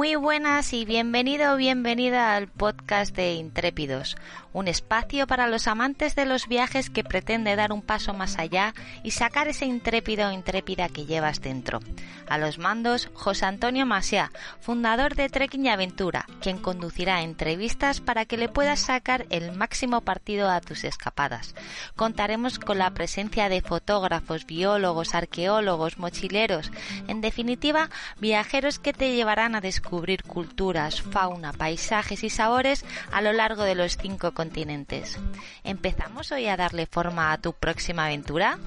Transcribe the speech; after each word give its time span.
Muy 0.00 0.14
buenas 0.14 0.72
y 0.72 0.86
bienvenido 0.86 1.52
o 1.52 1.56
bienvenida 1.58 2.34
al 2.34 2.48
podcast 2.48 3.14
de 3.14 3.34
Intrépidos, 3.34 4.16
un 4.52 4.68
espacio 4.68 5.26
para 5.26 5.46
los 5.46 5.66
amantes 5.66 6.14
de 6.14 6.24
los 6.24 6.48
viajes 6.48 6.90
que 6.90 7.04
pretende 7.04 7.56
dar 7.56 7.72
un 7.72 7.82
paso 7.82 8.14
más 8.14 8.38
allá 8.38 8.74
y 9.02 9.12
sacar 9.12 9.48
ese 9.48 9.66
intrépido 9.66 10.28
o 10.28 10.32
intrépida 10.32 10.88
que 10.88 11.06
llevas 11.06 11.40
dentro. 11.40 11.80
A 12.28 12.38
los 12.38 12.58
mandos, 12.58 13.10
José 13.12 13.46
Antonio 13.46 13.86
Masiá, 13.86 14.30
fundador 14.60 15.14
de 15.14 15.28
Trekking 15.28 15.66
y 15.66 15.68
Aventura, 15.68 16.26
quien 16.40 16.58
conducirá 16.58 17.22
entrevistas 17.22 18.00
para 18.00 18.24
que 18.24 18.36
le 18.36 18.48
puedas 18.48 18.80
sacar 18.80 19.26
el 19.30 19.52
máximo 19.52 20.00
partido 20.02 20.48
a 20.48 20.60
tus 20.60 20.84
escapadas. 20.84 21.54
Contaremos 21.96 22.58
con 22.58 22.78
la 22.78 22.90
presencia 22.90 23.48
de 23.48 23.60
fotógrafos, 23.62 24.46
biólogos, 24.46 25.14
arqueólogos, 25.14 25.98
mochileros, 25.98 26.70
en 27.08 27.20
definitiva, 27.20 27.90
viajeros 28.20 28.78
que 28.78 28.92
te 28.92 29.14
llevarán 29.14 29.54
a 29.54 29.60
descubrir 29.60 30.22
culturas, 30.22 31.02
fauna, 31.02 31.52
paisajes 31.52 32.22
y 32.22 32.30
sabores 32.30 32.84
a 33.12 33.22
lo 33.22 33.32
largo 33.32 33.64
de 33.64 33.74
los 33.74 33.96
cinco 33.96 34.32
continentes. 34.40 35.18
¿Empezamos 35.64 36.32
hoy 36.32 36.46
a 36.46 36.56
darle 36.56 36.86
forma 36.86 37.30
a 37.30 37.38
tu 37.42 37.52
próxima 37.52 38.06
aventura? 38.06 38.58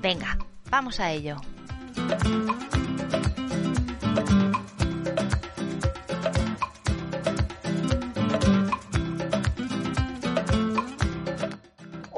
Venga, 0.00 0.38
vamos 0.70 1.00
a 1.00 1.10
ello. 1.10 1.40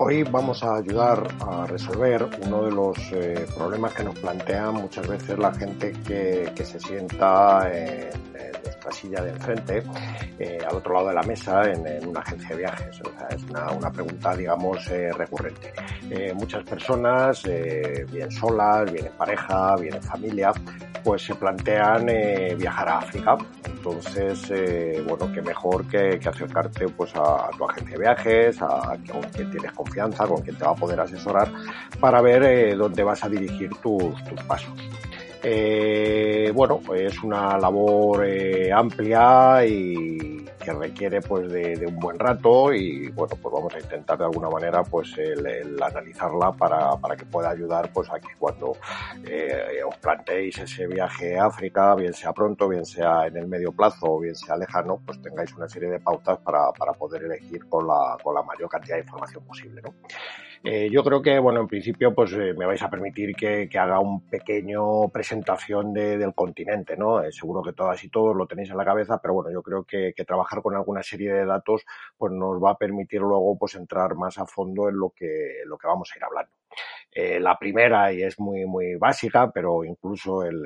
Hoy 0.00 0.22
vamos 0.22 0.62
a 0.62 0.76
ayudar 0.76 1.26
a 1.40 1.66
resolver 1.66 2.24
uno 2.46 2.62
de 2.62 2.70
los 2.70 2.96
eh, 3.10 3.44
problemas 3.56 3.92
que 3.92 4.04
nos 4.04 4.16
plantea 4.16 4.70
muchas 4.70 5.08
veces 5.08 5.36
la 5.36 5.52
gente 5.52 5.90
que, 6.06 6.64
se 6.64 6.78
sienta 6.78 7.68
en, 7.72 8.08
nuestra 8.62 8.92
silla 8.92 9.22
de 9.22 9.30
enfrente, 9.30 9.82
eh, 10.38 10.58
al 10.70 10.76
otro 10.76 10.94
lado 10.94 11.08
de 11.08 11.14
la 11.14 11.22
mesa, 11.22 11.62
en, 11.64 12.06
una 12.06 12.20
agencia 12.20 12.50
de 12.50 12.56
viajes. 12.58 13.00
es 13.30 13.42
una, 13.50 13.90
pregunta, 13.90 14.36
digamos, 14.36 14.88
eh, 14.88 15.10
recurrente. 15.12 15.72
muchas 16.34 16.62
personas, 16.62 17.42
bien 17.42 18.30
solas, 18.30 18.92
bien 18.92 19.06
en 19.06 19.12
pareja, 19.14 19.74
bien 19.76 19.94
en 19.94 20.02
familia, 20.02 20.52
pues 21.02 21.22
se 21.22 21.34
plantean 21.34 22.06
viajar 22.56 22.88
a 22.88 22.98
África. 22.98 23.36
Entonces, 23.78 25.04
bueno, 25.06 25.32
qué 25.32 25.40
mejor 25.40 25.86
que, 25.86 26.20
acercarte 26.28 26.88
pues 26.88 27.14
a, 27.14 27.48
tu 27.56 27.64
agencia 27.64 27.96
de 27.96 28.02
viajes, 28.02 28.60
a, 28.60 28.92
a 28.92 28.96
quien 29.32 29.50
tienes 29.50 29.72
confianza 29.72 30.26
con 30.26 30.42
quien 30.42 30.56
te 30.56 30.64
va 30.64 30.72
a 30.72 30.74
poder 30.74 31.00
asesorar 31.00 31.50
para 32.00 32.20
ver 32.20 32.42
eh, 32.42 32.74
dónde 32.74 33.02
vas 33.02 33.22
a 33.24 33.28
dirigir 33.28 33.70
tus, 33.82 34.14
pasos. 34.46 34.72
Eh, 35.42 36.50
bueno, 36.54 36.80
es 36.94 37.22
una 37.22 37.56
labor 37.58 38.24
eh, 38.26 38.72
amplia 38.72 39.64
y 39.64 40.44
que 40.68 40.74
requiere 40.74 41.22
pues 41.22 41.50
de, 41.50 41.86
un 41.86 41.98
buen 41.98 42.18
rato 42.18 42.74
y 42.74 43.08
bueno, 43.08 43.34
pues 43.40 43.52
vamos 43.52 43.74
a 43.74 43.80
intentar 43.80 44.18
de 44.18 44.24
alguna 44.24 44.50
manera 44.50 44.82
pues 44.82 45.16
el, 45.16 45.82
analizarla 45.82 46.52
para, 46.52 46.96
para, 46.96 47.16
que 47.16 47.24
pueda 47.24 47.50
ayudar 47.50 47.90
pues 47.92 48.10
a 48.10 48.20
que 48.20 48.34
cuando 48.38 48.72
os 48.72 49.96
planteéis 50.00 50.58
ese 50.58 50.86
viaje 50.86 51.38
a 51.38 51.46
África, 51.46 51.94
bien 51.94 52.12
sea 52.12 52.32
pronto, 52.32 52.68
bien 52.68 52.84
sea 52.84 53.26
en 53.26 53.36
el 53.38 53.46
medio 53.46 53.72
plazo 53.72 54.06
o 54.06 54.20
bien 54.20 54.34
sea 54.34 54.56
lejano, 54.56 55.00
pues 55.06 55.22
tengáis 55.22 55.54
una 55.54 55.68
serie 55.68 55.88
de 55.88 56.00
pautas 56.00 56.38
para, 56.40 56.70
para 56.72 56.92
poder 56.92 57.24
elegir 57.24 57.66
con 57.66 57.86
la, 57.86 58.18
con 58.22 58.34
la 58.34 58.42
mayor 58.42 58.68
cantidad 58.68 58.96
de 58.96 59.02
información 59.02 59.44
posible. 59.44 59.80
¿no? 59.82 59.94
Eh, 60.64 60.88
yo 60.90 61.04
creo 61.04 61.22
que, 61.22 61.38
bueno, 61.38 61.60
en 61.60 61.68
principio, 61.68 62.14
pues 62.14 62.32
eh, 62.32 62.52
me 62.56 62.66
vais 62.66 62.82
a 62.82 62.90
permitir 62.90 63.34
que, 63.36 63.68
haga 63.78 64.00
un 64.00 64.22
pequeño 64.22 65.08
presentación 65.08 65.92
del 65.92 66.34
continente, 66.34 66.96
¿no? 66.96 67.22
Eh, 67.22 67.30
seguro 67.30 67.62
que 67.62 67.72
todas 67.72 68.02
y 68.02 68.08
todos 68.08 68.34
lo 68.34 68.46
tenéis 68.46 68.70
en 68.70 68.76
la 68.76 68.84
cabeza, 68.84 69.20
pero 69.22 69.34
bueno, 69.34 69.50
yo 69.52 69.62
creo 69.62 69.84
que, 69.84 70.12
trabajar 70.26 70.57
con 70.62 70.74
alguna 70.74 71.02
serie 71.02 71.32
de 71.32 71.46
datos, 71.46 71.84
pues 72.16 72.32
nos 72.32 72.62
va 72.62 72.72
a 72.72 72.78
permitir 72.78 73.20
luego, 73.20 73.56
pues 73.58 73.74
entrar 73.74 74.14
más 74.14 74.38
a 74.38 74.46
fondo 74.46 74.88
en 74.88 74.98
lo 74.98 75.10
que, 75.10 75.62
lo 75.66 75.78
que 75.78 75.86
vamos 75.86 76.10
a 76.12 76.18
ir 76.18 76.24
hablando. 76.24 76.52
la 77.40 77.58
primera, 77.58 78.12
y 78.12 78.22
es 78.22 78.38
muy, 78.38 78.64
muy 78.66 78.96
básica, 78.96 79.50
pero 79.52 79.84
incluso 79.84 80.44
el, 80.44 80.62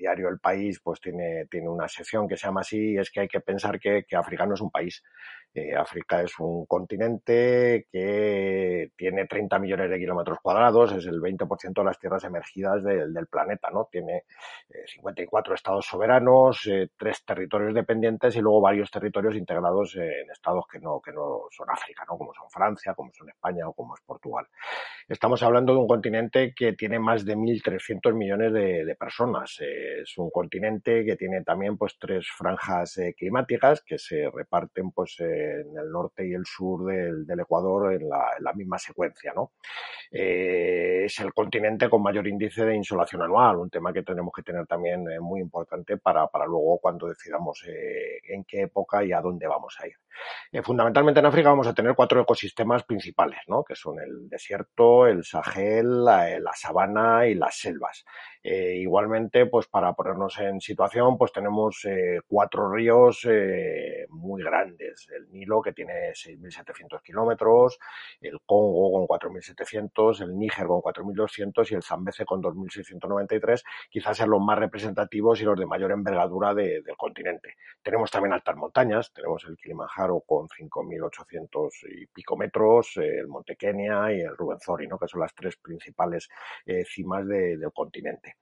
diario 0.00 0.28
El 0.28 0.40
País 0.40 0.80
pues 0.82 1.00
tiene, 1.00 1.46
tiene 1.50 1.68
una 1.68 1.86
sección 1.86 2.26
que 2.26 2.36
se 2.36 2.46
llama 2.46 2.62
así, 2.62 2.96
es 2.96 3.10
que 3.10 3.20
hay 3.20 3.28
que 3.28 3.40
pensar 3.40 3.78
que, 3.78 4.04
África 4.16 4.46
no 4.46 4.54
es 4.54 4.60
un 4.60 4.70
país, 4.70 5.02
eh, 5.52 5.74
África 5.76 6.22
es 6.22 6.32
un 6.38 6.64
continente 6.66 7.86
que 7.92 8.90
tiene 8.96 9.26
30 9.26 9.58
millones 9.58 9.90
de 9.90 9.98
kilómetros 9.98 10.38
cuadrados, 10.42 10.92
es 10.92 11.06
el 11.06 11.20
20% 11.20 11.72
de 11.74 11.84
las 11.84 11.98
tierras 11.98 12.24
emergidas 12.24 12.82
del, 12.82 13.26
planeta, 13.30 13.70
¿no? 13.70 13.88
Tiene 13.90 14.24
54 14.86 15.52
eh, 15.52 15.54
estados 15.54 15.86
soberanos, 15.86 16.66
eh, 16.66 16.88
tres 16.96 17.24
territorios 17.24 17.74
dependientes 17.74 18.34
y 18.34 18.40
luego 18.40 18.60
varios 18.60 18.90
territorios 18.90 19.36
integrados 19.36 19.94
en 19.96 20.30
estados 20.30 20.64
que 20.66 20.80
no, 20.80 21.00
que 21.00 21.12
no 21.12 21.42
son 21.50 21.68
África, 21.70 22.04
¿no? 22.08 22.16
Como 22.16 22.32
son 22.32 22.48
Francia, 22.50 22.94
como 22.94 23.12
son 23.12 23.28
España 23.28 23.68
o 23.68 23.72
como 23.74 23.94
es 23.94 24.00
Portugal. 24.00 24.46
Estamos 25.10 25.42
hablando 25.42 25.72
de 25.72 25.80
un 25.80 25.88
continente 25.88 26.54
que 26.54 26.74
tiene 26.74 27.00
más 27.00 27.24
de 27.24 27.36
1.300 27.36 28.14
millones 28.14 28.52
de, 28.52 28.94
personas. 28.94 29.58
es 29.60 30.16
un 30.16 30.30
continente 30.30 31.04
que 31.04 31.16
tiene 31.16 31.42
también 31.42 31.76
pues 31.76 31.96
tres 31.98 32.28
franjas 32.28 32.96
climáticas 33.18 33.82
que 33.82 33.98
se 33.98 34.30
reparten 34.30 34.92
pues 34.92 35.18
en 35.18 35.76
el 35.76 35.90
norte 35.90 36.28
y 36.28 36.32
el 36.32 36.46
sur 36.46 36.84
del, 36.84 37.40
Ecuador 37.40 37.92
en 37.92 38.08
la, 38.08 38.52
misma 38.54 38.78
secuencia. 38.78 39.32
¿no? 39.34 39.50
Eh, 40.12 41.04
es 41.06 41.18
el 41.18 41.32
continente 41.32 41.88
con 41.88 42.02
mayor 42.02 42.28
índice 42.28 42.64
de 42.64 42.76
insolación 42.76 43.22
anual, 43.22 43.56
un 43.56 43.70
tema 43.70 43.92
que 43.92 44.02
tenemos 44.02 44.32
que 44.34 44.42
tener 44.42 44.66
también 44.66 45.08
eh, 45.10 45.18
muy 45.18 45.40
importante 45.40 45.96
para, 45.96 46.26
para, 46.26 46.46
luego 46.46 46.78
cuando 46.78 47.08
decidamos 47.08 47.64
eh, 47.66 48.20
en 48.28 48.44
qué 48.44 48.62
época 48.62 49.04
y 49.04 49.12
a 49.12 49.20
dónde 49.20 49.46
vamos 49.46 49.76
a 49.80 49.86
ir. 49.86 50.62
fundamentalmente 50.62 51.20
en 51.20 51.26
África 51.26 51.50
vamos 51.50 51.66
a 51.66 51.74
tener 51.74 51.94
cuatro 51.94 52.20
ecosistemas 52.20 52.82
principales, 52.82 53.40
¿no? 53.46 53.62
que 53.62 53.76
son 53.76 54.00
el 54.00 54.28
desierto, 54.28 54.99
el 55.06 55.24
Sahel, 55.24 56.04
la, 56.04 56.38
la 56.40 56.52
sabana 56.54 57.26
y 57.26 57.34
las 57.34 57.56
selvas. 57.58 58.04
Eh, 58.42 58.76
igualmente, 58.76 59.44
pues 59.46 59.66
para 59.66 59.92
ponernos 59.92 60.38
en 60.38 60.62
situación, 60.62 61.18
pues 61.18 61.30
tenemos 61.30 61.84
eh, 61.84 62.20
cuatro 62.26 62.72
ríos 62.72 63.26
eh, 63.28 64.06
muy 64.08 64.42
grandes. 64.42 65.08
El 65.14 65.30
Nilo, 65.30 65.60
que 65.60 65.74
tiene 65.74 66.12
6.700 66.12 67.02
kilómetros, 67.02 67.78
el 68.22 68.40
Congo 68.46 69.06
con 69.06 69.18
4.700, 69.18 70.22
el 70.22 70.38
Níger 70.38 70.66
con 70.68 70.80
4.200 70.80 71.70
y 71.70 71.74
el 71.74 71.82
Zambeze 71.82 72.24
con 72.24 72.42
2.693, 72.42 73.62
quizás 73.90 74.16
sean 74.16 74.30
los 74.30 74.40
más 74.40 74.58
representativos 74.58 75.40
y 75.42 75.44
los 75.44 75.58
de 75.58 75.66
mayor 75.66 75.92
envergadura 75.92 76.54
del 76.54 76.96
continente. 76.96 77.56
Tenemos 77.82 78.10
también 78.10 78.32
altas 78.32 78.56
montañas, 78.56 79.12
tenemos 79.12 79.44
el 79.44 79.58
Kilimanjaro 79.58 80.20
con 80.20 80.48
5.800 80.48 81.68
y 81.90 82.06
pico 82.06 82.38
metros, 82.38 82.96
el 82.96 83.28
Monte 83.28 83.56
Kenia 83.56 84.12
y 84.14 84.20
el 84.20 84.34
Rubenzori, 84.34 84.88
que 84.98 85.08
son 85.08 85.20
las 85.20 85.34
tres 85.34 85.56
principales 85.56 86.28
cimas 86.86 87.26
del 87.26 87.72
continente. 87.72 88.36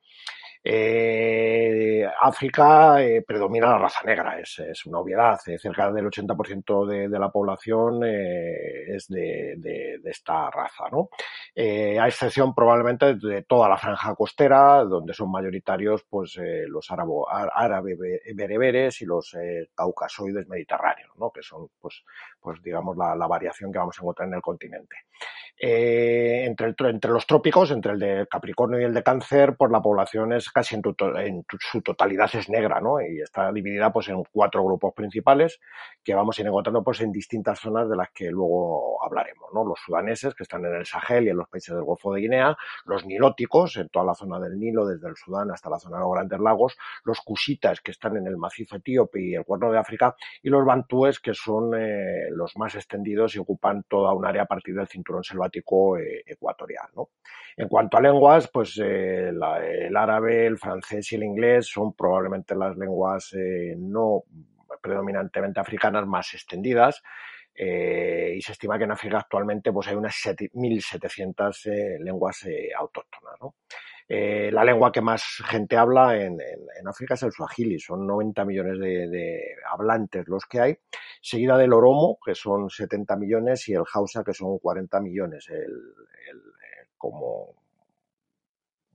Eh, 0.65 2.05
África 2.21 3.03
eh, 3.03 3.23
predomina 3.23 3.69
la 3.69 3.79
raza 3.79 4.01
negra, 4.05 4.39
es, 4.41 4.87
una 4.87 4.99
obviedad. 4.99 5.39
Eh, 5.47 5.59
cerca 5.59 5.91
del 5.93 6.07
80% 6.07 7.09
de, 7.09 7.19
la 7.19 7.31
población 7.31 8.05
es 8.05 9.09
de, 9.09 10.01
esta 10.05 10.51
raza, 10.51 10.85
¿no? 10.91 11.11
a 11.57 12.09
excepción 12.09 12.55
probablemente 12.55 13.15
de 13.15 13.43
toda 13.43 13.69
la 13.69 13.77
franja 13.77 14.15
costera, 14.15 14.85
donde 14.85 15.15
son 15.15 15.31
mayoritarios 15.31 16.05
pues, 16.09 16.39
los 16.67 16.89
árabes 16.91 17.99
bereberes 18.35 19.01
y 19.03 19.07
los 19.07 19.37
caucasoides 19.75 20.49
mediterráneos, 20.49 21.11
¿no? 21.19 21.31
que 21.31 21.43
son, 21.43 21.69
pues, 21.81 22.05
pues 22.41 22.63
digamos, 22.63 22.97
la, 22.97 23.27
variación 23.29 23.71
que 23.71 23.79
vamos 23.79 23.99
a 23.99 24.03
encontrar 24.03 24.29
en 24.29 24.35
el 24.35 24.43
continente. 24.43 24.97
Entre, 25.61 26.75
entre, 26.79 27.11
los 27.11 27.27
trópicos, 27.27 27.73
entre 27.73 27.93
el 27.93 27.99
de 27.99 28.27
Capricornio 28.31 28.81
y 28.81 28.85
el 28.85 28.95
de 28.95 29.03
Cáncer, 29.03 29.57
pues 29.57 29.71
la 29.71 29.83
población 29.83 30.33
es 30.33 30.48
casi 30.51 30.75
en, 30.75 30.83
su 31.59 31.83
totalidad 31.83 32.31
es 32.35 32.49
negra, 32.49 32.81
¿no? 32.81 33.01
Y 33.01 33.21
está 33.21 33.53
dividida 33.53 33.93
pues 33.93 34.09
en 34.09 34.23
cuatro 34.33 34.65
grupos 34.65 34.95
principales 34.95 35.61
que 36.03 36.15
vamos 36.15 36.39
a 36.39 36.43
ir 36.43 36.49
encontrando 36.49 36.83
pues 36.83 37.01
en 37.01 37.13
distintas 37.13 37.61
zonas 37.61 37.89
de 37.89 37.97
las 37.97 38.11
que 38.11 38.31
luego 38.31 39.03
hablaremos, 39.05 39.51
¿no? 39.55 39.65
Los 39.65 39.81
sudaneses 39.81 40.35
que 40.35 40.43
están 40.43 40.65
en 40.65 40.75
el 40.75 40.87
Sahel 40.87 41.27
y 41.27 41.31
en 41.31 41.37
los 41.37 41.49
países 41.49 41.75
del 41.75 41.85
Golfo 41.85 42.13
de 42.13 42.21
Guinea, 42.21 42.57
los 42.85 43.05
nilóticos 43.07 43.77
en 43.77 43.89
toda 43.89 44.07
la 44.07 44.15
zona 44.15 44.39
del 44.39 44.59
Nilo, 44.59 44.87
desde 44.87 45.09
el 45.09 45.17
Sudán 45.17 45.51
hasta 45.51 45.71
la 45.71 45.79
zona 45.79 45.99
de 45.99 46.03
los 46.03 46.13
Grandes 46.13 46.41
Lagos, 46.41 46.77
los 47.05 47.21
cusitas 47.21 47.81
que 47.81 47.91
están 47.91 48.17
en 48.17 48.27
el 48.27 48.37
macizo 48.37 48.77
etíope 48.77 49.21
y 49.23 49.35
el 49.35 49.45
Cuerno 49.45 49.71
de 49.71 49.79
África 49.79 50.15
y 50.43 50.49
los 50.49 50.65
bantúes 50.65 51.21
que 51.21 51.35
son 51.35 51.75
eh, 51.77 52.29
los 52.31 52.57
más 52.57 52.75
extendidos 52.75 53.35
y 53.35 53.39
ocupan 53.39 53.85
toda 53.89 54.13
un 54.13 54.25
área 54.25 54.43
a 54.43 54.47
partir 54.47 54.75
del 54.75 54.89
cinturón 54.89 55.23
selvático 55.23 55.99
eh, 55.99 56.23
ecuatorial. 56.27 56.89
En 57.57 57.69
cuanto 57.69 57.97
a 57.97 58.01
lenguas, 58.01 58.49
pues 58.53 58.79
eh, 58.83 59.31
el 59.31 59.97
árabe, 59.97 60.38
el 60.47 60.59
francés 60.59 61.13
y 61.13 61.17
el 61.17 61.25
inglés 61.25 61.67
son 61.67 61.95
probablemente 61.95 62.55
las 62.55 62.77
lenguas 62.77 63.33
eh, 63.35 63.75
no 63.77 64.23
predominantemente 64.83 65.61
africanas 65.61 66.07
más 66.07 66.33
extendidas. 66.35 67.03
y 67.55 68.41
se 68.41 68.53
estima 68.53 68.79
que 68.79 68.85
en 68.85 68.93
África 68.93 69.19
actualmente 69.19 69.73
pues, 69.73 69.89
hay 69.89 69.97
unas 69.97 70.15
1.700 70.15 71.99
lenguas 72.01 72.47
autóctonas. 72.77 73.39
Eh, 74.11 74.49
la 74.51 74.65
lengua 74.65 74.91
que 74.91 75.03
más 75.03 75.23
gente 75.45 75.77
habla 75.77 76.17
en, 76.17 76.39
África 76.87 77.13
es 77.13 77.23
el 77.25 77.33
suajili, 77.33 77.79
son 77.79 78.07
90 78.07 78.43
millones 78.47 78.79
de, 78.79 79.55
hablantes 79.71 80.27
los 80.29 80.47
que 80.47 80.61
hay, 80.61 80.79
seguida 81.21 81.59
del 81.59 81.75
oromo, 81.75 82.19
que 82.25 82.35
son 82.35 82.71
70 82.71 83.17
millones, 83.17 83.69
y 83.69 83.75
el 83.75 83.83
hausa, 83.93 84.25
que 84.25 84.33
son 84.33 84.59
40 84.59 85.01
millones. 85.01 85.49
El, 85.51 86.43
como 86.97 87.58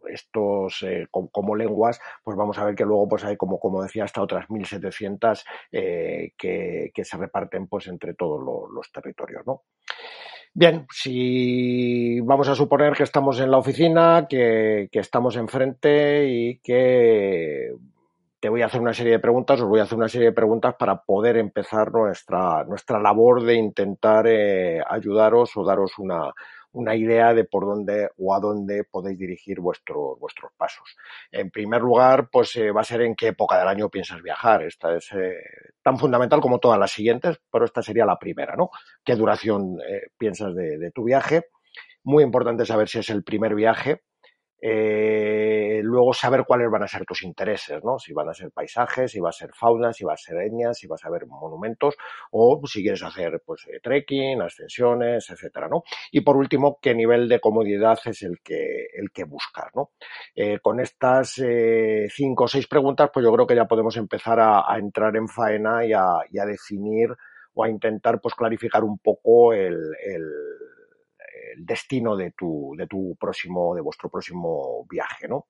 estos 0.07 0.81
eh, 0.83 1.07
como, 1.11 1.55
lenguas, 1.55 2.00
pues 2.23 2.38
vamos 2.38 2.57
a 2.57 2.65
ver 2.65 2.75
que 2.75 2.85
luego 2.85 3.07
pues 3.07 3.23
hay 3.23 3.38
como, 3.38 3.59
como 3.59 3.83
decía 3.83 4.03
hasta 4.03 4.21
otras 4.21 4.50
1700 4.50 5.45
eh, 5.71 6.33
que, 6.38 6.91
que, 6.94 7.05
se 7.05 7.17
reparten 7.17 7.67
pues 7.67 7.88
entre 7.88 8.13
todos 8.13 8.41
los 8.71 8.91
territorios, 8.91 9.45
¿no? 9.45 9.63
Bien, 10.55 10.85
si 10.91 12.19
vamos 12.19 12.47
a 12.47 12.53
suponer 12.53 12.94
que 12.94 13.03
estamos 13.03 13.39
en 13.39 13.50
la 13.50 13.57
oficina, 13.57 14.27
que, 14.29 14.88
que 14.91 15.00
estamos 15.00 15.35
enfrente 15.35 16.27
y 16.27 16.59
que 16.59 17.71
te 18.44 18.50
voy 18.50 18.61
a 18.61 18.65
hacer 18.65 18.81
una 18.81 18.94
serie 18.94 19.13
de 19.13 19.19
preguntas, 19.19 19.61
os 19.61 19.69
voy 19.69 19.79
a 19.79 19.83
hacer 19.83 19.97
una 19.97 20.09
serie 20.09 20.27
de 20.27 20.33
preguntas 20.33 20.75
para 20.77 21.01
poder 21.01 21.38
empezar 21.38 21.94
nuestra, 21.94 22.65
nuestra 22.65 23.00
labor 23.00 23.41
de 23.41 23.55
intentar 23.55 24.27
eh, 24.27 24.83
ayudaros 24.85 25.55
o 25.55 25.63
daros 25.63 25.97
una, 25.97 26.31
una 26.74 26.96
idea 26.96 27.34
de 27.34 27.46
por 27.46 27.66
dónde 27.66 28.10
o 28.18 28.34
a 28.34 28.40
dónde 28.40 28.84
podéis 28.84 29.18
dirigir 29.18 29.60
vuestros 29.60 30.18
pasos. 30.58 30.96
En 31.31 31.50
primer 31.50 31.81
lugar, 31.81 32.30
pues 32.31 32.56
eh, 32.56 32.72
va 32.72 32.81
a 32.81 32.86
ser 32.86 33.02
en 33.02 33.16
qué 33.16 33.28
época 33.28 33.58
del 33.58 33.68
año 33.68 33.90
piensas 33.90 34.22
viajar. 34.22 34.64
Esta 34.64 34.96
es 34.96 35.12
eh, 35.14 35.38
tan 35.81 35.98
fundamental 35.98 36.42
como 36.42 36.60
todas 36.60 36.80
las 36.80 36.92
siguientes, 36.92 37.40
pero 37.52 37.66
esta 37.66 37.81
sería 37.81 38.06
la 38.06 38.20
primera, 38.20 38.56
¿no? 38.56 38.70
¿Qué 39.04 39.16
duración 39.16 39.80
eh, 39.88 40.08
piensas 40.18 40.54
de 40.56 40.92
tu 40.94 41.04
viaje? 41.04 41.46
Muy 42.04 42.24
importante 42.24 42.66
saber 42.66 42.90
si 42.90 43.00
es 43.00 43.10
el 43.10 43.24
primer 43.24 43.56
viaje, 43.56 44.02
eh, 44.65 45.81
luego 45.83 46.13
saber 46.13 46.45
cuáles 46.48 46.71
van 46.71 46.83
a 46.83 46.88
ser 46.88 47.04
tus 47.04 47.24
intereses, 47.24 47.83
¿no? 47.83 48.00
Si 48.00 48.13
van 48.13 48.30
a 48.30 48.33
ser 48.33 48.50
paisajes, 48.50 49.12
si 49.12 49.19
va 49.19 49.27
a 49.27 49.33
ser 49.33 49.51
fauna, 49.54 49.92
si 49.92 50.06
va 50.06 50.13
a 50.13 50.18
ser 50.18 50.38
etnias, 50.38 50.77
si 50.77 50.88
vas 50.88 51.04
a 51.04 51.10
ver 51.10 51.27
monumentos 51.27 51.95
o 52.31 52.62
si 52.65 52.81
quieres 52.81 53.04
hacer 53.04 53.44
pues 53.45 53.65
eh, 53.68 53.81
trekking, 53.83 54.42
ascensiones, 54.42 55.30
etcétera, 55.30 55.68
¿no? 55.68 55.83
Y 56.13 56.21
por 56.21 56.38
último, 56.38 56.80
qué 56.81 56.95
nivel 56.95 57.27
de 57.27 57.42
comodidad 57.42 58.00
es 58.06 58.21
el 58.21 58.39
que 58.42 58.86
el 58.94 59.12
que 59.12 59.25
buscar, 59.25 59.68
¿no? 59.75 59.92
Eh, 60.33 60.60
con 60.60 60.80
estas 60.80 61.42
cinco 62.07 62.45
o 62.45 62.48
seis 62.48 62.65
preguntas, 62.65 63.10
pues 63.13 63.25
yo 63.25 63.33
creo 63.33 63.45
que 63.45 63.57
ya 63.57 63.65
podemos 63.65 63.98
empezar 63.98 64.39
a, 64.39 64.63
entrar 64.77 65.13
en 65.18 65.27
faena 65.27 65.86
y 65.86 65.92
a, 65.92 66.45
definir 66.45 67.10
o 67.54 67.65
a 67.65 67.69
intentar 67.69 68.21
pues 68.21 68.33
clarificar 68.33 68.86
un 68.86 68.98
poco 68.98 69.51
el 69.54 69.77
el 70.06 70.24
destino 71.57 72.15
de 72.15 72.31
tu, 72.31 72.73
de 72.77 72.88
tu 72.88 73.15
próximo, 73.19 73.75
de 73.75 73.81
vuestro 73.81 74.09
próximo 74.09 74.85
viaje, 74.89 75.27
¿no? 75.27 75.47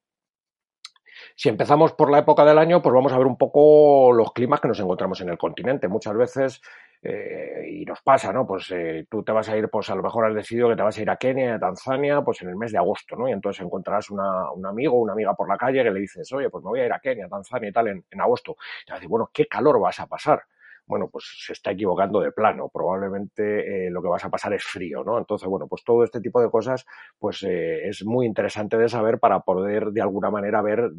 Si 1.35 1.49
empezamos 1.49 1.93
por 1.93 2.11
la 2.11 2.19
época 2.19 2.45
del 2.45 2.57
año, 2.57 2.81
pues 2.81 2.93
vamos 2.93 3.13
a 3.13 3.17
ver 3.17 3.27
un 3.27 3.37
poco 3.37 4.11
los 4.13 4.33
climas 4.33 4.59
que 4.59 4.67
nos 4.67 4.79
encontramos 4.79 5.21
en 5.21 5.29
el 5.29 5.37
continente. 5.37 5.87
Muchas 5.87 6.15
veces, 6.15 6.61
eh, 7.01 7.67
y 7.69 7.85
nos 7.85 8.01
pasa, 8.01 8.31
¿no? 8.33 8.45
Pues 8.47 8.69
eh, 8.71 9.05
tú 9.09 9.23
te 9.23 9.31
vas 9.31 9.49
a 9.49 9.57
ir, 9.57 9.69
pues 9.69 9.89
a 9.89 9.95
lo 9.95 10.03
mejor 10.03 10.25
has 10.25 10.35
decidido 10.35 10.69
que 10.69 10.75
te 10.75 10.83
vas 10.83 10.97
a 10.97 11.01
ir 11.01 11.09
a 11.09 11.17
Kenia, 11.17 11.55
a 11.55 11.59
Tanzania, 11.59 12.21
pues 12.21 12.41
en 12.41 12.49
el 12.49 12.55
mes 12.55 12.71
de 12.71 12.77
agosto, 12.77 13.15
¿no? 13.15 13.27
Y 13.27 13.31
entonces 13.31 13.63
encontrarás 13.63 14.09
una, 14.09 14.51
un 14.51 14.65
amigo 14.65 14.99
una 14.99 15.13
amiga 15.13 15.33
por 15.33 15.47
la 15.49 15.57
calle 15.57 15.83
que 15.83 15.91
le 15.91 15.99
dices, 15.99 16.31
oye, 16.33 16.49
pues 16.49 16.63
me 16.63 16.69
voy 16.69 16.79
a 16.81 16.85
ir 16.85 16.93
a 16.93 16.99
Kenia, 16.99 17.25
a 17.25 17.29
Tanzania 17.29 17.69
y 17.69 17.73
tal 17.73 17.87
en, 17.87 18.05
en 18.09 18.21
agosto. 18.21 18.55
Y 18.83 18.85
te 18.85 18.91
vas 18.91 18.97
a 18.97 18.99
decir, 18.99 19.09
bueno, 19.09 19.29
¿qué 19.33 19.47
calor 19.47 19.79
vas 19.79 19.99
a 19.99 20.07
pasar? 20.07 20.43
Bueno, 20.85 21.09
pues 21.09 21.25
se 21.45 21.53
está 21.53 21.71
equivocando 21.71 22.19
de 22.21 22.31
plano. 22.31 22.69
Probablemente 22.73 23.87
eh, 23.87 23.89
lo 23.89 24.01
que 24.01 24.09
vas 24.09 24.25
a 24.25 24.29
pasar 24.29 24.53
es 24.53 24.63
frío, 24.63 25.03
¿no? 25.03 25.17
Entonces, 25.17 25.47
bueno, 25.47 25.67
pues 25.67 25.83
todo 25.83 26.03
este 26.03 26.21
tipo 26.21 26.41
de 26.41 26.49
cosas, 26.49 26.85
pues 27.19 27.43
eh, 27.43 27.87
es 27.87 28.05
muy 28.05 28.25
interesante 28.25 28.77
de 28.77 28.89
saber 28.89 29.19
para 29.19 29.41
poder 29.41 29.91
de 29.91 30.01
alguna 30.01 30.29
manera 30.29 30.61
ver 30.61 30.91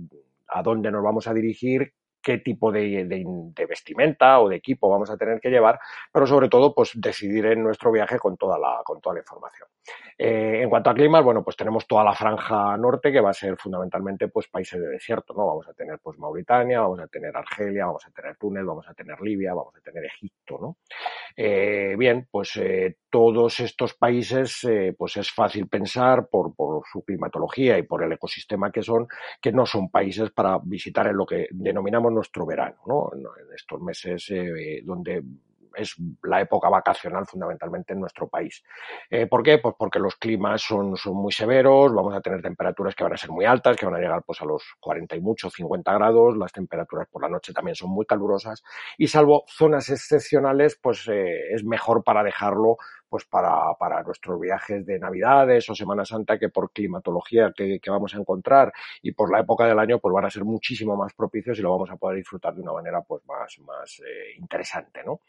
a 0.48 0.62
dónde 0.62 0.90
nos 0.90 1.02
vamos 1.02 1.26
a 1.26 1.34
dirigir, 1.34 1.92
qué 2.24 2.38
tipo 2.38 2.72
de, 2.72 3.54
vestimenta 3.68 4.40
o 4.40 4.48
de 4.48 4.56
equipo 4.56 4.88
vamos 4.88 5.10
a 5.10 5.16
tener 5.16 5.40
que 5.40 5.50
llevar, 5.50 5.78
pero 6.10 6.26
sobre 6.26 6.48
todo, 6.48 6.74
pues 6.74 6.92
decidir 6.94 7.46
en 7.46 7.62
nuestro 7.62 7.92
viaje 7.92 8.18
con 8.18 8.36
toda 8.36 8.58
la, 8.58 8.80
con 8.84 9.00
toda 9.00 9.14
la 9.14 9.20
información. 9.20 9.68
Eh, 10.16 10.60
en 10.62 10.70
cuanto 10.70 10.90
a 10.90 10.94
climas, 10.94 11.22
bueno, 11.22 11.44
pues 11.44 11.56
tenemos 11.56 11.86
toda 11.86 12.02
la 12.02 12.14
franja 12.14 12.76
norte 12.76 13.12
que 13.12 13.20
va 13.20 13.30
a 13.30 13.34
ser 13.34 13.56
fundamentalmente 13.56 14.28
pues 14.28 14.48
países 14.48 14.80
de 14.80 14.88
desierto, 14.88 15.34
¿no? 15.34 15.46
Vamos 15.46 15.68
a 15.68 15.74
tener 15.74 15.98
pues 16.02 16.18
Mauritania, 16.18 16.80
vamos 16.80 17.00
a 17.00 17.08
tener 17.08 17.36
Argelia, 17.36 17.86
vamos 17.86 18.06
a 18.06 18.10
tener 18.10 18.36
Túnez, 18.36 18.64
vamos 18.64 18.88
a 18.88 18.94
tener 18.94 19.20
Libia, 19.20 19.52
vamos 19.52 19.74
a 19.76 19.80
tener 19.80 20.04
Egipto, 20.06 20.58
¿no? 20.58 20.76
Eh, 21.36 21.94
bien, 21.98 22.26
pues 22.30 22.56
eh, 22.56 22.96
todos 23.14 23.60
estos 23.60 23.94
países, 23.94 24.66
pues 24.98 25.16
es 25.18 25.30
fácil 25.30 25.68
pensar 25.68 26.26
por, 26.26 26.52
su 26.90 27.04
climatología 27.04 27.78
y 27.78 27.84
por 27.84 28.02
el 28.02 28.10
ecosistema 28.10 28.72
que 28.72 28.82
son, 28.82 29.06
que 29.40 29.52
no 29.52 29.66
son 29.66 29.88
países 29.88 30.32
para 30.32 30.58
visitar 30.58 31.06
en 31.06 31.16
lo 31.16 31.24
que 31.24 31.46
denominamos 31.52 32.12
nuestro 32.12 32.44
verano, 32.44 32.76
¿no? 32.86 33.12
En 33.14 33.54
estos 33.54 33.80
meses 33.80 34.28
eh, 34.30 34.82
donde 34.82 35.22
es 35.76 35.94
la 36.22 36.40
época 36.40 36.68
vacacional 36.68 37.26
fundamentalmente 37.26 37.92
en 37.92 38.00
nuestro 38.00 38.28
país. 38.28 38.62
Eh, 39.10 39.26
¿Por 39.26 39.42
qué? 39.42 39.58
Pues 39.58 39.74
porque 39.78 39.98
los 39.98 40.16
climas 40.16 40.62
son, 40.62 40.94
muy 41.14 41.32
severos, 41.32 41.92
vamos 41.94 42.14
a 42.14 42.20
tener 42.20 42.42
temperaturas 42.42 42.94
que 42.94 43.04
van 43.04 43.12
a 43.12 43.16
ser 43.16 43.30
muy 43.30 43.44
altas, 43.44 43.76
que 43.76 43.86
van 43.86 43.96
a 43.96 43.98
llegar 43.98 44.22
pues 44.24 44.40
a 44.40 44.44
los 44.44 44.62
40 44.80 45.16
y 45.16 45.20
mucho, 45.20 45.50
50 45.50 45.92
grados, 45.94 46.36
las 46.36 46.52
temperaturas 46.52 47.08
por 47.08 47.22
la 47.22 47.28
noche 47.28 47.52
también 47.52 47.74
son 47.74 47.90
muy 47.90 48.06
calurosas 48.06 48.62
y 48.98 49.08
salvo 49.08 49.44
zonas 49.48 49.88
excepcionales, 49.88 50.78
pues 50.80 51.08
eh, 51.08 51.52
es 51.52 51.64
mejor 51.64 52.04
para 52.04 52.22
dejarlo 52.22 52.76
pues 53.14 53.26
para, 53.26 53.72
para, 53.78 54.02
nuestros 54.02 54.40
viajes 54.40 54.84
de 54.84 54.98
Navidades 54.98 55.70
o 55.70 55.74
Semana 55.76 56.04
Santa 56.04 56.36
que 56.36 56.48
por 56.48 56.72
climatología 56.72 57.52
que, 57.56 57.78
que, 57.78 57.88
vamos 57.88 58.12
a 58.12 58.18
encontrar 58.18 58.72
y 59.02 59.12
por 59.12 59.30
la 59.30 59.38
época 59.38 59.66
del 59.66 59.78
año 59.78 60.00
pues 60.00 60.12
van 60.12 60.24
a 60.24 60.30
ser 60.30 60.42
muchísimo 60.42 60.96
más 60.96 61.14
propicios 61.14 61.56
y 61.56 61.62
lo 61.62 61.70
vamos 61.70 61.92
a 61.92 61.96
poder 61.96 62.16
disfrutar 62.16 62.56
de 62.56 62.62
una 62.62 62.72
manera 62.72 63.02
pues 63.02 63.24
más, 63.24 63.56
más 63.60 64.00
eh, 64.00 64.34
interesante, 64.36 65.04
¿no? 65.04 65.20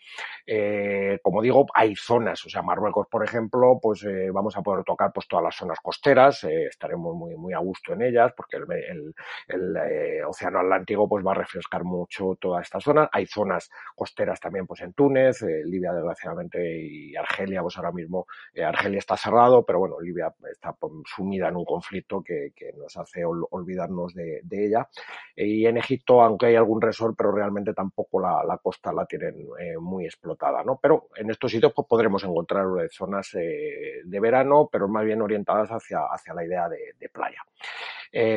Eh, 0.48 1.20
como 1.22 1.44
digo, 1.44 1.68
hay 1.76 1.96
zonas, 1.96 2.44
o 2.44 2.50
sea, 2.50 2.64
Marruecos, 2.64 3.06
por 3.06 3.24
ejemplo, 3.24 3.78
pues 3.80 4.04
eh, 4.04 4.32
vamos 4.32 4.58
a 4.58 4.64
poder 4.64 4.84
tocar 4.84 5.12
pues 5.14 5.28
todas 5.28 5.44
las 5.44 5.56
zonas 5.56 5.78
costeras, 5.80 6.44
eh, 6.46 6.66
estaremos 6.66 7.16
muy, 7.16 7.36
muy 7.36 7.54
a 7.54 7.60
gusto 7.60 7.94
en 7.94 8.02
ellas 8.02 8.34
porque 8.36 8.58
el, 8.58 8.64
el, 8.72 9.14
el 9.48 9.78
eh, 9.78 10.26
Océano 10.26 10.58
Atlántico 10.58 11.08
pues 11.08 11.24
va 11.24 11.34
a 11.34 11.36
refrescar 11.36 11.84
mucho 11.84 12.36
toda 12.42 12.64
esta 12.64 12.80
zona. 12.80 13.10
Hay 13.12 13.28
zonas 13.28 13.70
costeras 13.96 14.40
también 14.40 14.66
pues 14.66 14.82
en 14.82 14.94
Túnez, 14.94 15.44
Libia 15.44 15.94
desgraciadamente 15.94 16.82
y 16.82 17.16
Argelia 17.16 17.62
pues 17.62 17.75
ahora 17.78 17.92
mismo 17.92 18.28
eh, 18.54 18.64
Argelia 18.64 19.00
está 19.00 19.18
cerrado, 19.18 19.64
pero 19.66 19.80
bueno, 19.80 20.00
Libia 20.00 20.34
está 20.52 20.74
pues, 20.74 20.94
sumida 21.06 21.50
en 21.50 21.56
un 21.56 21.66
conflicto 21.66 22.22
que, 22.24 22.54
nos 22.78 22.96
hace 22.98 23.24
olvidarnos 23.26 24.14
de, 24.14 24.42
ella. 24.52 24.88
Y 25.36 25.66
en 25.66 25.78
Egipto, 25.78 26.22
aunque 26.22 26.48
hay 26.48 26.56
algún 26.56 26.82
resort, 26.82 27.16
pero 27.18 27.32
realmente 27.32 27.74
tampoco 27.74 28.20
la, 28.20 28.60
costa 28.62 28.92
la 28.92 29.06
tienen 29.06 29.48
eh, 29.60 29.78
muy 29.78 30.06
explotada, 30.06 30.64
¿no? 30.64 30.80
Pero 30.82 31.10
en 31.16 31.30
estos 31.30 31.52
sitios 31.52 31.74
pues, 31.74 31.88
podremos 31.88 32.24
encontrar 32.24 32.66
zonas 32.90 33.34
eh, 33.36 34.02
de 34.04 34.20
verano, 34.20 34.70
pero 34.72 34.88
más 34.88 35.06
bien 35.06 35.22
orientadas 35.22 35.70
hacia, 35.70 36.34
la 36.34 36.46
idea 36.46 36.68
de, 36.70 37.10
playa. 37.10 37.42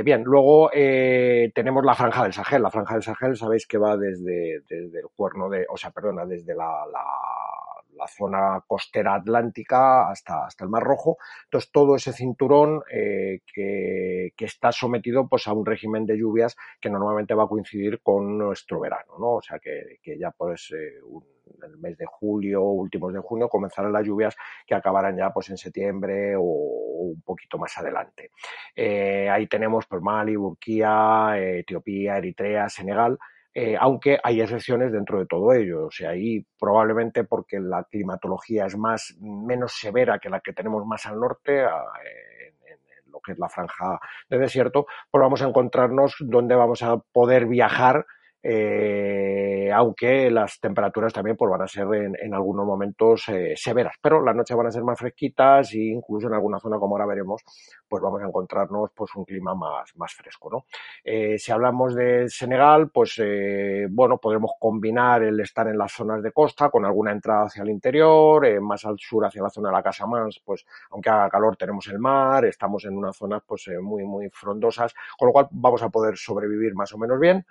bien, 0.03 0.23
luego 0.23 0.71
tenemos 0.71 1.85
la 1.85 1.95
franja 1.95 2.25
del 2.25 2.33
Sahel. 2.33 2.63
La 2.63 2.71
franja 2.71 2.95
del 2.95 3.03
Sahel, 3.03 3.37
sabéis 3.37 3.67
que 3.67 3.79
va 3.79 3.97
desde, 3.97 4.61
desde 4.69 5.01
el 5.01 5.09
cuerno 5.17 5.49
de, 5.49 5.67
o 5.69 5.77
sea, 5.77 5.91
perdona, 5.91 6.25
desde 6.25 6.55
la 6.55 6.69
la 6.87 7.05
zona 8.07 8.63
costera 8.67 9.15
atlántica 9.15 10.11
hasta, 10.11 10.47
hasta 10.47 10.65
el 10.65 10.71
Mar 10.71 10.83
Rojo. 10.83 11.19
Entonces, 11.45 11.71
todo 11.73 11.97
ese 11.97 12.13
cinturón 12.13 12.83
eh, 12.91 13.41
que, 13.53 14.33
que, 14.37 14.45
está 14.45 14.71
sometido 14.73 15.29
pues, 15.29 15.49
a 15.49 15.53
un 15.53 15.67
régimen 15.67 16.07
de 16.07 16.17
lluvias 16.17 16.57
que 16.81 16.91
normalmente 16.91 17.35
va 17.35 17.45
a 17.45 17.49
coincidir 17.49 18.01
con 18.03 18.39
nuestro 18.39 18.81
verano, 18.81 19.15
¿no? 19.19 19.31
O 19.37 19.43
sea, 19.43 19.59
que, 19.59 19.99
que 20.03 20.19
ya 20.19 20.31
pues 20.31 20.73
eh, 20.77 21.01
en 21.63 21.71
el 21.71 21.79
mes 21.79 21.97
de 21.97 22.07
julio, 22.07 22.63
últimos 22.63 23.13
de 23.13 23.21
junio, 23.21 23.49
comenzarán 23.49 23.93
las 23.93 24.07
lluvias 24.07 24.37
que 24.67 24.75
acabarán 24.75 25.17
ya 25.17 25.31
pues 25.33 25.51
en 25.51 25.57
septiembre 25.57 26.35
o, 26.37 26.43
un 26.43 27.23
poquito 27.23 27.59
más 27.59 27.77
adelante. 27.79 28.31
Eh, 28.75 29.29
ahí 29.31 29.47
tenemos 29.47 29.87
pues 29.87 30.03
Mali, 30.03 30.37
Burquía, 30.37 31.35
Etiopía, 31.37 32.19
Eritrea, 32.19 32.69
Senegal, 32.69 33.19
eh, 33.61 33.77
aunque 33.77 34.21
hay 34.23 34.41
excepciones 34.41 34.93
dentro 34.93 35.19
de 35.19 35.27
todo 35.27 35.53
ello. 35.53 35.87
O 35.87 35.91
sea, 35.91 36.11
ahí 36.11 36.47
probablemente 36.61 37.25
porque 37.25 37.59
la 37.59 37.83
climatología 37.91 38.67
es 38.67 38.77
más, 38.77 39.17
menos 39.21 39.73
severa 39.73 40.21
que 40.21 40.31
la 40.31 40.39
que 40.39 40.53
tenemos 40.53 40.87
más 40.87 41.07
al 41.07 41.19
norte, 41.19 41.63
en, 41.63 41.69
lo 43.07 43.19
que 43.19 43.33
es 43.33 43.39
la 43.41 43.49
franja 43.49 43.99
de 44.29 44.39
desierto, 44.39 44.87
pues 45.11 45.21
vamos 45.21 45.43
a 45.43 45.49
encontrarnos 45.49 46.15
donde 46.21 46.55
vamos 46.55 46.83
a 46.85 46.99
poder 46.99 47.47
viajar 47.47 48.07
eh, 48.41 49.71
aunque 49.75 50.31
las 50.31 50.61
temperaturas 50.61 51.13
también 51.13 51.37
pues, 51.37 51.51
van 51.51 51.63
a 51.63 51.67
ser 51.67 51.87
en, 51.93 52.33
algunos 52.33 52.65
momentos 52.65 53.29
eh, 53.29 53.55
severas, 53.57 53.97
pero 54.01 54.23
las 54.23 54.37
noches 54.37 54.57
van 54.57 54.69
a 54.69 54.71
ser 54.71 54.85
más 54.85 54.99
fresquitas 54.99 55.75
e 55.75 55.79
incluso 55.79 56.29
en 56.29 56.35
alguna 56.35 56.61
zona, 56.61 56.79
como 56.79 56.95
ahora 56.95 57.07
veremos, 57.07 57.43
pues 57.89 58.03
vamos 58.03 58.23
a 58.23 58.27
encontrarnos 58.27 58.91
pues 58.95 59.15
un 59.17 59.25
clima 59.25 59.55
más, 59.55 59.97
más 59.97 60.13
fresco, 60.13 60.51
¿no? 60.51 60.65
Eh, 61.03 61.39
si 61.39 61.51
hablamos 61.53 61.95
de 61.95 62.29
Senegal, 62.29 62.91
pues 62.91 63.15
eh, 63.19 63.87
bueno, 63.91 64.19
podremos 64.19 64.53
combinar 64.59 65.23
el 65.23 65.41
estar 65.41 65.67
en 65.69 65.79
las 65.79 65.93
zonas 65.93 66.23
de 66.23 66.33
costa 66.33 66.69
con 66.69 66.85
alguna 66.85 67.13
entrada 67.13 67.47
hacia 67.47 67.63
el 67.63 67.71
interior, 67.71 68.45
eh, 68.45 68.61
más 68.61 68.85
al 68.85 68.99
sur 68.99 69.25
hacia 69.25 69.43
la 69.43 69.51
zona 69.51 69.71
de 69.71 69.77
la 69.77 69.83
Casa 69.83 70.07
Mans, 70.07 70.41
pues 70.45 70.67
aunque 70.91 71.11
haga 71.11 71.31
calor 71.31 71.57
tenemos 71.57 71.87
el 71.89 71.99
mar, 71.99 72.45
estamos 72.45 72.85
en 72.85 72.97
unas 72.97 73.17
zonas 73.17 73.43
pues 73.47 73.69
muy, 73.81 74.05
muy 74.05 74.29
frondosas, 74.31 74.95
con 75.19 75.27
lo 75.27 75.33
cual 75.33 75.49
vamos 75.51 75.83
a 75.83 75.89
poder 75.89 76.17
sobrevivir 76.17 76.75
más 76.75 76.93
o 76.93 76.99
menos 76.99 77.19
bien. 77.19 77.47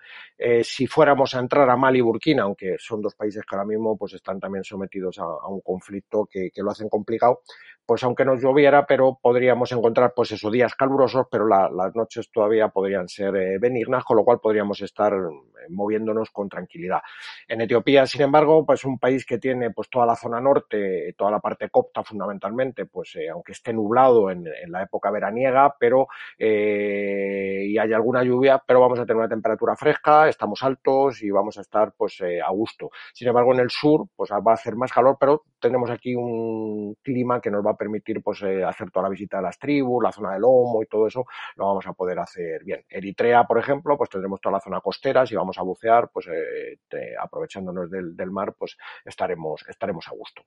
si 0.64 0.88
fuéramos 0.88 1.34
a 1.36 1.40
entrar 1.40 1.70
a 1.70 1.76
Mali 1.76 2.00
y 2.00 2.02
Burkina, 2.02 2.44
aunque 2.44 2.76
son 2.78 3.02
dos 3.02 3.16
países 3.16 3.44
que 3.44 3.56
ahora 3.56 3.66
mismo 3.66 3.98
pues 3.98 4.14
están 4.14 4.40
también 4.40 4.64
sometidos 4.64 5.18
a, 5.20 5.48
un 5.48 5.62
conflicto 5.62 6.28
que, 6.30 6.52
que 6.52 6.62
lo 6.62 6.72
hacen 6.72 6.90
complicado, 6.90 7.42
pues 7.88 8.04
aunque 8.04 8.26
nos 8.26 8.42
lloviera, 8.42 8.86
pero 8.86 9.18
podríamos 9.20 9.72
encontrar 9.72 10.14
pues 10.14 10.27
esos 10.32 10.52
días 10.52 10.76
calurosos, 10.76 11.28
pero 11.30 11.48
las 11.48 11.96
noches 11.96 12.30
todavía 12.32 12.70
podrían 12.70 13.08
ser 13.08 13.36
eh, 13.36 13.58
benignas, 13.60 14.04
con 14.04 14.18
lo 14.18 14.24
cual 14.24 14.40
podríamos 14.40 14.82
estar 14.82 15.14
eh, 15.14 15.68
moviéndonos 15.70 16.30
con 16.32 16.50
tranquilidad. 16.50 17.02
En 17.48 17.62
Etiopía, 17.62 18.06
sin 18.06 18.22
embargo, 18.22 18.66
pues 18.66 18.86
un 18.86 19.00
país 19.00 19.26
que 19.26 19.38
tiene 19.38 19.72
pues 19.72 19.90
toda 19.90 20.06
la 20.06 20.16
zona 20.16 20.40
norte, 20.40 21.14
toda 21.18 21.32
la 21.32 21.40
parte 21.40 21.70
copta 21.70 22.04
fundamentalmente, 22.04 22.86
pues 22.86 23.16
eh, 23.16 23.30
aunque 23.30 23.52
esté 23.52 23.74
nublado 23.74 24.32
en, 24.32 24.48
la 24.68 24.84
época 24.84 25.12
veraniega, 25.12 25.76
pero 25.80 26.08
y 26.38 27.78
hay 27.78 27.94
alguna 27.94 28.24
lluvia, 28.24 28.62
pero 28.66 28.82
vamos 28.82 29.00
a 29.00 29.06
tener 29.06 29.18
una 29.18 29.30
temperatura 29.30 29.76
fresca, 29.76 30.28
estamos 30.28 30.62
altos 30.64 31.22
y 31.24 31.30
vamos 31.30 31.58
a 31.58 31.62
estar 31.62 31.94
pues 31.98 32.22
a 32.22 32.52
gusto. 32.52 32.90
Sin 33.14 33.28
embargo, 33.28 33.54
en 33.54 33.60
el 33.62 33.70
sur 33.70 34.08
pues 34.16 34.32
va 34.32 34.52
a 34.52 34.54
hacer 34.54 34.76
más 34.76 34.92
calor, 34.92 35.18
pero 35.20 35.44
tenemos 35.60 35.90
aquí 35.90 36.16
un 36.16 36.96
clima 37.02 37.40
que 37.42 37.52
nos 37.52 37.66
va 37.66 37.72
a 37.72 37.78
permitir 37.78 38.22
pues, 38.22 38.42
hacer 38.44 38.92
toda 38.92 39.04
la 39.04 39.10
visita 39.10 39.38
de 39.38 39.44
las 39.44 39.60
tribus, 39.60 40.04
la 40.04 40.12
zona 40.18 40.34
del 40.34 40.42
Lomo 40.42 40.82
y 40.84 40.88
todo 40.88 41.08
eso, 41.08 41.26
lo 41.56 41.68
vamos 41.68 41.86
a 41.88 41.94
poder 41.94 42.20
hacer 42.20 42.64
bien. 42.64 42.84
Eritrea, 42.90 43.44
por 43.46 43.60
ejemplo, 43.60 43.98
pues 43.98 44.10
tendremos 44.10 44.42
toda 44.42 44.54
la 44.54 44.60
zona 44.60 44.82
costera, 44.82 45.26
si 45.26 45.36
vamos 45.36 45.58
a 45.58 45.64
bucear, 45.64 46.10
pues 46.12 46.28
eh, 46.28 47.16
aprovechándonos 47.20 47.90
del, 47.90 48.32
mar, 48.32 48.54
pues 48.58 48.78
estaremos, 49.06 49.64
estaremos 49.68 50.08
a 50.08 50.12
gusto. 50.12 50.44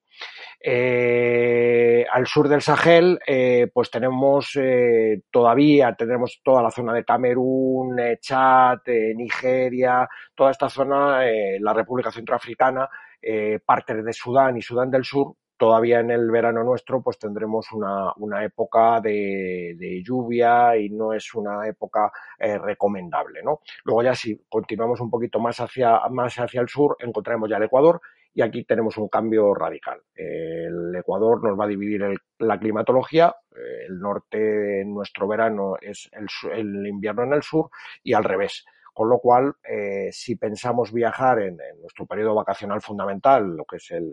Eh, 0.60 2.04
al 2.10 2.26
sur 2.26 2.48
del 2.48 2.60
Sahel, 2.60 3.18
pues 3.72 3.90
tenemos 3.90 4.58
todavía, 5.30 5.94
tendremos 5.94 6.40
toda 6.42 6.62
la 6.62 6.70
zona 6.70 6.92
de 6.92 7.04
Camerún, 7.04 7.96
Chad, 8.20 8.80
Nigeria, 8.86 10.08
toda 10.34 10.50
esta 10.50 10.68
zona, 10.68 11.22
la 11.58 11.72
República 11.72 12.10
Centroafricana, 12.10 12.88
partes 13.64 14.04
de 14.04 14.12
Sudán 14.12 14.56
y 14.56 14.62
Sudán 14.62 14.90
del 14.90 15.04
Sur, 15.04 15.34
todavía 15.60 16.00
en 16.00 16.10
el 16.10 16.30
verano 16.30 16.64
nuestro 16.64 17.02
pues 17.02 17.18
tendremos 17.18 17.70
una, 17.72 18.14
una 18.16 18.42
época 18.42 18.98
de, 19.02 19.76
de, 19.76 20.02
lluvia 20.02 20.74
y 20.78 20.88
no 20.88 21.12
es 21.12 21.34
una 21.34 21.68
época 21.68 22.10
eh, 22.38 22.56
recomendable, 22.56 23.42
¿no? 23.42 23.60
Luego 23.84 24.02
ya 24.02 24.14
si 24.14 24.42
continuamos 24.48 25.02
un 25.02 25.10
poquito 25.10 25.38
más 25.38 25.60
hacia, 25.60 26.00
más 26.08 26.34
hacia 26.36 26.62
el 26.62 26.68
sur 26.70 26.96
encontraremos 26.98 27.50
ya 27.50 27.58
el 27.58 27.64
Ecuador 27.64 28.00
y 28.32 28.40
aquí 28.40 28.64
tenemos 28.64 28.96
un 28.96 29.08
cambio 29.08 29.52
radical. 29.52 30.00
El 30.14 30.96
Ecuador 30.96 31.44
nos 31.44 31.60
va 31.60 31.66
a 31.66 31.68
dividir 31.68 32.06
la 32.38 32.58
climatología, 32.58 33.36
el 33.86 34.00
norte 34.00 34.80
en 34.80 34.94
nuestro 34.94 35.28
verano 35.28 35.76
es 35.78 36.08
el, 36.12 36.26
el 36.52 36.86
invierno 36.86 37.24
en 37.24 37.34
el 37.34 37.42
sur 37.42 37.68
y 38.02 38.14
al 38.14 38.24
revés. 38.24 38.64
Con 38.94 39.08
lo 39.08 39.18
cual, 39.18 39.54
eh, 39.62 40.08
si 40.10 40.36
pensamos 40.36 40.92
viajar 40.92 41.40
en, 41.40 41.58
nuestro 41.80 42.06
periodo 42.06 42.34
vacacional 42.34 42.80
fundamental, 42.80 43.56
lo 43.56 43.64
que 43.64 43.76
es 43.76 43.90
el, 43.92 44.10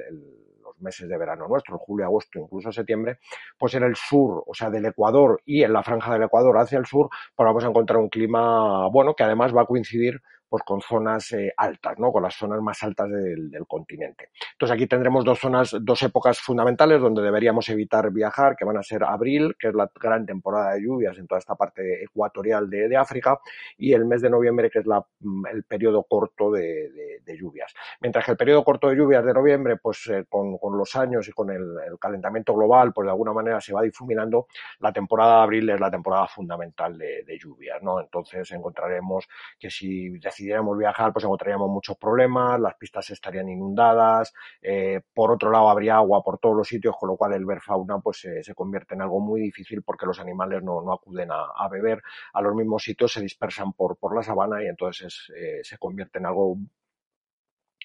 meses 0.79 1.07
de 1.07 1.17
verano 1.17 1.48
nuestro, 1.48 1.77
julio, 1.77 2.05
agosto, 2.05 2.39
incluso 2.39 2.72
septiembre, 2.72 3.19
pues 3.57 3.74
en 3.75 3.84
el 3.84 3.96
sur, 3.96 4.43
o 4.46 4.53
sea, 4.53 4.69
del 4.69 4.86
Ecuador 4.86 5.41
y 5.46 5.63
en 5.63 5.74
la 5.74 5.84
franja 5.84 6.13
del 6.13 6.24
Ecuador 6.24 6.57
hacia 6.57 6.79
el 6.79 6.86
sur, 6.86 7.10
pues 7.36 7.46
vamos 7.46 7.63
a 7.63 7.67
encontrar 7.67 8.00
un 8.00 8.10
clima 8.10 8.88
bueno 8.89 9.13
que 9.15 9.24
además 9.24 9.55
va 9.55 9.63
a 9.63 9.65
coincidir 9.65 10.22
pues 10.50 10.63
con 10.63 10.82
zonas 10.82 11.32
eh, 11.34 11.54
altas, 11.58 12.00
¿no? 12.00 12.12
Con 12.12 12.24
las 12.24 12.36
zonas 12.36 12.62
más 12.62 12.82
altas 12.84 13.10
del, 13.10 13.51
continente. 13.68 14.30
Entonces 14.54 14.75
aquí 14.75 14.88
tendremos 14.88 15.25
dos 15.25 15.39
zonas, 15.39 15.75
dos 15.82 16.01
épocas 16.04 16.39
fundamentales 16.39 17.01
donde 17.01 17.22
deberíamos 17.22 17.68
evitar 17.70 18.12
viajar, 18.12 18.56
que 18.56 18.66
van 18.66 18.77
a 18.77 18.84
ser 18.84 19.04
abril, 19.04 19.56
que 19.60 19.70
es 19.70 19.74
la 19.74 19.89
gran 20.00 20.25
temporada 20.25 20.74
de 20.74 20.84
lluvias 20.84 21.18
en 21.18 21.27
toda 21.27 21.39
esta 21.39 21.56
parte 21.56 22.04
ecuatorial 22.04 22.70
de, 22.70 22.96
África, 22.96 23.39
y 23.77 23.94
el 23.94 24.06
mes 24.06 24.22
de 24.22 24.30
noviembre, 24.30 24.70
que 24.70 24.80
es 24.80 24.86
la, 24.86 25.06
mm, 25.20 25.48
el 25.48 25.63
periodo 25.63 26.04
corto 26.04 26.51
de, 26.51 27.22
lluvias. 27.38 27.74
Mientras 28.00 28.25
que 28.25 28.32
el 28.32 28.38
periodo 28.38 28.63
corto 28.63 28.88
de 28.89 28.96
lluvias 28.96 29.24
de 29.25 29.34
noviembre, 29.34 29.77
pues 29.77 30.08
eh, 30.08 30.25
con, 30.30 30.58
los 30.77 30.96
años 30.96 31.27
y 31.27 31.32
con 31.32 31.51
el, 31.51 31.77
calentamiento 32.00 32.54
global, 32.54 32.94
pues 32.94 33.06
de 33.06 33.12
alguna 33.12 33.34
manera 33.34 33.60
se 33.60 33.74
va 33.74 33.82
difuminando, 33.82 34.48
la 34.80 34.94
temporada 34.94 35.38
de 35.38 35.44
abril 35.44 35.70
es 35.70 35.80
la 35.80 35.92
temporada 35.92 36.27
fundamental 36.27 36.98
de, 36.98 37.38
lluvias, 37.38 37.84
¿no? 37.84 38.00
Entonces 38.00 38.50
encontraremos 38.51 39.27
que 39.60 39.70
si 39.70 40.18
decidiéramos 40.38 40.77
viajar, 40.77 41.12
pues 41.12 41.25
encontraríamos 41.25 41.70
muchos 41.70 41.98
problemas, 41.98 42.60
las 42.60 42.75
pistas 42.75 43.10
estarían 43.10 43.50
inundadas, 43.50 44.34
eh, 44.62 45.01
por 45.13 45.32
otro 45.32 45.50
lado 45.50 45.70
habría 45.70 45.96
agua 45.96 46.22
por 46.24 46.38
todos 46.38 46.56
los 46.56 46.67
sitios, 46.67 46.96
con 46.98 47.10
lo 47.10 47.17
cual 47.17 47.34
el 47.34 47.46
ver 47.46 47.60
fauna 47.60 48.00
pues 48.00 48.27
se 48.41 48.53
convierte 48.53 48.94
en 48.94 49.01
algo 49.01 49.20
muy 49.20 49.41
difícil 49.41 49.82
porque 49.82 50.06
los 50.06 50.20
animales 50.20 50.62
no, 50.63 50.82
no 50.82 50.94
acuden 50.94 51.29
a, 51.32 51.67
beber 51.70 52.01
a 52.34 52.41
los 52.41 52.53
mismos 52.53 52.84
sitios, 52.84 53.12
se 53.12 53.22
dispersan 53.22 53.74
por, 53.74 53.98
por 53.98 54.15
la 54.15 54.22
sabana 54.22 54.63
y 54.63 54.67
entonces 54.67 55.32
eh, 55.36 55.60
se 55.63 55.77
convierte 55.77 56.20
en 56.20 56.27
algo 56.27 56.58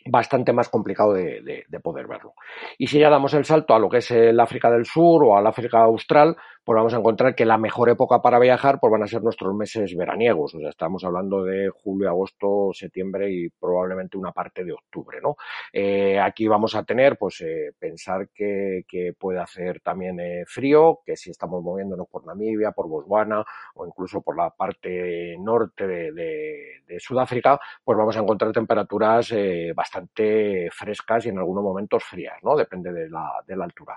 bastante 0.07 0.53
más 0.53 0.69
complicado 0.69 1.15
de, 1.15 1.65
poder 1.83 2.07
verlo. 2.07 2.35
Y 2.79 2.87
si 2.87 2.99
ya 2.99 3.11
damos 3.11 3.35
el 3.35 3.45
salto 3.45 3.75
a 3.75 3.79
lo 3.79 3.89
que 3.89 3.99
es 3.99 4.11
el 4.11 4.39
África 4.41 4.71
del 4.71 4.87
Sur 4.87 5.25
o 5.25 5.37
al 5.37 5.47
África 5.47 5.83
Austral, 5.83 6.37
pues 6.65 6.77
vamos 6.77 6.95
a 6.95 6.99
encontrar 6.99 7.35
que 7.35 7.45
la 7.45 7.59
mejor 7.59 7.91
época 7.91 8.23
para 8.23 8.39
viajar 8.39 8.79
pues 8.81 8.91
van 8.91 9.03
a 9.03 9.09
ser 9.09 9.23
nuestros 9.23 9.55
meses 9.55 9.97
veraniegos. 9.97 10.55
O 10.55 10.61
sea, 10.61 10.71
estamos 10.71 11.03
hablando 11.05 11.43
de 11.43 11.71
julio, 11.71 12.09
agosto, 12.09 12.71
septiembre 12.73 13.33
y 13.33 13.49
probablemente 13.49 14.17
una 14.17 14.33
parte 14.33 14.65
de 14.65 14.73
octubre, 14.73 15.19
¿no? 15.21 15.37
Eh, 15.73 16.21
aquí 16.21 16.47
vamos 16.47 16.75
a 16.77 16.85
tener, 16.85 17.17
pues, 17.19 17.41
eh, 17.41 17.73
pensar 17.79 18.29
que, 18.33 18.85
que, 18.87 19.13
puede 19.19 19.41
hacer 19.41 19.81
también 19.81 20.21
eh, 20.21 20.45
frío, 20.47 21.01
que 21.05 21.17
si 21.17 21.31
estamos 21.31 21.63
moviéndonos 21.63 22.07
por 22.09 22.27
Namibia, 22.27 22.73
por 22.73 22.89
Botswana 22.89 23.45
o 23.75 23.87
incluso 23.87 24.21
por 24.23 24.37
la 24.37 24.51
parte 24.51 25.37
norte 25.39 25.87
de, 25.87 26.13
de, 26.13 27.01
Sudáfrica, 27.01 27.59
pues 27.83 27.97
vamos 27.97 28.17
a 28.17 28.21
encontrar 28.21 28.53
temperaturas 28.53 29.35
bastante 29.75 30.69
frescas 30.71 31.25
y 31.25 31.31
en 31.31 31.39
algunos 31.39 31.65
momentos 31.65 32.05
frías, 32.05 32.35
¿no? 32.43 32.55
Depende 32.55 32.93
de 32.93 33.09
la, 33.09 33.43
de 33.47 33.57
la 33.57 33.65
altura. 33.65 33.97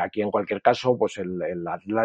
aquí 0.00 0.22
en 0.22 0.30
cualquier 0.30 0.62
caso, 0.62 0.96
pues 0.96 1.18
el, 1.18 1.42
el 1.42 1.66
Atlántico 1.66 1.97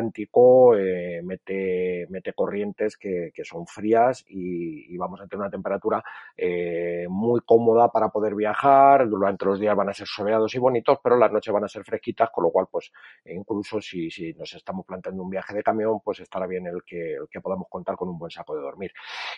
eh, 0.75 1.21
mete, 1.23 2.07
mete 2.09 2.33
corrientes 2.33 2.97
que, 2.97 3.31
que 3.33 3.43
son 3.43 3.65
frías 3.67 4.23
y, 4.27 4.97
vamos 4.97 5.19
a 5.19 5.27
tener 5.27 5.41
una 5.41 5.49
temperatura 5.49 6.01
eh, 6.37 7.05
muy 7.09 7.41
cómoda 7.41 7.89
para 7.91 8.09
poder 8.09 8.35
viajar. 8.35 9.09
Durante 9.09 9.45
los 9.45 9.59
días 9.59 9.75
van 9.75 9.89
a 9.89 9.93
ser 9.93 10.07
soleados 10.07 10.53
y 10.55 10.59
bonitos, 10.59 10.99
pero 11.03 11.17
las 11.17 11.31
noches 11.31 11.53
van 11.53 11.65
a 11.65 11.67
ser 11.67 11.83
fresquitas, 11.83 12.29
con 12.29 12.45
lo 12.45 12.51
cual, 12.51 12.67
pues, 12.71 12.91
incluso 13.25 13.81
si, 13.81 14.09
si 14.09 14.33
nos 14.33 14.53
estamos 14.53 14.85
planteando 14.85 15.23
un 15.23 15.29
viaje 15.29 15.53
de 15.53 15.63
camión, 15.63 15.99
pues 16.03 16.19
estará 16.19 16.47
bien 16.47 16.67
el 16.67 16.83
que, 16.85 17.15
el 17.15 17.27
que 17.29 17.41
podamos 17.41 17.67
contar 17.69 17.95
con 17.95 18.09
un 18.09 18.17
buen 18.17 18.31
saco 18.31 18.55
de 18.55 18.61
dormir. 18.61 18.91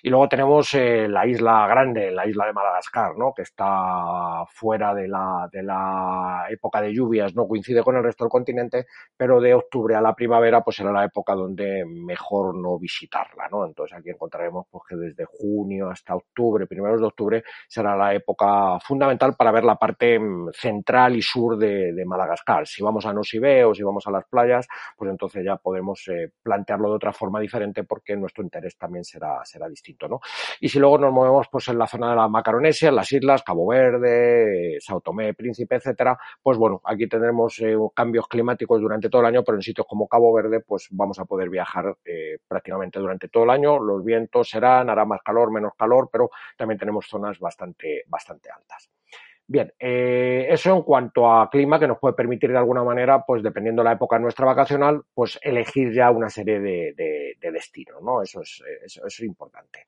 Y 0.03 0.09
luego 0.09 0.27
tenemos 0.29 0.74
eh, 0.74 1.07
la 1.07 1.25
isla 1.25 1.67
grande, 1.67 2.12
la 2.12 2.27
isla 2.27 2.45
de 2.45 2.53
Madagascar, 2.53 3.17
¿no? 3.17 3.33
que 3.33 3.41
está 3.41 4.45
fuera 4.47 4.93
de 4.93 5.07
la, 5.07 5.50
de 5.51 5.63
la 5.63 6.45
época 6.50 6.81
de 6.81 6.93
lluvias, 6.93 7.35
no 7.35 7.47
coincide 7.47 7.83
con 7.83 7.95
el 7.95 8.03
resto 8.03 8.24
del 8.24 8.31
continente, 8.31 8.85
pero 9.17 9.41
de 9.41 9.53
octubre 9.53 9.95
a 9.95 10.01
la 10.01 10.13
primavera 10.13 10.44
pues 10.63 10.77
será 10.77 10.91
la 10.91 11.05
época 11.05 11.33
donde 11.33 11.83
mejor 11.85 12.55
no 12.55 12.77
visitarla, 12.77 13.47
¿no? 13.49 13.65
Entonces 13.65 13.97
aquí 13.97 14.09
encontraremos 14.09 14.65
pues 14.69 14.83
que 14.87 14.95
desde 14.95 15.25
junio 15.25 15.89
hasta 15.89 16.15
octubre, 16.15 16.67
primeros 16.67 16.99
de 17.01 17.07
octubre, 17.07 17.43
será 17.67 17.95
la 17.95 18.13
época 18.13 18.79
fundamental 18.79 19.35
para 19.35 19.51
ver 19.51 19.63
la 19.63 19.75
parte 19.75 20.19
mm, 20.19 20.49
central 20.53 21.15
y 21.15 21.21
sur 21.21 21.57
de, 21.57 22.05
Madagascar. 22.05 22.67
Si 22.67 22.83
vamos 22.83 23.05
a 23.05 23.13
Nosibé 23.13 23.65
o 23.65 23.73
si 23.73 23.81
vamos 23.81 24.05
a 24.05 24.11
las 24.11 24.25
playas, 24.25 24.67
pues 24.95 25.09
entonces 25.09 25.43
ya 25.43 25.55
podemos 25.57 26.07
eh, 26.07 26.31
plantearlo 26.43 26.89
de 26.89 26.95
otra 26.95 27.11
forma 27.11 27.39
diferente 27.39 27.83
porque 27.83 28.15
nuestro 28.15 28.43
interés 28.43 28.77
también 28.77 29.03
será, 29.03 29.43
será 29.43 29.67
distinto, 29.67 30.07
¿no? 30.07 30.19
Y 30.59 30.69
si 30.69 30.77
luego 30.77 30.99
nos 30.99 31.11
movemos 31.11 31.47
pues 31.51 31.67
en 31.69 31.79
la 31.79 31.87
zona 31.87 32.11
de 32.11 32.15
la 32.15 32.27
Macaronesia, 32.27 32.89
en 32.89 32.95
las 32.95 33.11
islas, 33.11 33.41
Cabo 33.43 33.67
Verde, 33.67 34.77
Sao 34.79 35.01
Tomé, 35.01 35.33
Príncipe, 35.33 35.75
etcétera, 35.75 36.17
pues 36.41 36.57
bueno, 36.57 36.81
aquí 36.85 37.07
tendremos 37.07 37.59
eh, 37.59 37.75
cambios 37.95 38.27
climáticos 38.27 38.79
durante 38.79 39.09
todo 39.09 39.21
el 39.21 39.27
año, 39.27 39.43
pero 39.43 39.57
en 39.57 39.61
sitios 39.61 39.87
como 39.87 40.07
Cabo 40.07 40.33
Verde, 40.35 40.59
pues 40.59 40.87
vamos 40.91 41.19
a 41.19 41.25
poder 41.25 41.49
viajar 41.49 41.97
eh, 42.05 42.37
prácticamente 42.47 42.99
durante 42.99 43.27
todo 43.29 43.43
el 43.45 43.49
año. 43.49 43.79
Los 43.79 44.03
vientos 44.03 44.49
serán, 44.49 44.89
hará 44.89 45.05
más 45.05 45.21
calor, 45.23 45.51
menos 45.51 45.73
calor, 45.75 46.09
pero 46.11 46.29
también 46.57 46.77
tenemos 46.77 47.07
zonas 47.07 47.39
bastante, 47.39 48.03
bastante 48.07 48.49
altas. 48.51 48.89
Bien, 49.47 49.71
eh, 49.79 50.47
eso 50.49 50.75
en 50.75 50.81
cuanto 50.81 51.31
a 51.31 51.49
clima 51.51 51.79
que 51.79 51.87
nos 51.87 51.99
puede 51.99 52.15
permitir 52.15 52.51
de 52.51 52.57
alguna 52.57 52.83
manera, 52.83 53.23
pues 53.25 53.43
dependiendo 53.43 53.83
de 53.83 53.89
la 53.89 53.93
época 53.93 54.17
nuestra 54.17 54.45
vacacional, 54.45 55.03
pues 55.13 55.37
elegir 55.41 55.93
ya 55.93 56.09
una 56.09 56.29
serie 56.29 56.59
de, 56.59 57.37
destino, 57.51 58.01
¿no? 58.01 58.23
Eso 58.23 58.41
es, 58.41 58.61
eso 58.83 59.05
es 59.05 59.19
importante. 59.19 59.85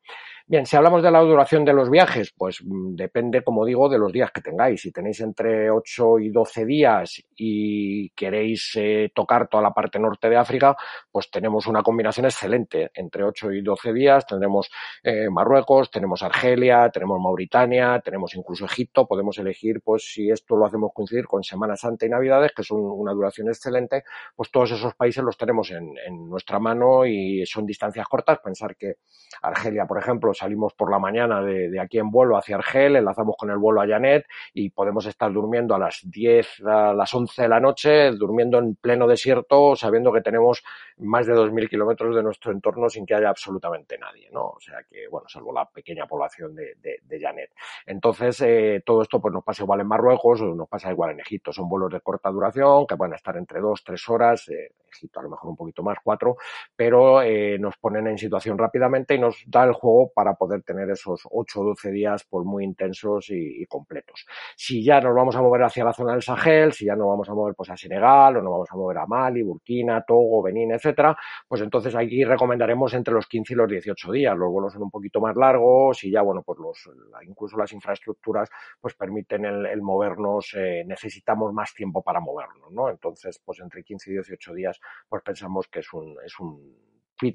Bien, 0.50 0.66
si 0.66 0.78
hablamos 0.78 1.04
de 1.04 1.12
la 1.12 1.20
duración 1.20 1.66
de 1.66 1.74
los 1.74 1.90
viajes, 1.90 2.32
pues 2.32 2.64
mm, 2.64 2.96
depende, 2.96 3.44
como 3.44 3.66
digo, 3.66 3.90
de 3.90 3.98
los 3.98 4.14
días 4.14 4.32
que 4.32 4.40
tengáis. 4.40 4.82
Si 4.82 4.92
tenéis 4.94 5.20
entre 5.20 5.70
8 5.70 6.20
y 6.20 6.30
12 6.30 6.66
días 6.66 7.22
y 7.36 8.10
queréis 8.12 8.72
eh, 8.76 9.12
tocar 9.14 9.50
toda 9.50 9.64
la 9.64 9.72
parte 9.72 10.00
norte 10.00 10.30
de 10.30 10.38
África, 10.38 10.78
pues 11.12 11.30
tenemos 11.30 11.68
una 11.68 11.84
combinación 11.84 12.28
excelente. 12.28 12.92
Entre 12.94 13.26
8 13.26 13.52
y 13.52 13.62
12 13.62 13.92
días 13.92 14.26
tendremos 14.26 14.70
eh, 15.04 15.30
Marruecos, 15.30 15.92
tenemos 15.92 16.24
Argelia, 16.24 16.90
tenemos 16.92 17.20
Mauritania, 17.20 18.00
tenemos 18.00 18.34
incluso 18.36 18.64
Egipto. 18.64 19.06
Podemos 19.06 19.38
elegir, 19.40 19.47
pues 19.84 20.14
si 20.14 20.30
esto 20.30 20.56
lo 20.56 20.66
hacemos 20.66 20.92
coincidir 20.94 21.28
con 21.28 21.44
Semana 21.44 21.76
Santa 21.76 22.06
y 22.06 22.10
Navidades, 22.10 22.52
que 22.56 22.64
son 22.64 22.80
una 22.82 23.14
duración 23.14 23.48
excelente, 23.48 24.04
pues 24.36 24.52
todos 24.52 24.72
esos 24.72 24.96
países 24.96 25.24
los 25.24 25.38
tenemos 25.38 25.72
en, 25.72 25.96
nuestra 26.30 26.60
mano 26.60 27.06
y 27.06 27.46
son 27.46 27.66
distancias 27.66 28.08
cortas. 28.08 28.40
Pensar 28.40 28.76
que 28.76 28.96
Argelia, 29.42 29.86
por 29.86 29.98
ejemplo, 29.98 30.34
salimos 30.34 30.74
por 30.74 30.92
la 30.92 31.00
mañana 31.00 31.42
de, 31.42 31.80
aquí 31.80 32.00
en 32.00 32.10
vuelo 32.10 32.38
hacia 32.38 32.56
Argel, 32.56 32.96
enlazamos 32.96 33.36
con 33.38 33.50
el 33.50 33.58
vuelo 33.58 33.82
a 33.82 33.88
Janet 33.88 34.26
y 34.54 34.70
podemos 34.70 35.06
estar 35.06 35.32
durmiendo 35.32 35.76
a 35.76 35.80
las 35.80 36.02
10, 36.04 36.62
a 36.66 36.94
las 36.94 37.14
11 37.14 37.42
de 37.42 37.48
la 37.48 37.60
noche, 37.60 38.12
durmiendo 38.12 38.58
en 38.58 38.76
pleno 38.76 39.08
desierto, 39.08 39.76
sabiendo 39.76 40.12
que 40.12 40.22
tenemos 40.22 40.64
más 40.98 41.26
de 41.28 41.34
2.000 41.34 41.70
kilómetros 41.70 42.16
de 42.16 42.24
nuestro 42.24 42.52
entorno 42.52 42.90
sin 42.90 43.06
que 43.06 43.16
haya 43.16 43.30
absolutamente 43.30 43.98
nadie, 43.98 44.30
¿no? 44.32 44.48
O 44.50 44.60
sea 44.60 44.84
que, 44.90 45.08
bueno, 45.10 45.28
salvo 45.30 45.54
la 45.54 45.70
pequeña 45.70 46.08
población 46.08 46.56
de, 46.56 46.76
de, 46.82 47.00
de 47.04 47.20
Janet. 47.20 47.52
Entonces, 47.86 48.42
eh, 48.42 48.82
todo 48.86 49.02
esto 49.02 49.22
pues 49.22 49.34
nos 49.38 49.44
pasa 49.44 49.64
igual 49.64 49.82
en 49.82 49.88
Marruecos 49.88 50.42
o 50.42 50.56
nos 50.56 50.68
pasa 50.68 50.92
igual 50.92 51.12
en 51.12 51.20
Egipto. 51.20 51.54
Son 51.54 51.70
vuelos 51.70 51.92
de 51.92 52.02
corta 52.02 52.30
duración 52.32 52.88
que 52.88 52.98
pueden 52.98 53.14
estar 53.14 53.38
entre 53.38 53.60
2, 53.60 53.84
3 53.84 54.10
horas, 54.10 54.50
eh, 54.50 54.72
Egipto 54.92 55.20
a 55.20 55.24
lo 55.24 55.30
mejor 55.30 55.52
un 55.52 55.56
poquito 55.56 55.84
más, 55.84 55.98
4, 56.04 56.36
pero 56.76 57.22
eh, 57.22 57.60
nos 57.60 57.78
ponen 57.78 58.08
en 58.08 58.18
situación 58.18 58.58
rápidamente 58.58 59.14
y 59.14 59.20
nos 59.20 59.44
da 59.46 59.64
el 59.66 59.74
juego 59.74 60.12
para 60.16 60.34
poder 60.34 60.64
tener 60.64 60.90
esos 60.90 61.22
8 61.30 61.62
o 61.62 61.64
12 61.66 61.92
días 61.92 62.24
por 62.24 62.46
muy 62.46 62.64
intensos 62.64 63.30
y, 63.30 63.62
y, 63.62 63.66
completos. 63.68 64.26
Si 64.56 64.84
ya 64.84 65.00
nos 65.00 65.14
vamos 65.14 65.36
a 65.36 65.42
mover 65.42 65.64
hacia 65.64 65.84
la 65.84 65.94
zona 65.94 66.14
del 66.14 66.24
Sahel, 66.24 66.74
si 66.74 66.86
ya 66.86 66.96
nos 66.96 67.08
vamos 67.08 67.30
a 67.30 67.34
mover 67.34 67.54
pues 67.54 67.70
a 67.70 67.78
Senegal 67.78 68.38
o 68.38 68.42
nos 68.42 68.52
vamos 68.52 68.70
a 68.72 68.76
mover 68.76 68.98
a 68.98 69.06
Mali, 69.06 69.44
Burkina, 69.44 70.02
Togo, 70.02 70.42
Benín, 70.42 70.72
etcétera, 70.72 71.16
pues 71.48 71.62
entonces 71.62 71.94
aquí 71.94 72.24
recomendaremos 72.24 72.94
entre 72.96 73.14
los 73.14 73.28
15 73.28 73.54
y 73.54 73.56
los 73.56 73.70
18 73.70 74.12
días. 74.12 74.36
Los 74.36 74.52
vuelos 74.52 74.74
son 74.74 74.84
un 74.84 74.90
poquito 74.90 75.22
más 75.22 75.36
largos 75.36 76.04
y 76.04 76.12
ya, 76.12 76.22
bueno, 76.22 76.42
pues 76.42 76.58
los, 76.60 76.90
incluso 77.28 77.56
las 77.58 77.72
infraestructuras 77.74 78.50
pues 78.82 78.96
permiten 78.96 79.27
el, 79.36 79.66
el 79.66 79.82
movernos, 79.82 80.54
eh, 80.56 80.84
necesitamos 80.86 81.54
más 81.54 81.74
tiempo 81.74 82.02
para 82.02 82.20
movernos, 82.20 82.72
¿no? 82.72 82.90
Entonces, 82.90 83.40
pues 83.44 83.60
entre 83.60 83.84
15 83.84 84.10
y 84.10 84.14
18 84.14 84.54
días, 84.54 84.80
pues 85.08 85.22
pensamos 85.24 85.68
que 85.68 85.80
es 85.80 85.94
un, 85.94 86.16
es 86.26 86.40
un 86.40 86.88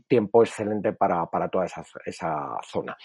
tiempo 0.07 0.43
excelente 0.43 0.93
para, 0.93 1.27
para 1.27 1.49
toda 1.49 1.67
esa, 1.67 1.85
esa 2.05 2.59
zona. 2.63 2.97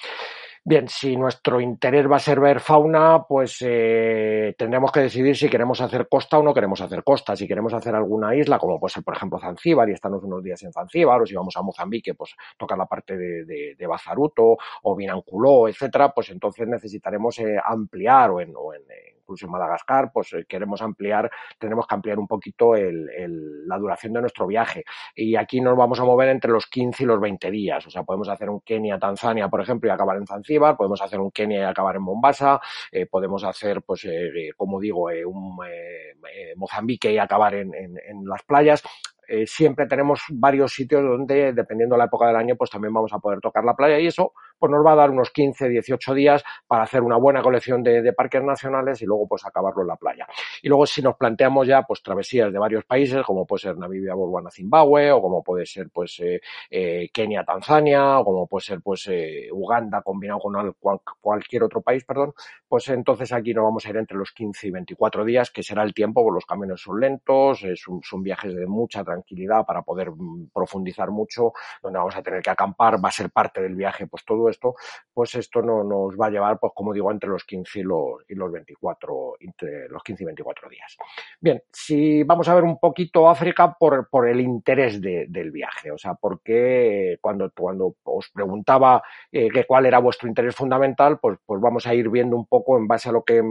Bien, 0.70 0.90
si 0.90 1.16
nuestro 1.16 1.62
interés 1.62 2.12
va 2.12 2.18
a 2.18 2.20
ser 2.20 2.42
ver 2.42 2.60
fauna, 2.60 3.24
pues 3.26 3.60
eh, 3.62 4.54
tendremos 4.58 4.92
que 4.92 5.00
decidir 5.00 5.38
si 5.38 5.48
queremos 5.48 5.80
hacer 5.80 6.10
costa 6.10 6.40
o 6.40 6.44
no 6.44 6.54
queremos 6.54 6.82
hacer 6.82 7.06
costa. 7.06 7.38
Si 7.38 7.48
queremos 7.48 7.74
hacer 7.74 7.96
alguna 7.96 8.36
isla, 8.36 8.60
como 8.60 8.78
puede 8.78 8.96
ser, 8.96 9.02
por 9.06 9.16
ejemplo, 9.16 9.40
Zanzíbar, 9.40 9.88
y 9.88 9.94
estamos 9.94 10.22
unos 10.26 10.44
días 10.44 10.62
en 10.64 10.74
Zanzíbar, 10.74 11.22
o 11.22 11.26
si 11.26 11.36
vamos 11.36 11.56
a 11.56 11.62
Mozambique, 11.62 12.16
pues 12.16 12.36
tocar 12.58 12.78
la 12.78 12.86
parte 12.86 13.16
de, 13.16 13.46
de, 13.46 13.76
de 13.78 13.88
Bazaruto 13.88 14.58
o 14.84 14.94
Binanculó, 14.94 15.70
etcétera, 15.70 16.14
pues 16.14 16.32
entonces 16.32 16.68
necesitaremos 16.68 17.40
eh, 17.40 17.56
ampliar 17.64 18.32
o 18.32 18.42
en, 18.42 18.52
o 18.54 18.74
en 18.74 18.82
incluso 19.28 19.46
en 19.46 19.52
Madagascar, 19.52 20.10
pues 20.14 20.32
eh, 20.34 20.46
queremos 20.48 20.82
ampliar, 20.82 21.30
tenemos 21.60 21.86
que 21.86 21.96
ampliar 21.96 22.18
un 22.18 22.28
poquito 22.28 22.76
el, 22.76 23.68
la 23.68 23.78
duración 23.78 24.14
de 24.14 24.22
nuestro 24.22 24.48
viaje. 24.48 24.86
Y 25.16 25.36
aquí 25.36 25.60
nos 25.60 25.76
vamos 25.76 26.00
a 26.00 26.06
mover 26.06 26.30
entre 26.30 26.52
los 26.52 26.68
15 26.68 27.04
y 27.04 27.06
los 27.06 27.20
20 27.20 27.52
días. 27.52 27.86
O 27.86 27.90
sea, 27.90 28.04
podemos 28.04 28.30
hacer 28.30 28.50
un 28.50 28.62
Kenia-Tanzania, 28.62 29.50
por 29.50 29.62
ejemplo, 29.62 29.90
y 29.90 29.92
acabar 29.92 30.18
en 30.18 30.26
Zanzíbar, 30.26 30.78
podemos 30.78 31.02
hacer 31.02 31.20
un 31.20 31.32
Kenia 31.32 31.60
y 31.60 31.64
acabar 31.64 31.98
en 31.98 32.04
Mombasa, 32.04 32.60
eh, 32.92 33.06
podemos 33.06 33.44
hacer, 33.44 33.82
pues, 33.82 34.06
eh, 34.06 34.52
como 34.56 34.80
digo, 34.80 35.10
eh, 35.10 35.26
un 35.26 35.58
eh, 35.68 36.54
Mozambique 36.56 37.12
y 37.12 37.18
acabar 37.18 37.56
en, 37.56 37.74
en, 37.74 38.26
las 38.26 38.44
playas 38.44 38.84
eh, 39.28 39.46
siempre 39.46 39.88
tenemos 39.88 40.22
varios 40.30 40.74
sitios 40.74 41.04
donde, 41.04 41.52
dependiendo 41.52 41.96
de 41.96 42.00
la 42.00 42.06
época 42.06 42.28
del 42.28 42.38
año, 42.38 42.56
pues 42.56 42.70
también 42.70 42.94
vamos 42.94 43.12
a 43.12 43.20
poder 43.20 43.42
tocar 43.42 43.64
la 43.66 43.76
playa 43.76 44.00
y 44.00 44.08
eso 44.08 44.34
pues 44.58 44.72
nos 44.72 44.86
va 44.86 44.94
a 44.94 44.96
dar 44.96 45.10
unos 45.10 45.32
15, 45.32 45.70
18 45.70 46.14
días 46.14 46.44
para 46.68 46.84
hacer 46.84 47.02
una 47.02 47.18
buena 47.18 47.42
colección 47.42 47.84
de, 47.84 48.14
parques 48.14 48.44
nacionales 48.44 49.02
y 49.02 49.06
luego 49.06 49.28
pues 49.28 49.46
acabarlo 49.46 49.82
en 49.82 49.88
la 49.88 49.96
playa. 49.96 50.28
Y 50.62 50.70
luego 50.70 50.86
si 50.86 51.02
nos 51.02 51.16
planteamos 51.16 51.68
ya 51.68 51.84
pues 51.84 52.02
travesías 52.02 52.52
de 52.52 52.60
varios 52.60 52.86
países, 52.86 53.24
como 53.24 53.46
puede 53.46 53.62
ser 53.62 53.78
Namibia, 53.78 54.14
Botswana, 54.16 54.50
Zimbabue, 54.50 55.12
o 55.12 55.22
como 55.22 55.44
puede 55.44 55.66
ser 55.66 55.90
pues 55.92 56.20
eh, 56.20 56.42
eh, 56.70 57.10
Kenia, 57.14 57.44
Tanzania, 57.44 58.20
o 58.20 58.26
como 58.26 58.48
puede 58.48 58.64
ser 58.64 58.82
pues 58.82 59.08
eh, 59.08 59.50
Uganda 59.52 60.02
combinado 60.02 60.40
con 60.40 60.56
al, 60.56 60.74
cual, 60.76 61.00
cualquier 61.22 61.64
otro 61.64 61.82
país, 61.82 62.04
perdón, 62.06 62.34
pues 62.68 62.88
entonces 62.90 63.32
aquí 63.34 63.54
nos 63.54 63.66
vamos 63.66 63.86
a 63.86 63.90
ir 63.90 63.98
entre 63.98 64.18
los 64.18 64.32
15 64.32 64.68
y 64.68 64.72
24 64.72 65.26
días, 65.26 65.52
que 65.52 65.64
será 65.64 65.84
el 65.84 65.94
tiempo, 65.94 66.24
pues 66.24 66.34
los 66.34 66.46
caminos 66.46 66.82
son 66.82 67.00
lentos, 67.00 67.64
son 68.02 68.24
viajes 68.24 68.56
de 68.56 68.66
mucha 68.66 69.04
tranquilidad 69.04 69.66
para 69.66 69.82
poder 69.82 70.12
mm, 70.12 70.50
profundizar 70.54 71.12
mucho, 71.12 71.54
donde 71.82 72.00
vamos 72.00 72.16
a 72.16 72.22
tener 72.22 72.42
que 72.42 72.50
acampar, 72.50 73.04
va 73.04 73.10
a 73.10 73.12
ser 73.12 73.30
parte 73.30 73.62
del 73.62 73.76
viaje, 73.76 74.08
pues 74.08 74.24
todo 74.26 74.47
esto, 74.50 74.76
pues 75.14 75.36
esto 75.36 75.62
no 75.62 75.84
nos 75.84 76.16
va 76.16 76.28
a 76.28 76.30
llevar, 76.30 76.60
pues 76.60 76.74
como 76.76 76.94
digo, 76.94 77.12
entre 77.12 77.30
los 77.30 77.44
15 77.44 77.80
y 77.80 77.84
los, 77.84 78.24
y 78.28 78.36
los 78.36 78.52
24, 78.52 79.36
entre 79.40 79.90
los 79.90 80.04
15 80.04 80.24
y 80.24 80.26
24 80.26 80.70
días. 80.70 80.98
Bien, 81.40 81.62
si 81.72 82.24
vamos 82.24 82.48
a 82.48 82.56
ver 82.56 82.64
un 82.64 82.80
poquito 82.80 83.30
África 83.30 83.76
por, 83.78 84.10
por 84.10 84.28
el 84.28 84.42
interés 84.42 85.02
de, 85.02 85.26
del 85.30 85.52
viaje, 85.52 85.92
o 85.92 85.98
sea, 85.98 86.16
porque 86.16 87.18
cuando, 87.22 87.52
cuando 87.56 87.96
os 88.04 88.30
preguntaba 88.30 89.04
eh, 89.32 89.50
que 89.50 89.66
cuál 89.66 89.86
era 89.86 90.00
vuestro 90.00 90.28
interés 90.28 90.56
fundamental, 90.56 91.20
pues, 91.20 91.38
pues 91.46 91.62
vamos 91.62 91.88
a 91.88 91.94
ir 91.94 92.10
viendo 92.10 92.36
un 92.36 92.46
poco 92.46 92.78
en 92.78 92.88
base 92.88 93.10
a 93.10 93.12
lo 93.12 93.24
que 93.24 93.42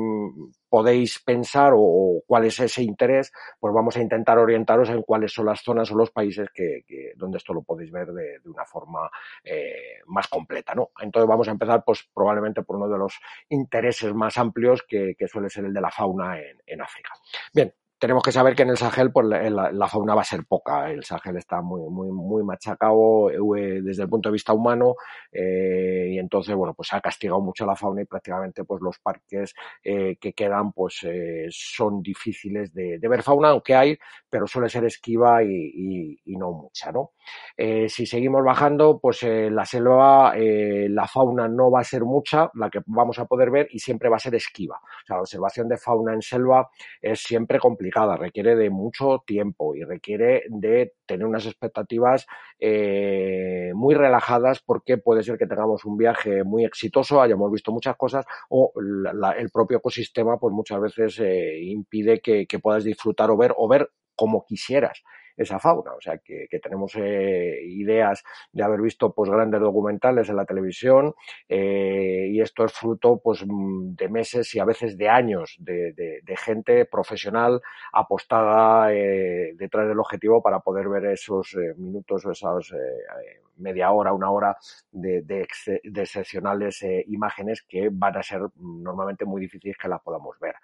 podéis 0.76 1.20
pensar 1.20 1.72
o, 1.74 2.22
cuál 2.26 2.44
es 2.44 2.60
ese 2.60 2.82
interés, 2.82 3.32
pues 3.58 3.72
vamos 3.72 3.96
a 3.96 4.02
intentar 4.02 4.36
orientaros 4.36 4.90
en 4.90 5.00
cuáles 5.00 5.32
son 5.32 5.46
las 5.46 5.62
zonas 5.62 5.90
o 5.90 5.94
los 5.94 6.10
países 6.10 6.50
que, 6.52 6.84
donde 7.16 7.38
esto 7.38 7.54
lo 7.54 7.62
podéis 7.62 7.90
ver 7.90 8.08
de, 8.08 8.40
una 8.44 8.66
forma 8.66 9.10
eh, 9.42 10.02
más 10.04 10.28
completa, 10.28 10.74
¿no? 10.74 10.90
Entonces 11.00 11.26
vamos 11.26 11.48
a 11.48 11.52
empezar, 11.52 11.82
pues 11.82 12.06
probablemente 12.12 12.60
por 12.60 12.76
uno 12.76 12.90
de 12.90 12.98
los 12.98 13.18
intereses 13.48 14.12
más 14.12 14.36
amplios 14.36 14.84
que, 14.86 15.16
suele 15.26 15.48
ser 15.48 15.64
el 15.64 15.72
de 15.72 15.80
la 15.80 15.90
fauna 15.90 16.38
en 16.66 16.82
África. 16.82 17.10
Bien, 17.54 17.72
tenemos 17.98 18.22
que 18.22 18.32
saber 18.32 18.54
que 18.54 18.62
en 18.62 18.70
el 18.70 18.76
Sahel 18.76 19.10
pues, 19.10 19.26
la, 19.26 19.88
fauna 19.88 20.14
va 20.14 20.20
a 20.22 20.24
ser 20.24 20.44
poca. 20.46 20.90
El 20.90 21.04
Sahel 21.04 21.36
está 21.36 21.62
muy, 21.62 21.80
muy, 21.90 22.10
muy 22.10 22.44
machacado 22.44 23.30
eh, 23.30 23.80
desde 23.82 24.02
el 24.02 24.08
punto 24.08 24.28
de 24.28 24.34
vista 24.34 24.52
humano 24.52 24.96
eh, 25.32 26.08
y 26.12 26.18
entonces, 26.18 26.54
bueno, 26.54 26.74
pues 26.74 26.92
ha 26.92 27.00
castigado 27.00 27.40
mucho 27.40 27.64
la 27.64 27.76
fauna 27.76 28.02
y 28.02 28.04
prácticamente 28.04 28.64
pues 28.64 28.82
los 28.82 28.98
parques 28.98 29.54
eh, 29.82 30.16
que 30.20 30.32
quedan 30.32 30.72
pues 30.72 31.06
son 31.50 32.02
difíciles 32.02 32.72
de, 32.74 32.98
ver 33.02 33.22
fauna, 33.22 33.50
aunque 33.50 33.74
hay, 33.74 33.98
pero 34.28 34.46
suele 34.46 34.68
ser 34.68 34.84
esquiva 34.84 35.42
y 35.42 36.18
no 36.26 36.52
mucha, 36.52 36.92
¿no? 36.92 37.12
Eh, 37.56 37.88
si 37.88 38.06
seguimos 38.06 38.44
bajando, 38.44 38.98
pues 39.00 39.22
eh, 39.22 39.50
la 39.50 39.64
selva, 39.64 40.34
la 40.36 41.06
fauna 41.06 41.48
no 41.48 41.70
va 41.70 41.80
a 41.80 41.84
ser 41.84 42.04
mucha, 42.04 42.50
la 42.54 42.70
que 42.70 42.80
vamos 42.86 43.18
a 43.18 43.26
poder 43.26 43.50
ver 43.50 43.68
y 43.70 43.78
siempre 43.78 44.08
va 44.08 44.16
a 44.16 44.20
ser 44.20 44.34
esquiva. 44.34 44.76
O 44.76 45.06
sea, 45.06 45.16
la 45.16 45.22
observación 45.22 45.68
de 45.68 45.76
fauna 45.76 46.12
en 46.14 46.22
selva 46.22 46.68
es 47.00 47.22
siempre 47.22 47.58
complicada 47.58 48.16
requiere 48.16 48.56
de 48.56 48.70
mucho 48.70 49.22
tiempo 49.26 49.74
y 49.74 49.84
requiere 49.84 50.44
de 50.48 50.94
tener 51.06 51.26
unas 51.26 51.46
expectativas 51.46 52.26
eh, 52.58 53.72
muy 53.74 53.94
relajadas 53.94 54.60
porque 54.60 54.98
puede 54.98 55.22
ser 55.22 55.38
que 55.38 55.46
tengamos 55.46 55.84
un 55.84 55.96
viaje 55.96 56.44
muy 56.44 56.64
exitoso, 56.64 57.20
hayamos 57.20 57.50
visto 57.50 57.72
muchas 57.72 57.96
cosas 57.96 58.24
o 58.50 58.72
el 58.76 59.50
propio 59.50 59.78
ecosistema 59.78 60.38
pues 60.38 60.52
muchas 60.52 60.80
veces 60.80 61.20
eh, 61.20 61.58
impide 61.62 62.20
que, 62.20 62.46
que 62.46 62.58
puedas 62.58 62.84
disfrutar 62.84 63.30
o 63.30 63.36
ver 63.36 63.54
o 63.56 63.68
ver 63.68 63.90
como 64.14 64.44
quisieras 64.44 65.02
esa 65.36 65.58
fauna. 65.58 65.92
O 65.94 66.00
sea, 66.00 66.18
que, 66.18 66.46
que 66.50 66.58
tenemos 66.58 66.94
eh, 66.96 67.60
ideas 67.64 68.24
de 68.52 68.62
haber 68.62 68.80
visto 68.80 69.12
pues 69.14 69.30
grandes 69.30 69.60
documentales 69.60 70.28
en 70.28 70.36
la 70.36 70.44
televisión 70.44 71.14
eh, 71.48 72.28
y 72.30 72.40
esto 72.40 72.64
es 72.64 72.72
fruto 72.72 73.20
pues 73.22 73.44
de 73.46 74.08
meses 74.08 74.54
y 74.54 74.58
a 74.58 74.64
veces 74.64 74.96
de 74.96 75.08
años 75.08 75.56
de, 75.58 75.92
de, 75.92 76.20
de 76.22 76.36
gente 76.36 76.84
profesional 76.86 77.60
apostada 77.92 78.92
eh, 78.92 79.52
detrás 79.54 79.88
del 79.88 80.00
objetivo 80.00 80.42
para 80.42 80.60
poder 80.60 80.88
ver 80.88 81.06
esos 81.06 81.54
eh, 81.54 81.74
minutos 81.76 82.24
o 82.26 82.32
esas 82.32 82.72
eh, 82.72 83.40
media 83.58 83.90
hora, 83.90 84.12
una 84.12 84.30
hora 84.30 84.56
de, 84.92 85.22
de, 85.22 85.42
ex, 85.42 85.70
de 85.82 86.02
excepcionales 86.02 86.82
eh, 86.82 87.04
imágenes 87.08 87.62
que 87.62 87.88
van 87.90 88.16
a 88.16 88.22
ser 88.22 88.42
normalmente 88.56 89.24
muy 89.24 89.40
difíciles 89.40 89.76
que 89.76 89.88
las 89.88 90.02
podamos 90.02 90.38
ver. 90.40 90.54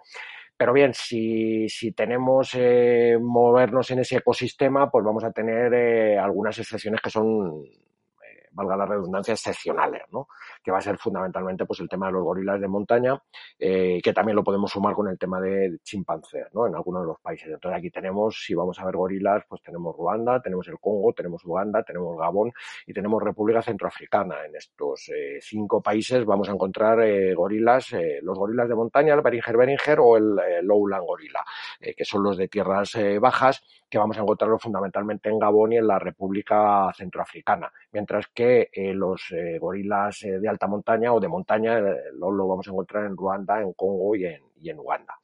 Pero 0.62 0.74
bien, 0.74 0.94
si, 0.94 1.68
si 1.68 1.90
tenemos 1.90 2.52
eh, 2.54 3.18
movernos 3.20 3.90
en 3.90 3.98
ese 3.98 4.18
ecosistema, 4.18 4.88
pues 4.92 5.04
vamos 5.04 5.24
a 5.24 5.32
tener 5.32 5.74
eh, 5.74 6.16
algunas 6.16 6.56
excepciones 6.56 7.00
que 7.00 7.10
son 7.10 7.64
valga 8.52 8.76
la 8.76 8.86
redundancia, 8.86 9.34
excepcionales, 9.34 10.02
¿no? 10.12 10.28
Que 10.62 10.70
va 10.70 10.78
a 10.78 10.80
ser 10.80 10.98
fundamentalmente 10.98 11.64
pues 11.64 11.80
el 11.80 11.88
tema 11.88 12.06
de 12.06 12.12
los 12.12 12.22
gorilas 12.22 12.60
de 12.60 12.68
montaña, 12.68 13.20
eh, 13.58 14.00
que 14.02 14.12
también 14.12 14.36
lo 14.36 14.44
podemos 14.44 14.70
sumar 14.70 14.94
con 14.94 15.08
el 15.08 15.18
tema 15.18 15.40
de 15.40 15.78
chimpancés, 15.82 16.46
¿no? 16.52 16.66
En 16.66 16.74
algunos 16.74 17.02
de 17.02 17.08
los 17.08 17.20
países. 17.20 17.48
Entonces 17.48 17.78
aquí 17.78 17.90
tenemos, 17.90 18.42
si 18.44 18.54
vamos 18.54 18.78
a 18.78 18.84
ver 18.84 18.96
gorilas, 18.96 19.44
pues 19.48 19.62
tenemos 19.62 19.96
Ruanda, 19.96 20.40
tenemos 20.40 20.68
el 20.68 20.78
Congo, 20.78 21.12
tenemos 21.12 21.44
Uganda, 21.44 21.82
tenemos 21.82 22.16
Gabón 22.18 22.52
y 22.86 22.92
tenemos 22.92 23.22
República 23.22 23.62
Centroafricana. 23.62 24.44
En 24.46 24.56
estos 24.56 25.08
eh, 25.08 25.38
cinco 25.40 25.82
países 25.82 26.24
vamos 26.24 26.48
a 26.48 26.52
encontrar 26.52 27.00
eh, 27.00 27.34
gorilas, 27.34 27.94
los 28.22 28.38
gorilas 28.38 28.68
de 28.68 28.74
montaña, 28.74 29.14
el 29.14 29.22
Beringer 29.22 29.56
Beringer 29.56 29.98
o 30.00 30.16
el 30.16 30.36
Lowland 30.62 31.04
gorila, 31.04 31.44
que 31.80 32.04
son 32.04 32.22
los 32.22 32.36
de 32.36 32.48
tierras 32.48 32.96
bajas 33.20 33.62
que 33.92 33.98
vamos 33.98 34.16
a 34.16 34.22
encontrarlo 34.22 34.58
fundamentalmente 34.58 35.28
en 35.28 35.38
Gabón 35.38 35.72
y 35.72 35.76
en 35.76 35.86
la 35.86 35.98
República 35.98 36.90
Centroafricana, 36.96 37.70
mientras 37.92 38.26
que 38.28 38.41
eh, 38.42 38.94
los 38.94 39.30
eh, 39.32 39.58
gorilas 39.58 40.22
eh, 40.24 40.38
de 40.38 40.48
alta 40.48 40.66
montaña 40.66 41.12
o 41.12 41.20
de 41.20 41.28
montaña 41.28 41.80
lo, 42.14 42.30
lo, 42.30 42.48
vamos 42.48 42.66
a 42.66 42.70
encontrar 42.70 43.04
en 43.06 43.16
Ruanda, 43.16 43.60
en 43.60 43.72
Congo 43.72 44.14
y 44.16 44.26
en, 44.26 44.42
y 44.60 44.70
en 44.70 44.78
Uganda. 44.78 45.14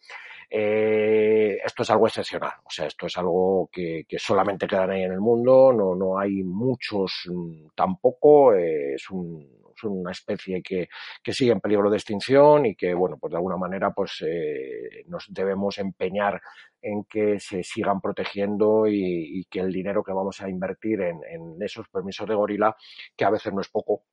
Esto 0.51 1.83
es 1.83 1.91
algo 1.91 2.07
excepcional, 2.07 2.55
o 2.65 2.71
sea, 2.71 2.87
esto 2.87 3.07
es 3.07 3.19
algo 3.19 3.69
que, 3.71 4.05
que, 4.09 4.19
solamente 4.19 4.67
quedan 4.67 4.91
ahí 4.91 5.03
en 5.03 5.13
el 5.13 5.21
mundo, 5.21 5.75
no, 5.75 5.95
no 5.95 6.19
hay 6.19 6.43
muchos 6.43 7.25
mm, 7.27 7.69
tampoco, 7.75 8.55
es 8.55 9.11
un, 9.11 9.47
son 9.81 9.93
una 9.93 10.13
especie 10.13 10.63
que, 10.63 10.89
que, 11.23 11.33
sigue 11.33 11.53
en 11.53 11.61
peligro 11.61 11.91
de 11.91 11.97
extinción 11.97 12.67
y 12.67 12.75
que, 12.75 12.95
bueno, 12.95 13.17
pues 13.19 13.31
de 13.31 13.37
alguna 13.37 13.57
manera 13.57 13.93
pues 13.93 14.23
eh, 14.27 15.05
nos 15.07 15.27
debemos 15.29 15.79
empeñar 15.79 16.41
en 16.81 17.05
que 17.05 17.41
se 17.41 17.63
sigan 17.63 18.01
protegiendo 18.01 18.87
y, 18.87 19.41
y 19.41 19.45
que 19.45 19.61
el 19.61 19.73
dinero 19.73 20.03
que 20.03 20.13
vamos 20.13 20.41
a 20.41 20.49
invertir 20.49 21.01
en, 21.01 21.21
en, 21.29 21.61
esos 21.61 21.89
permisos 21.89 22.29
de 22.29 22.35
gorila, 22.35 22.77
que 23.17 23.25
a 23.25 23.31
veces 23.31 23.53
no 23.53 23.61
es 23.61 23.69
poco, 23.69 24.05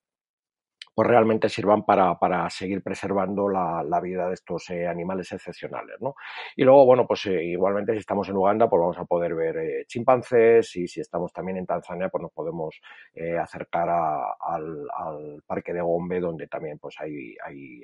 pues 0.95 1.09
realmente 1.09 1.49
sirvan 1.49 1.83
para, 1.83 2.17
para 2.17 2.49
seguir 2.49 2.81
preservando 2.81 3.49
la, 3.49 3.83
la, 3.83 3.99
vida 3.99 4.29
de 4.29 4.33
estos 4.33 4.69
eh, 4.69 4.87
animales 4.87 5.29
excepcionales, 5.33 5.97
¿no? 5.99 6.15
Y 6.55 6.63
luego, 6.63 6.85
bueno, 6.85 7.05
pues 7.05 7.25
eh, 7.25 7.43
igualmente 7.43 7.91
si 7.91 7.99
estamos 7.99 8.29
en 8.29 8.37
Uganda, 8.37 8.69
pues 8.69 8.79
vamos 8.79 8.97
a 8.97 9.03
poder 9.03 9.35
ver 9.35 9.57
eh, 9.57 9.85
chimpancés 9.87 10.73
y 10.77 10.87
si 10.87 11.01
estamos 11.01 11.33
también 11.33 11.57
en 11.57 11.65
Tanzania, 11.65 12.07
pues 12.07 12.21
nos 12.21 12.31
podemos 12.31 12.79
eh, 13.13 13.37
acercar 13.37 13.89
a, 13.89 14.35
al, 14.39 14.87
al, 14.97 15.43
parque 15.45 15.73
de 15.73 15.81
Gombe, 15.81 16.21
donde 16.21 16.47
también 16.47 16.79
pues 16.79 16.95
hay, 16.99 17.35
hay 17.43 17.81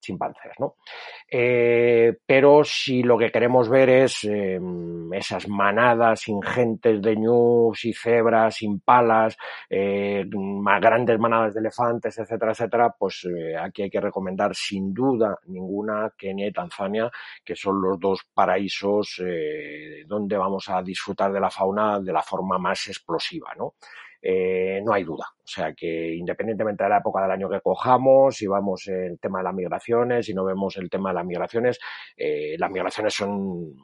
chimpancés, 0.00 0.52
¿no? 0.58 0.76
Eh, 1.30 2.18
pero 2.26 2.64
si 2.64 3.02
lo 3.02 3.16
que 3.16 3.30
queremos 3.30 3.68
ver 3.68 3.88
es 3.90 4.24
eh, 4.24 4.58
esas 5.12 5.48
manadas 5.48 6.26
ingentes 6.28 7.00
de 7.00 7.16
ñus 7.16 7.84
y 7.84 7.92
cebras, 7.92 8.62
impalas, 8.62 9.36
eh, 9.68 10.24
más 10.34 10.80
grandes 10.80 11.18
manadas 11.18 11.54
de 11.54 11.60
elefantes, 11.60 12.18
etcétera, 12.18 12.52
etcétera, 12.52 12.94
pues 12.98 13.24
eh, 13.24 13.56
aquí 13.56 13.82
hay 13.82 13.90
que 13.90 14.00
recomendar 14.00 14.54
sin 14.54 14.92
duda 14.92 15.38
ninguna 15.46 16.12
Kenia 16.16 16.48
y 16.48 16.52
Tanzania, 16.52 17.10
que 17.44 17.54
son 17.54 17.80
los 17.80 17.98
dos 17.98 18.26
paraísos 18.34 19.22
eh, 19.24 20.04
donde 20.06 20.36
vamos 20.36 20.68
a 20.68 20.82
disfrutar 20.82 21.32
de 21.32 21.40
la 21.40 21.50
fauna 21.50 22.00
de 22.00 22.12
la 22.12 22.22
forma 22.22 22.58
más 22.58 22.88
explosiva, 22.88 23.52
¿no? 23.56 23.74
Eh, 24.22 24.80
no 24.84 24.92
hay 24.92 25.04
duda. 25.04 25.26
O 25.38 25.46
sea 25.46 25.72
que 25.74 26.14
independientemente 26.14 26.84
de 26.84 26.90
la 26.90 26.98
época 26.98 27.22
del 27.22 27.30
año 27.30 27.48
que 27.48 27.60
cojamos, 27.60 28.36
si 28.36 28.46
vamos 28.46 28.86
el 28.88 29.18
tema 29.18 29.38
de 29.38 29.44
las 29.44 29.54
migraciones, 29.54 30.26
si 30.26 30.34
no 30.34 30.44
vemos 30.44 30.76
el 30.76 30.90
tema 30.90 31.10
de 31.10 31.14
las 31.14 31.26
migraciones, 31.26 31.78
eh, 32.16 32.56
las 32.58 32.70
migraciones 32.70 33.14
son 33.14 33.74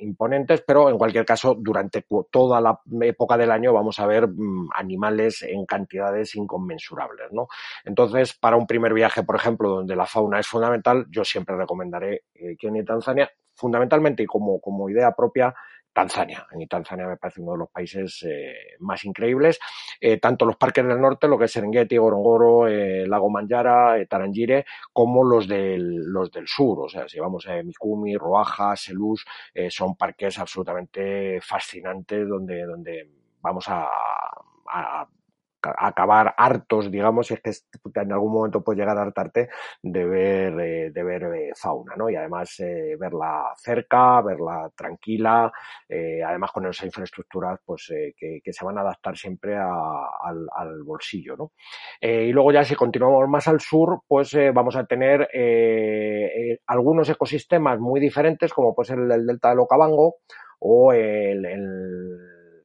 imponentes, 0.00 0.62
pero 0.66 0.88
en 0.88 0.98
cualquier 0.98 1.24
caso, 1.24 1.56
durante 1.58 2.06
toda 2.30 2.60
la 2.60 2.80
época 3.02 3.36
del 3.36 3.50
año 3.50 3.72
vamos 3.72 3.98
a 3.98 4.06
ver 4.06 4.28
mmm, 4.28 4.68
animales 4.74 5.42
en 5.42 5.66
cantidades 5.66 6.34
inconmensurables, 6.36 7.32
¿no? 7.32 7.48
Entonces, 7.84 8.34
para 8.34 8.56
un 8.56 8.66
primer 8.66 8.94
viaje, 8.94 9.22
por 9.22 9.36
ejemplo, 9.36 9.70
donde 9.70 9.96
la 9.96 10.06
fauna 10.06 10.40
es 10.40 10.46
fundamental, 10.46 11.06
yo 11.10 11.24
siempre 11.24 11.56
recomendaré 11.56 12.22
eh, 12.34 12.56
Kenia 12.56 12.82
y 12.82 12.84
Tanzania, 12.84 13.30
fundamentalmente 13.54 14.22
y 14.22 14.26
como, 14.26 14.60
como 14.60 14.88
idea 14.88 15.12
propia, 15.12 15.54
Tanzania. 15.98 16.46
A 16.48 16.54
mí 16.54 16.68
Tanzania 16.68 17.08
me 17.08 17.16
parece 17.16 17.40
uno 17.40 17.52
de 17.52 17.58
los 17.58 17.70
países 17.70 18.22
eh, 18.22 18.76
más 18.78 19.04
increíbles. 19.04 19.58
Eh, 20.00 20.20
tanto 20.20 20.44
los 20.44 20.56
parques 20.56 20.86
del 20.86 21.00
norte, 21.00 21.26
lo 21.26 21.36
que 21.36 21.46
es 21.46 21.50
Serengeti, 21.50 21.96
Gorongoro, 21.96 22.68
eh, 22.68 23.04
Lago 23.04 23.28
Manjara, 23.28 23.96
Tarangire, 24.08 24.64
como 24.92 25.24
los 25.24 25.48
del, 25.48 25.96
los 26.12 26.30
del 26.30 26.46
sur. 26.46 26.78
O 26.84 26.88
sea, 26.88 27.08
si 27.08 27.18
vamos 27.18 27.48
a 27.48 27.60
Mikumi, 27.64 28.16
Roaja, 28.16 28.76
Selous, 28.76 29.24
son 29.70 29.96
parques 29.96 30.38
absolutamente 30.38 31.40
fascinantes 31.40 32.28
donde, 32.28 32.62
donde 32.64 33.10
vamos 33.40 33.68
a, 33.68 33.88
a 34.70 35.08
acabar 35.62 36.34
hartos, 36.36 36.90
digamos, 36.90 37.30
es 37.30 37.40
que 37.40 37.52
en 38.00 38.12
algún 38.12 38.32
momento 38.32 38.62
puedes 38.62 38.78
llegar 38.78 38.96
a 38.98 39.02
hartarte 39.02 39.48
de 39.82 40.04
ver, 40.04 40.60
eh, 40.60 40.90
de 40.90 41.02
ver 41.02 41.22
eh, 41.24 41.52
fauna, 41.54 41.94
¿no? 41.96 42.08
Y 42.08 42.16
además 42.16 42.58
eh, 42.60 42.96
verla 42.98 43.52
cerca, 43.56 44.20
verla 44.22 44.70
tranquila, 44.76 45.52
además 45.88 46.52
con 46.52 46.66
esas 46.66 46.86
infraestructuras 46.86 47.60
pues 47.64 47.92
que, 48.16 48.40
se 48.50 48.64
van 48.64 48.78
a 48.78 48.82
adaptar 48.82 49.16
siempre 49.16 49.56
a, 49.56 49.68
al, 50.22 50.46
al, 50.54 50.82
bolsillo, 50.82 51.36
¿no? 51.36 51.52
Y 52.00 52.32
luego 52.32 52.52
ya 52.52 52.64
si 52.64 52.74
continuamos 52.74 53.28
más 53.28 53.48
al 53.48 53.60
sur, 53.60 54.02
pues 54.06 54.36
vamos 54.52 54.76
a 54.76 54.84
tener 54.86 55.28
algunos 56.66 57.08
ecosistemas 57.08 57.78
muy 57.78 58.00
diferentes, 58.00 58.52
como 58.52 58.74
puede 58.74 58.88
ser 58.88 58.98
el, 58.98 59.10
el 59.10 59.26
delta 59.26 59.50
del 59.50 59.60
Okavango 59.60 60.16
o 60.60 60.92
el, 60.92 61.44
el, 61.44 62.18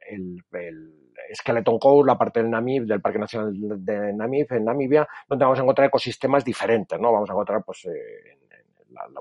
el, 0.10 0.43
el 0.53 0.92
Skeleton 1.34 1.80
Coast, 1.80 2.08
la 2.08 2.17
parte 2.17 2.41
del 2.41 2.50
Namib, 2.50 2.86
del 2.86 3.02
Parque 3.02 3.19
Nacional 3.19 3.54
de 3.54 4.13
Namib, 4.13 4.52
en 4.52 4.65
Namibia, 4.65 5.08
donde 5.28 5.46
vamos 5.46 5.60
a 5.60 5.63
encontrar 5.63 5.88
ecosistemas 5.88 6.43
diferentes, 6.43 7.00
¿no? 7.00 7.12
Vamos 7.12 7.30
a 7.30 7.34
encontrar, 7.34 7.63
pues, 7.63 7.86
eh, 7.86 8.38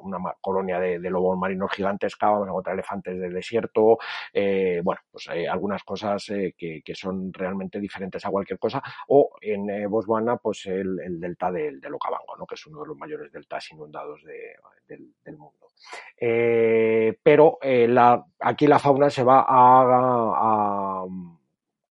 una 0.03 0.35
colonia 0.41 0.79
de, 0.79 0.99
lobos 1.11 1.39
marinos 1.39 1.71
gigantesca, 1.73 2.29
vamos 2.31 2.49
a 2.49 2.51
encontrar 2.51 2.75
elefantes 2.75 3.19
del 3.19 3.33
desierto, 3.33 3.99
eh, 4.33 4.81
bueno, 4.83 5.01
pues 5.11 5.29
hay 5.29 5.47
algunas 5.47 5.83
cosas 5.83 6.29
eh, 6.31 6.55
que, 6.57 6.83
son 6.95 7.33
realmente 7.33 7.81
diferentes 7.81 8.25
a 8.25 8.31
cualquier 8.31 8.59
cosa, 8.59 8.83
o 9.09 9.31
en 9.41 9.71
eh, 9.71 9.87
Botswana, 9.87 10.37
pues 10.37 10.67
el, 10.67 11.01
el 11.01 11.21
delta 11.21 11.51
del, 11.51 11.81
del, 11.81 11.95
Okavango, 11.95 12.37
¿no? 12.39 12.47
que 12.47 12.55
es 12.55 12.67
uno 12.67 12.83
de 12.83 12.89
los 12.89 12.97
mayores 12.97 13.33
deltas 13.33 13.71
inundados 13.73 14.23
de, 14.25 14.57
del, 15.25 15.37
mundo. 15.37 15.69
Eh, 16.17 17.19
pero 17.23 17.59
eh, 17.61 17.89
la, 17.89 18.25
aquí 18.41 18.67
la 18.67 18.79
fauna 18.79 19.11
se 19.11 19.25
va 19.25 19.41
a, 19.41 21.03
a 21.03 21.07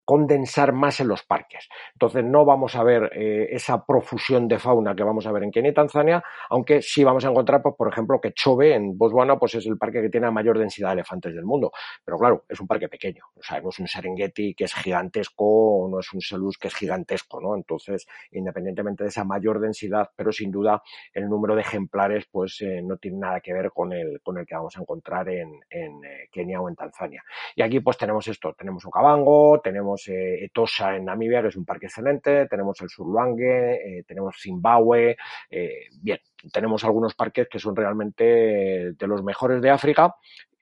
condensar 0.05 0.73
más 0.73 0.99
en 0.99 1.07
los 1.07 1.23
parques. 1.23 1.69
Entonces 1.93 2.23
no 2.23 2.45
vamos 2.45 2.75
a 2.75 2.83
ver 2.83 3.11
eh, 3.15 3.47
esa 3.51 3.85
profusión 3.85 4.47
de 4.47 4.59
fauna 4.59 4.95
que 4.95 5.03
vamos 5.03 5.25
a 5.27 5.31
ver 5.31 5.43
en 5.43 5.51
Kenia 5.51 5.71
y 5.71 5.73
Tanzania, 5.73 6.23
aunque 6.49 6.81
sí 6.81 7.03
vamos 7.03 7.25
a 7.25 7.29
encontrar, 7.29 7.61
pues, 7.61 7.75
por 7.75 7.87
ejemplo, 7.87 8.19
que 8.19 8.33
Chobe 8.33 8.73
en 8.75 8.97
Botswana 8.97 9.37
pues 9.37 9.55
es 9.55 9.65
el 9.65 9.77
parque 9.77 10.01
que 10.01 10.09
tiene 10.09 10.27
la 10.27 10.31
mayor 10.31 10.57
densidad 10.57 10.89
de 10.89 10.93
elefantes 10.93 11.33
del 11.33 11.45
mundo. 11.45 11.71
Pero 12.03 12.17
claro, 12.17 12.45
es 12.49 12.59
un 12.59 12.67
parque 12.67 12.89
pequeño. 12.89 13.23
O 13.35 13.43
sea, 13.43 13.61
no 13.61 13.69
es 13.69 13.79
un 13.79 13.87
Serengeti 13.87 14.53
que 14.53 14.65
es 14.65 14.73
gigantesco 14.73 15.45
o 15.45 15.89
no 15.89 15.99
es 15.99 16.11
un 16.13 16.21
Selous 16.21 16.57
que 16.57 16.67
es 16.67 16.75
gigantesco, 16.75 17.39
¿no? 17.39 17.55
Entonces, 17.55 18.07
independientemente 18.31 19.03
de 19.03 19.09
esa 19.09 19.23
mayor 19.23 19.59
densidad, 19.59 20.09
pero 20.15 20.31
sin 20.31 20.51
duda 20.51 20.81
el 21.13 21.29
número 21.29 21.55
de 21.55 21.61
ejemplares 21.61 22.25
pues 22.31 22.61
eh, 22.61 22.81
no 22.83 22.97
tiene 22.97 23.17
nada 23.17 23.39
que 23.39 23.53
ver 23.53 23.71
con 23.71 23.93
el, 23.93 24.21
con 24.21 24.37
el 24.37 24.45
que 24.45 24.55
vamos 24.55 24.75
a 24.77 24.81
encontrar 24.81 25.29
en, 25.29 25.59
en 25.69 26.03
eh, 26.03 26.29
Kenia 26.31 26.61
o 26.61 26.69
en 26.69 26.75
Tanzania. 26.75 27.23
Y 27.55 27.61
aquí 27.61 27.79
pues 27.79 27.97
tenemos 27.97 28.27
esto, 28.27 28.53
tenemos 28.53 28.85
Okavango, 28.85 29.59
tenemos 29.61 30.00
tenemos 30.05 30.07
eh, 30.09 30.45
Etosha 30.45 30.95
en 30.95 31.05
Namibia, 31.05 31.41
que 31.41 31.49
es 31.49 31.55
un 31.55 31.65
parque 31.65 31.87
excelente, 31.87 32.47
tenemos 32.47 32.79
el 32.81 32.89
Surluangue, 32.89 33.99
eh, 33.99 34.03
tenemos 34.03 34.35
Zimbabue, 34.39 35.17
eh, 35.49 35.87
bien, 36.01 36.19
tenemos 36.51 36.83
algunos 36.83 37.13
parques 37.15 37.47
que 37.49 37.59
son 37.59 37.75
realmente 37.75 38.93
de 38.93 39.07
los 39.07 39.23
mejores 39.23 39.61
de 39.61 39.69
África, 39.69 40.15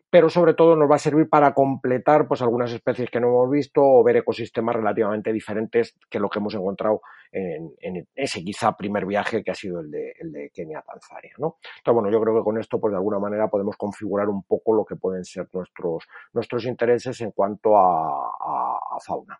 pero 0.10 0.30
sobre 0.30 0.54
todo 0.54 0.76
nos 0.76 0.90
va 0.90 0.96
a 0.96 1.00
servir 1.00 1.30
para 1.30 1.54
completar 1.54 2.28
pues 2.28 2.42
algunas 2.42 2.72
especies 2.72 3.10
que 3.10 3.20
no 3.20 3.28
hemos 3.28 3.52
visto 3.52 3.82
o 3.82 4.04
ver 4.04 4.18
ecosistemas 4.18 4.76
relativamente 4.76 5.32
diferentes 5.32 5.98
que 6.10 6.20
lo 6.20 6.30
que 6.30 6.40
hemos 6.40 6.56
encontrado 6.56 7.02
en, 7.32 8.08
ese 8.16 8.44
quizá 8.44 8.76
primer 8.76 9.06
viaje 9.06 9.44
que 9.44 9.52
ha 9.52 9.56
sido 9.56 9.82
el 9.82 9.92
de, 9.92 10.52
Kenia 10.54 10.82
Tanzania, 10.82 11.34
¿no? 11.38 11.58
Entonces, 11.78 11.94
bueno, 11.94 12.10
yo 12.10 12.20
creo 12.22 12.36
que 12.38 12.44
con 12.44 12.58
esto 12.58 12.80
pues 12.80 12.92
de 12.92 12.98
alguna 12.98 13.20
manera 13.20 13.48
podemos 13.50 13.78
configurar 13.78 14.30
un 14.30 14.44
poco 14.44 14.74
lo 14.74 14.84
que 14.84 14.96
pueden 14.96 15.24
ser 15.24 15.48
nuestros, 15.54 16.08
nuestros 16.34 16.66
intereses 16.66 17.22
en 17.22 17.32
cuanto 17.32 17.78
a, 17.78 18.32
a, 18.40 18.80
a 18.96 19.00
fauna. 19.00 19.40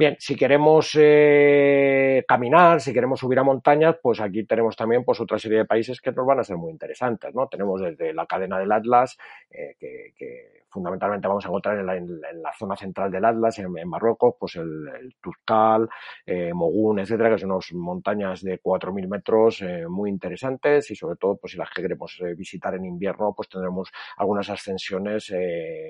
Bien, 0.00 0.16
si 0.18 0.34
queremos 0.34 0.92
eh, 0.98 2.24
caminar, 2.26 2.80
si 2.80 2.90
queremos 2.90 3.20
subir 3.20 3.38
a 3.38 3.42
montañas, 3.42 3.96
pues 4.02 4.18
aquí 4.22 4.44
tenemos 4.44 4.74
también 4.74 5.04
pues 5.04 5.20
otra 5.20 5.38
serie 5.38 5.58
de 5.58 5.64
países 5.66 6.00
que 6.00 6.10
nos 6.10 6.24
van 6.24 6.40
a 6.40 6.42
ser 6.42 6.56
muy 6.56 6.70
interesantes, 6.70 7.34
¿no? 7.34 7.48
Tenemos 7.48 7.82
desde 7.82 8.14
la 8.14 8.24
cadena 8.24 8.58
del 8.58 8.72
Atlas, 8.72 9.18
eh, 9.50 9.76
que, 9.78 10.14
que, 10.16 10.64
fundamentalmente 10.70 11.28
vamos 11.28 11.44
a 11.44 11.48
encontrar 11.48 11.78
en 11.78 11.86
la, 11.86 11.96
en 11.96 12.42
la 12.42 12.52
zona 12.58 12.76
central 12.76 13.10
del 13.10 13.24
Atlas, 13.24 13.58
en, 13.58 13.70
Marruecos, 13.88 14.34
pues 14.38 14.56
el, 14.56 14.88
el 15.00 15.14
Tuzcal, 15.20 15.88
eh, 16.24 16.52
Mogún, 16.54 17.00
etcétera, 17.00 17.30
que 17.30 17.38
son 17.38 17.52
unas 17.52 17.72
montañas 17.72 18.42
de 18.42 18.60
4.000 18.60 19.08
metros 19.08 19.62
eh, 19.62 19.86
muy 19.88 20.10
interesantes 20.10 20.90
y 20.90 20.96
sobre 20.96 21.16
todo, 21.16 21.36
pues 21.36 21.52
si 21.52 21.58
las 21.58 21.70
que 21.70 21.82
queremos 21.82 22.18
eh, 22.20 22.34
visitar 22.34 22.74
en 22.74 22.84
invierno, 22.84 23.34
pues 23.34 23.48
tendremos 23.48 23.90
algunas 24.16 24.48
ascensiones 24.48 25.32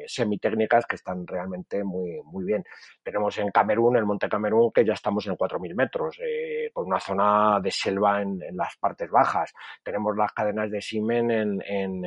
semitécnicas 0.06 0.86
que 0.86 0.96
están 0.96 1.26
realmente 1.26 1.84
muy, 1.84 2.20
muy 2.24 2.44
bien. 2.44 2.64
Tenemos 3.02 3.36
en 3.38 3.50
Camerún 3.50 3.96
el 3.96 4.06
Monte 4.06 4.28
Camerún, 4.28 4.70
que 4.72 4.84
ya 4.84 4.94
estamos 4.94 5.26
en 5.26 5.34
4.000 5.34 5.74
metros, 5.74 6.18
eh, 6.20 6.70
con 6.72 6.86
una 6.86 7.00
zona 7.00 7.60
de 7.60 7.70
selva 7.70 8.22
en, 8.22 8.40
las 8.52 8.76
partes 8.76 9.10
bajas. 9.10 9.52
Tenemos 9.82 10.16
las 10.16 10.32
cadenas 10.32 10.70
de 10.70 10.80
Simen 10.80 11.30
en, 11.30 11.62
en 11.62 12.04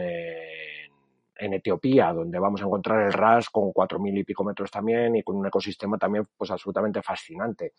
en 1.44 1.54
Etiopía, 1.54 2.14
donde 2.14 2.40
vamos 2.40 2.62
a 2.62 2.66
encontrar 2.66 3.06
el 3.06 3.14
RAS 3.14 3.50
con 3.50 3.72
cuatro 3.72 4.00
mil 4.00 4.18
y 4.18 4.24
pico 4.24 4.44
metros 4.44 4.72
también 4.72 5.16
y 5.16 5.24
con 5.24 5.36
un 5.36 5.46
ecosistema 5.46 5.98
también 5.98 6.26
pues 6.38 6.52
absolutamente 6.52 7.02
fascinante. 7.02 7.74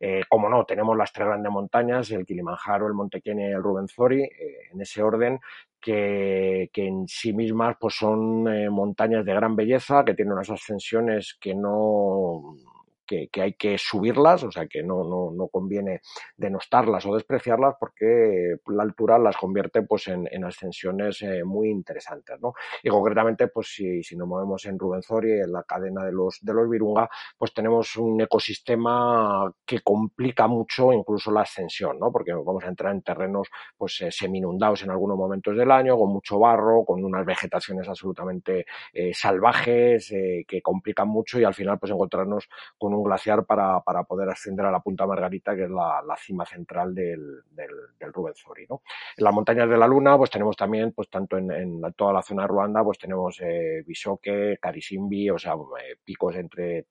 Eh, 0.00 0.22
como 0.28 0.48
no, 0.48 0.64
tenemos 0.64 0.96
las 0.96 1.12
tres 1.12 1.28
grandes 1.28 1.52
montañas, 1.52 2.10
el 2.10 2.26
Kilimanjaro, 2.26 2.86
el 2.86 2.94
Monte 2.94 3.20
Kenia 3.20 3.48
y 3.48 3.52
el 3.52 3.62
Rubenzori, 3.62 4.22
eh, 4.22 4.68
en 4.72 4.80
ese 4.80 5.02
orden, 5.02 5.40
que, 5.80 6.70
que, 6.72 6.86
en 6.86 7.06
sí 7.06 7.32
mismas 7.32 7.76
pues 7.78 7.94
son 7.94 8.48
eh, 8.48 8.70
montañas 8.70 9.24
de 9.24 9.34
gran 9.34 9.54
belleza, 9.54 10.04
que 10.04 10.14
tienen 10.14 10.32
unas 10.32 10.50
ascensiones 10.50 11.36
que 11.40 11.54
no 11.54 12.56
que, 13.06 13.28
hay 13.40 13.54
que 13.54 13.76
subirlas, 13.78 14.44
o 14.44 14.50
sea 14.50 14.66
que 14.66 14.82
no, 14.82 15.04
no, 15.04 15.30
no, 15.30 15.48
conviene 15.48 16.00
denostarlas 16.36 17.06
o 17.06 17.14
despreciarlas 17.14 17.74
porque 17.78 18.56
la 18.66 18.82
altura 18.82 19.18
las 19.18 19.36
convierte 19.36 19.82
pues 19.82 20.08
en, 20.08 20.26
en 20.30 20.44
ascensiones 20.44 21.22
eh, 21.22 21.44
muy 21.44 21.68
interesantes, 21.68 22.40
¿no? 22.40 22.54
Y 22.82 22.88
concretamente, 22.88 23.48
pues 23.48 23.68
si, 23.74 24.02
si 24.02 24.16
nos 24.16 24.28
movemos 24.28 24.64
en 24.66 24.78
Rubenzori, 24.78 25.32
en 25.32 25.52
la 25.52 25.64
cadena 25.64 26.04
de 26.04 26.12
los, 26.12 26.38
de 26.40 26.54
los 26.54 26.68
Virunga, 26.68 27.08
pues 27.36 27.52
tenemos 27.52 27.96
un 27.96 28.20
ecosistema 28.20 29.52
que 29.64 29.80
complica 29.80 30.46
mucho 30.46 30.92
incluso 30.92 31.30
la 31.30 31.42
ascensión, 31.42 31.98
¿no? 31.98 32.10
Porque 32.10 32.32
vamos 32.32 32.64
a 32.64 32.68
entrar 32.68 32.94
en 32.94 33.02
terrenos 33.02 33.48
pues 33.76 34.00
eh, 34.00 34.10
semi-inundados 34.10 34.82
en 34.82 34.90
algunos 34.90 35.16
momentos 35.16 35.56
del 35.56 35.70
año, 35.70 35.98
con 35.98 36.10
mucho 36.10 36.38
barro, 36.38 36.84
con 36.84 37.04
unas 37.04 37.24
vegetaciones 37.26 37.88
absolutamente 37.88 38.66
eh, 38.92 39.12
salvajes 39.12 40.12
que 40.46 40.62
complican 40.62 41.08
mucho 41.08 41.38
y 41.38 41.44
al 41.44 41.54
final 41.54 41.78
pues 41.78 41.92
encontrarnos 41.92 42.48
con 42.78 42.93
un 42.94 43.04
glaciar 43.04 43.44
para, 43.44 43.80
para, 43.80 44.04
poder 44.04 44.28
ascender 44.28 44.66
a 44.66 44.70
la 44.70 44.80
Punta 44.80 45.06
Margarita, 45.06 45.54
que 45.54 45.64
es 45.64 45.70
la, 45.70 46.02
la 46.06 46.16
cima 46.16 46.44
central 46.44 46.94
del, 46.94 47.42
del, 47.50 48.12
Rubenzori. 48.12 48.66
¿no? 48.68 48.82
En 49.16 49.24
las 49.24 49.34
montañas 49.34 49.68
de 49.68 49.76
la 49.76 49.86
Luna, 49.86 50.16
pues 50.16 50.30
tenemos 50.30 50.56
también, 50.56 50.92
pues 50.92 51.08
tanto 51.08 51.38
en, 51.38 51.50
en 51.50 51.80
toda 51.96 52.12
la 52.12 52.22
zona 52.22 52.42
de 52.42 52.48
Ruanda, 52.48 52.84
pues 52.84 52.98
tenemos 52.98 53.40
eh, 53.40 53.82
Bisoke, 53.86 54.58
Karisimbi, 54.60 55.30
o 55.30 55.38
sea, 55.38 55.54
eh, 55.54 55.96
picos 56.04 56.36
entre 56.36 56.86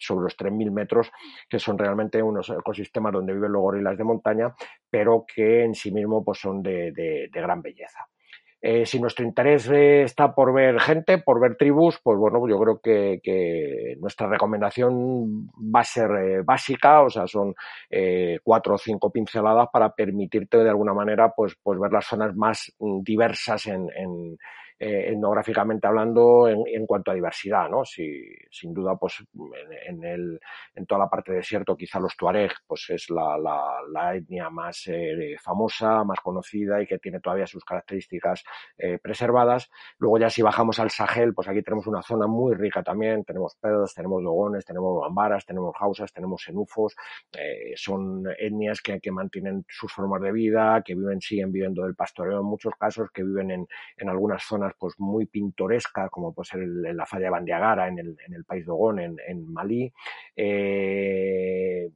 sobre 0.00 0.24
los 0.24 0.36
3.000 0.36 0.70
metros, 0.70 1.10
que 1.48 1.58
son 1.58 1.76
realmente 1.76 2.22
unos 2.22 2.48
ecosistemas 2.50 3.12
donde 3.12 3.32
viven 3.32 3.50
los 3.50 3.62
gorilas 3.62 3.98
de 3.98 4.04
montaña, 4.04 4.54
pero 4.88 5.24
que 5.26 5.64
en 5.64 5.74
sí 5.74 5.90
mismo 5.90 6.24
pues, 6.24 6.38
son 6.38 6.62
de, 6.62 6.92
de 6.92 7.28
gran 7.32 7.60
belleza. 7.60 8.06
Eh, 8.60 8.84
si 8.86 8.98
nuestro 9.00 9.24
interés 9.24 9.68
eh, 9.70 10.02
está 10.02 10.34
por 10.34 10.52
ver 10.52 10.80
gente, 10.80 11.18
por 11.18 11.40
ver 11.40 11.56
tribus, 11.56 12.00
pues 12.02 12.18
bueno, 12.18 12.46
yo 12.48 12.58
creo 12.58 12.80
que, 12.80 13.20
que 13.22 13.96
nuestra 14.00 14.26
recomendación 14.26 15.48
va 15.74 15.80
a 15.80 15.84
ser 15.84 16.10
eh, 16.10 16.42
básica, 16.42 17.02
o 17.02 17.10
sea, 17.10 17.26
son 17.28 17.54
eh, 17.88 18.38
cuatro 18.42 18.74
o 18.74 18.78
cinco 18.78 19.12
pinceladas 19.12 19.68
para 19.72 19.94
permitirte 19.94 20.58
de 20.58 20.70
alguna 20.70 20.92
manera 20.92 21.32
pues, 21.36 21.54
pues 21.62 21.78
ver 21.78 21.92
las 21.92 22.06
zonas 22.06 22.34
más 22.34 22.72
mm, 22.80 23.02
diversas 23.02 23.66
en, 23.66 23.88
en 23.94 24.36
eh, 24.78 25.12
etnográficamente 25.12 25.86
hablando 25.86 26.48
en, 26.48 26.86
cuanto 26.86 27.10
a 27.10 27.14
diversidad, 27.14 27.68
¿no? 27.68 27.84
Si, 27.84 28.22
sin 28.50 28.72
duda, 28.72 28.96
pues 28.96 29.24
en, 29.86 30.04
el, 30.04 30.40
en 30.74 30.86
toda 30.86 31.00
la 31.00 31.10
parte 31.10 31.32
de 31.32 31.38
desierto, 31.38 31.76
quizá 31.76 31.98
los 32.00 32.16
tuareg, 32.16 32.52
pues 32.66 32.88
es 32.90 33.10
la 33.10 34.14
etnia 34.14 34.50
más 34.50 34.86
eh, 34.86 35.36
famosa, 35.42 36.04
más 36.04 36.20
conocida 36.20 36.80
y 36.82 36.86
que 36.86 36.98
tiene 36.98 37.20
todavía 37.20 37.46
sus 37.46 37.64
características 37.64 38.44
eh, 38.76 38.98
preservadas. 38.98 39.70
Luego 39.98 40.18
ya 40.18 40.30
si 40.30 40.42
bajamos 40.42 40.78
al 40.78 40.90
Sahel, 40.90 41.34
pues 41.34 41.48
aquí 41.48 41.62
tenemos 41.62 41.86
una 41.86 42.02
zona 42.02 42.26
muy 42.26 42.54
rica 42.54 42.82
también, 42.82 43.24
tenemos 43.24 43.56
pedos, 43.60 43.94
tenemos 43.94 44.22
dogones, 44.22 44.64
tenemos 44.64 45.00
bambaras, 45.00 45.44
tenemos 45.46 45.74
hausas, 45.78 46.12
tenemos 46.12 46.42
senufos, 46.42 46.96
eh, 47.36 47.72
son 47.76 48.24
etnias 48.38 48.80
que, 48.80 49.00
que 49.00 49.10
mantienen 49.10 49.64
sus 49.68 49.92
formas 49.92 50.22
de 50.22 50.32
vida, 50.32 50.82
que 50.84 50.94
viven, 50.94 51.20
siguen 51.20 51.52
viviendo 51.52 51.82
del 51.82 51.94
pastoreo 51.94 52.40
en 52.40 52.46
muchos 52.46 52.74
casos, 52.78 53.10
que 53.12 53.22
viven 53.22 53.50
en, 53.50 53.66
en 53.96 54.08
algunas 54.08 54.42
zonas 54.42 54.67
pues 54.78 54.94
muy 54.98 55.26
pintoresca, 55.26 56.08
como 56.08 56.32
puede 56.32 56.46
ser 56.46 56.60
la 56.66 57.06
falla 57.06 57.24
de 57.24 57.30
Bandiagara 57.30 57.88
en 57.88 57.98
el, 57.98 58.16
en 58.26 58.34
el 58.34 58.44
país 58.44 58.66
de 58.66 58.72
en, 59.28 59.52
Malí. 59.52 59.92
Eh, 60.36 61.90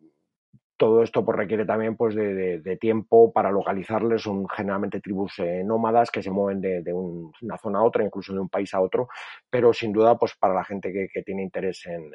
todo 0.82 1.04
esto 1.04 1.24
pues, 1.24 1.38
requiere 1.38 1.64
también 1.64 1.96
pues, 1.96 2.12
de, 2.16 2.78
tiempo 2.80 3.32
para 3.32 3.52
localizarles. 3.52 4.22
Son 4.22 4.48
generalmente 4.48 5.00
tribus 5.00 5.38
eh, 5.38 5.62
nómadas 5.64 6.10
que 6.10 6.24
se 6.24 6.30
mueven 6.32 6.60
de, 6.60 6.82
de 6.82 6.92
un, 6.92 7.32
una 7.40 7.56
zona 7.56 7.78
a 7.78 7.84
otra, 7.84 8.04
incluso 8.04 8.32
de 8.32 8.40
un 8.40 8.48
país 8.48 8.74
a 8.74 8.80
otro, 8.80 9.06
pero 9.48 9.72
sin 9.72 9.92
duda 9.92 10.18
pues, 10.18 10.34
para 10.34 10.54
la 10.54 10.64
gente 10.64 10.92
que, 10.92 11.22
tiene 11.22 11.44
interés 11.44 11.86
en, 11.86 12.10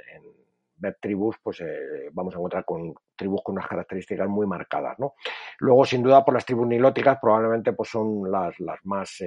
ver 0.76 0.98
tribus, 1.00 1.38
pues 1.42 1.62
eh, 1.62 2.10
vamos 2.12 2.36
a 2.36 2.40
encontrar 2.40 2.66
con 2.66 2.94
tribus 3.16 3.42
con 3.42 3.56
unas 3.56 3.70
características 3.70 4.28
muy 4.28 4.46
marcadas, 4.46 5.00
¿no? 5.00 5.14
Luego, 5.60 5.86
sin 5.86 6.04
duda, 6.04 6.26
por 6.26 6.34
las 6.34 6.46
tribus 6.46 6.68
nilóticas 6.68 7.20
probablemente 7.22 7.72
pues 7.72 7.88
son 7.88 8.30
las, 8.30 8.60
las 8.60 8.86
más 8.86 9.22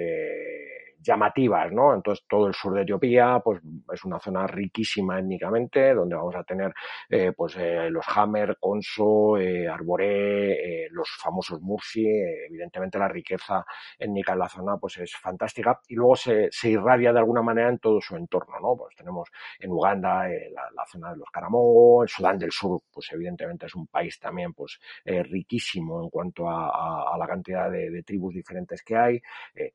llamativas, 1.00 1.72
¿no? 1.72 1.94
Entonces 1.94 2.24
todo 2.28 2.46
el 2.46 2.54
sur 2.54 2.74
de 2.74 2.82
Etiopía, 2.82 3.40
pues 3.42 3.60
es 3.92 4.04
una 4.04 4.18
zona 4.18 4.46
riquísima 4.46 5.18
étnicamente, 5.18 5.94
donde 5.94 6.14
vamos 6.14 6.34
a 6.36 6.44
tener 6.44 6.72
eh, 7.08 7.32
pues 7.36 7.56
eh, 7.56 7.88
los 7.90 8.04
Hammer, 8.14 8.56
Conso, 8.60 9.38
eh, 9.38 9.68
Arboré, 9.68 10.84
eh, 10.84 10.88
los 10.90 11.08
famosos 11.22 11.60
Mursi, 11.60 12.06
eh, 12.06 12.46
evidentemente 12.48 12.98
la 12.98 13.08
riqueza 13.08 13.64
étnica 13.98 14.32
en 14.32 14.38
la 14.38 14.48
zona 14.48 14.76
pues 14.76 14.98
es 14.98 15.14
fantástica 15.16 15.80
y 15.88 15.94
luego 15.94 16.16
se, 16.16 16.48
se, 16.50 16.70
irradia 16.70 17.12
de 17.12 17.18
alguna 17.18 17.42
manera 17.42 17.68
en 17.68 17.78
todo 17.78 18.00
su 18.00 18.16
entorno, 18.16 18.54
¿no? 18.60 18.76
Pues 18.76 18.94
tenemos 18.96 19.28
en 19.58 19.70
Uganda 19.70 20.30
eh, 20.30 20.50
la, 20.52 20.70
la, 20.74 20.86
zona 20.86 21.10
de 21.10 21.18
los 21.18 21.30
Caramongo, 21.30 22.02
en 22.02 22.08
Sudán 22.08 22.38
del 22.38 22.52
Sur, 22.52 22.80
pues 22.92 23.10
evidentemente 23.12 23.66
es 23.66 23.74
un 23.74 23.86
país 23.86 24.18
también 24.18 24.52
pues 24.52 24.78
riquísimo 25.04 26.02
en 26.02 26.10
cuanto 26.10 26.48
a, 26.48 26.68
a, 26.68 27.14
a 27.14 27.18
la 27.18 27.26
cantidad 27.26 27.70
de, 27.70 27.90
de, 27.90 28.02
tribus 28.02 28.34
diferentes 28.34 28.82
que 28.82 28.96
hay, 28.96 29.20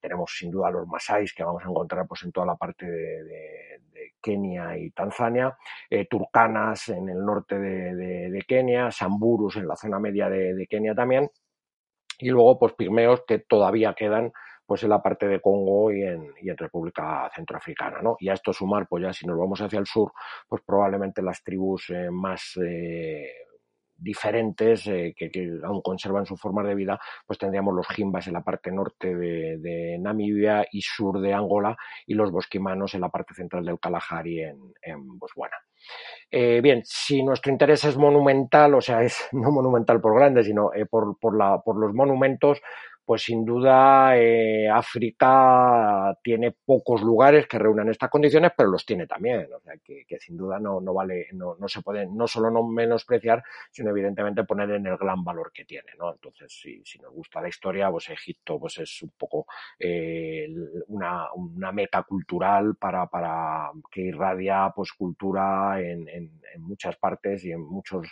tenemos 0.01 0.31
sin 0.38 0.51
duda 0.51 0.69
los 0.71 0.88
Masai 0.88 1.14
que 1.36 1.43
vamos 1.43 1.63
a 1.65 1.69
encontrar 1.69 2.08
pues, 2.08 2.23
en 2.23 2.32
toda 2.32 2.47
la 2.47 2.56
parte 2.56 2.86
de, 2.86 3.82
Kenia 4.21 4.75
y 4.78 4.89
Tanzania, 4.89 5.56
eh, 5.89 6.08
turcanas 6.10 6.89
en 6.89 7.10
el 7.10 7.23
norte 7.23 7.60
de, 7.60 8.43
Kenia, 8.47 8.89
samburus 8.89 9.58
en 9.58 9.67
la 9.67 9.75
zona 9.75 9.99
media 9.99 10.30
de, 10.30 10.65
Kenia 10.67 10.95
también, 10.95 11.30
y 12.17 12.30
luego 12.30 12.58
pues 12.58 12.73
pigmeos 12.73 13.23
que 13.28 13.39
todavía 13.39 13.93
quedan 13.93 14.32
pues 14.65 14.82
en 14.82 14.89
la 14.89 15.01
parte 15.01 15.28
de 15.28 15.39
Congo 15.41 15.91
y 15.91 16.01
en, 16.01 16.34
y 16.41 16.49
en 16.49 16.58
República 16.58 17.30
Centroafricana, 17.36 18.01
¿no? 18.01 18.15
Y 18.19 18.30
a 18.30 18.34
esto 18.34 18.51
sumar, 18.51 18.88
pues 18.88 19.04
ya 19.04 19.13
si 19.13 19.28
nos 19.28 19.38
vamos 19.38 19.62
hacia 19.62 19.78
el 19.78 19.86
sur, 19.86 20.12
pues 20.47 20.63
probablemente 20.65 21.21
las 21.21 21.43
tribus 21.43 21.91
eh, 21.91 22.10
más 22.10 22.58
eh, 22.58 23.44
diferentes 23.97 24.86
eh, 24.88 25.13
que, 25.15 25.29
que, 25.29 25.60
aún 25.63 25.81
conservan 25.81 26.25
su 26.25 26.36
forma 26.38 26.63
de 26.63 26.75
vida, 26.75 26.99
pues 27.25 27.39
tendríamos 27.39 27.73
los 27.73 27.88
jimbas 27.88 28.27
en 28.27 28.34
la 28.34 28.43
parte 28.43 28.71
norte 28.71 29.15
de, 29.15 29.58
de, 29.58 29.97
Namibia 29.99 30.65
y 30.71 30.81
sur 30.81 31.19
de 31.21 31.34
Angola 31.34 31.77
y 32.05 32.13
los 32.13 32.31
bosquimanos 32.31 32.93
en 32.93 33.01
la 33.01 33.10
parte 33.10 33.34
central 33.34 33.65
del 33.65 33.79
Kalahari 33.79 34.41
en, 34.41 34.73
en 34.81 35.17
Botswana. 35.17 35.58
Eh, 36.31 36.60
bien, 36.62 36.81
si 36.84 37.23
nuestro 37.23 37.51
interés 37.51 37.84
es 37.86 37.97
monumental, 37.97 38.73
o 38.73 38.81
sea, 38.81 39.03
es 39.03 39.17
no 39.31 39.51
monumental 39.51 40.01
por 40.01 40.15
grande, 40.15 40.43
sino 40.43 40.73
eh, 40.73 40.86
por, 40.86 41.17
por, 41.19 41.38
la, 41.38 41.62
por 41.63 41.77
los 41.77 41.93
monumentos, 41.93 42.62
pues 43.05 43.23
sin 43.23 43.45
duda 43.45 44.17
eh, 44.17 44.67
África 44.69 46.17
tiene 46.23 46.51
pocos 46.51 47.01
lugares 47.01 47.47
que 47.47 47.59
reúnan 47.59 47.89
estas 47.89 48.09
condiciones, 48.09 48.51
pero 48.57 48.69
los 48.69 48.85
tiene 48.85 49.05
también, 49.05 49.47
o 49.53 49.59
sea 49.59 49.75
que, 49.83 50.05
que 50.07 50.19
sin 50.19 50.35
duda 50.35 50.59
no, 50.59 50.81
no 50.81 50.93
vale, 50.93 51.27
no, 51.33 51.55
no, 51.59 51.67
se 51.67 51.81
puede 51.81 52.07
no 52.07 52.27
solo 52.27 52.49
no 52.49 52.67
menospreciar, 52.67 53.43
sino 53.71 53.91
evidentemente 53.91 54.43
poner 54.43 54.71
en 54.71 54.87
el 54.87 54.97
gran 54.97 55.23
valor 55.23 55.51
que 55.53 55.65
tiene, 55.65 55.91
¿no? 55.99 56.13
Entonces, 56.13 56.51
si, 56.51 56.83
si 56.83 56.99
nos 56.99 57.13
gusta 57.13 57.41
la 57.41 57.49
historia, 57.49 57.91
pues 57.91 58.09
Egipto 58.09 58.59
pues 58.59 58.77
es 58.79 59.01
un 59.03 59.11
poco 59.17 59.45
eh, 59.79 60.47
una, 60.87 61.31
una 61.33 61.71
meca 61.71 62.03
cultural 62.03 62.75
para, 62.75 63.07
para 63.07 63.71
que 63.91 64.01
irradia 64.01 64.71
pues 64.75 64.93
cultura 64.93 65.79
en, 65.79 66.07
en, 66.09 66.41
en 66.53 66.61
muchas 66.61 66.95
partes 66.97 67.43
y 67.45 67.51
en 67.51 67.61
muchos 67.61 68.07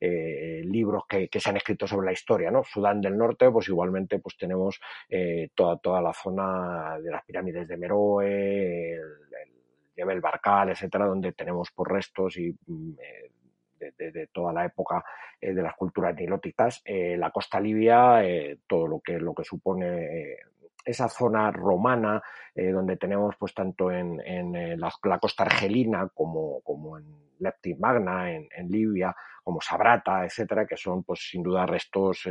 eh, 0.00 0.62
libros 0.64 1.04
que, 1.08 1.28
que 1.28 1.40
se 1.40 1.50
han 1.50 1.56
escrito 1.56 1.86
sobre 1.86 2.06
la 2.06 2.12
historia, 2.12 2.50
¿no? 2.50 2.62
Sudán 2.64 3.00
del 3.00 3.16
Norte, 3.16 3.50
pues 3.50 3.68
igualmente 3.68 4.18
pues 4.18 4.35
tenemos 4.36 4.80
eh, 5.08 5.50
toda, 5.54 5.76
toda 5.78 6.00
la 6.00 6.12
zona 6.12 6.98
de 7.00 7.10
las 7.10 7.24
pirámides 7.24 7.68
de 7.68 7.76
Meroe, 7.76 8.94
el, 8.94 10.10
el 10.10 10.20
Barkal, 10.20 10.70
etcétera, 10.70 11.06
donde 11.06 11.32
tenemos 11.32 11.70
por 11.70 11.92
restos 11.92 12.36
y 12.36 12.54
mm, 12.66 12.92
eh, 13.00 13.92
de, 13.96 14.26
toda 14.28 14.52
la 14.52 14.64
época 14.64 15.04
eh, 15.40 15.52
de 15.52 15.62
las 15.62 15.74
culturas 15.74 16.14
nilóticas, 16.16 16.82
la 16.86 17.30
costa 17.30 17.60
libia, 17.60 18.22
todo 18.66 18.86
lo 18.86 19.00
que, 19.00 19.18
lo 19.18 19.34
que 19.34 19.44
supone 19.44 20.38
esa 20.84 21.08
zona 21.08 21.50
romana, 21.50 22.22
donde 22.54 22.96
tenemos 22.96 23.36
pues 23.36 23.52
tanto 23.52 23.90
en, 23.90 24.20
en 24.24 24.80
la, 24.80 24.90
la, 25.04 25.18
costa 25.18 25.44
argelina 25.44 26.08
como, 26.14 26.60
como 26.62 26.96
en 26.96 27.25
Lepti 27.38 27.74
Magna, 27.74 28.32
en, 28.32 28.48
en, 28.54 28.68
Libia, 28.68 29.14
como 29.46 29.60
Sabrata, 29.60 30.24
etcétera, 30.24 30.66
que 30.66 30.76
son 30.76 31.04
pues 31.04 31.28
sin 31.30 31.42
duda 31.44 31.66
restos 31.66 32.26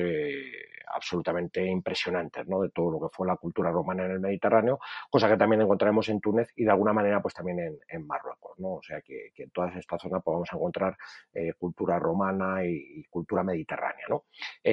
absolutamente 0.94 1.66
impresionantes, 1.66 2.46
¿no? 2.48 2.62
De 2.62 2.70
todo 2.70 2.92
lo 2.92 3.00
que 3.00 3.16
fue 3.16 3.26
la 3.26 3.38
cultura 3.38 3.72
romana 3.72 4.06
en 4.06 4.12
el 4.12 4.20
Mediterráneo, 4.20 4.80
cosa 5.10 5.30
que 5.30 5.38
también 5.38 5.62
encontraremos 5.62 6.10
en 6.10 6.20
Túnez 6.20 6.52
y 6.58 6.66
de 6.66 6.72
alguna 6.72 6.92
manera 6.92 7.22
pues 7.22 7.34
también 7.34 7.80
en, 7.88 8.06
Marruecos, 8.06 8.60
¿no? 8.60 8.76
O 8.76 8.82
sea 8.82 9.00
que, 9.02 9.32
en 9.38 9.50
toda 9.52 9.70
esta 9.70 9.98
zona 9.98 10.20
podemos 10.20 10.50
encontrar 10.52 10.98
cultura 11.58 12.00
romana 12.00 12.66
y, 12.66 13.06
cultura 13.10 13.44
mediterránea, 13.44 14.06
¿no? 14.10 14.26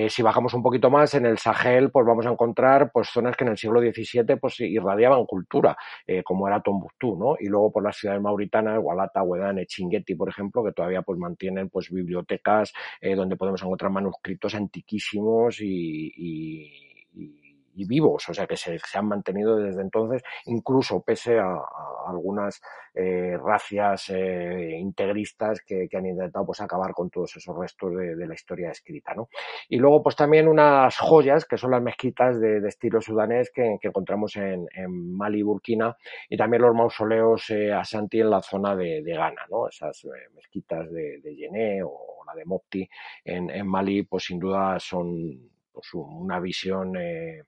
si 0.09 0.23
bajamos 0.23 0.53
un 0.55 0.63
poquito 0.63 0.91
más 0.91 1.15
en 1.15 1.27
el 1.27 1.39
Sahel, 1.39 1.91
pues 1.91 2.05
vamos 2.05 2.27
a 2.27 2.31
encontrar 2.31 2.91
pues 2.93 3.09
zonas 3.09 3.37
que 3.37 3.45
en 3.45 3.51
el 3.51 3.59
siglo 3.59 3.81
XVII 3.81 4.37
pues 4.41 4.59
irradiaban 4.61 5.25
cultura, 5.27 5.77
como 6.25 6.49
era 6.49 6.61
Tombuctú, 6.61 7.17
¿no? 7.17 7.37
Y 7.39 7.47
luego 7.47 7.71
por 7.71 7.85
las 7.85 7.97
ciudades 7.97 8.21
mauritanas, 8.21 8.81
Gualata, 8.81 9.23
Huedane, 9.23 9.67
Chinguetti, 9.67 10.15
por 10.23 10.29
ejemplo, 10.29 10.63
que 10.63 10.71
todavía 10.71 11.03
pues 11.03 11.19
mantienen 11.19 11.69
pues 11.69 11.91
bibliotecas 11.91 12.73
donde 13.17 13.35
podemos 13.35 13.61
encontrar 13.61 13.91
manuscritos 13.91 14.55
antiquísimos 14.55 15.61
y 15.61 16.93
y 17.15 17.42
vivos, 17.75 18.29
o 18.29 18.35
sea 18.35 18.47
que 18.47 18.57
se, 18.57 18.79
han 18.95 19.07
mantenido 19.07 19.57
desde 19.57 19.83
entonces, 19.83 20.23
incluso 20.47 21.03
pese 21.03 21.39
a, 21.39 21.59
algunas 22.07 22.61
eh, 22.95 23.37
racias 23.43 24.11
eh, 24.11 24.77
integristas 24.79 25.61
que, 25.63 25.89
han 25.93 26.07
intentado 26.07 26.47
pues 26.47 26.61
acabar 26.61 26.93
con 26.93 27.11
todos 27.11 27.37
esos 27.37 27.57
restos 27.57 27.95
de, 27.95 28.27
la 28.27 28.35
historia 28.35 28.71
escrita, 28.71 29.15
¿no? 29.15 29.29
Y 29.69 29.79
luego 29.79 30.03
pues 30.03 30.17
también 30.17 30.49
unas 30.49 30.97
joyas 30.99 31.45
que 31.45 31.57
son 31.57 31.71
las 31.71 31.83
mezquitas 31.83 32.41
de, 32.41 32.59
estilo 32.67 33.01
sudanés 33.01 33.51
que, 33.55 33.79
encontramos 33.83 34.37
en, 34.37 34.67
Mali 34.89 35.41
y 35.41 35.43
Burkina 35.43 35.97
y 36.29 36.37
también 36.37 36.63
los 36.63 36.75
mausoleos 36.75 37.51
eh, 37.51 37.73
Asanti 37.73 38.21
en 38.21 38.31
la 38.31 38.43
zona 38.43 38.77
de, 38.77 39.03
Ghana, 39.03 39.47
¿no? 39.51 39.69
Esas 39.69 40.05
eh, 40.05 40.09
mezquitas 40.35 40.91
de, 40.91 41.21
de 41.21 41.37
Yené 41.37 41.83
o 41.83 42.23
la 42.27 42.35
de 42.35 42.45
Mopti 42.45 42.89
en, 43.25 43.51
en 43.51 43.67
Mali 43.67 44.03
pues 44.05 44.25
sin 44.25 44.39
duda 44.39 44.79
son 44.79 45.51
pues, 45.73 45.89
una 45.95 46.41
visión 46.41 46.97
eh, 46.97 47.43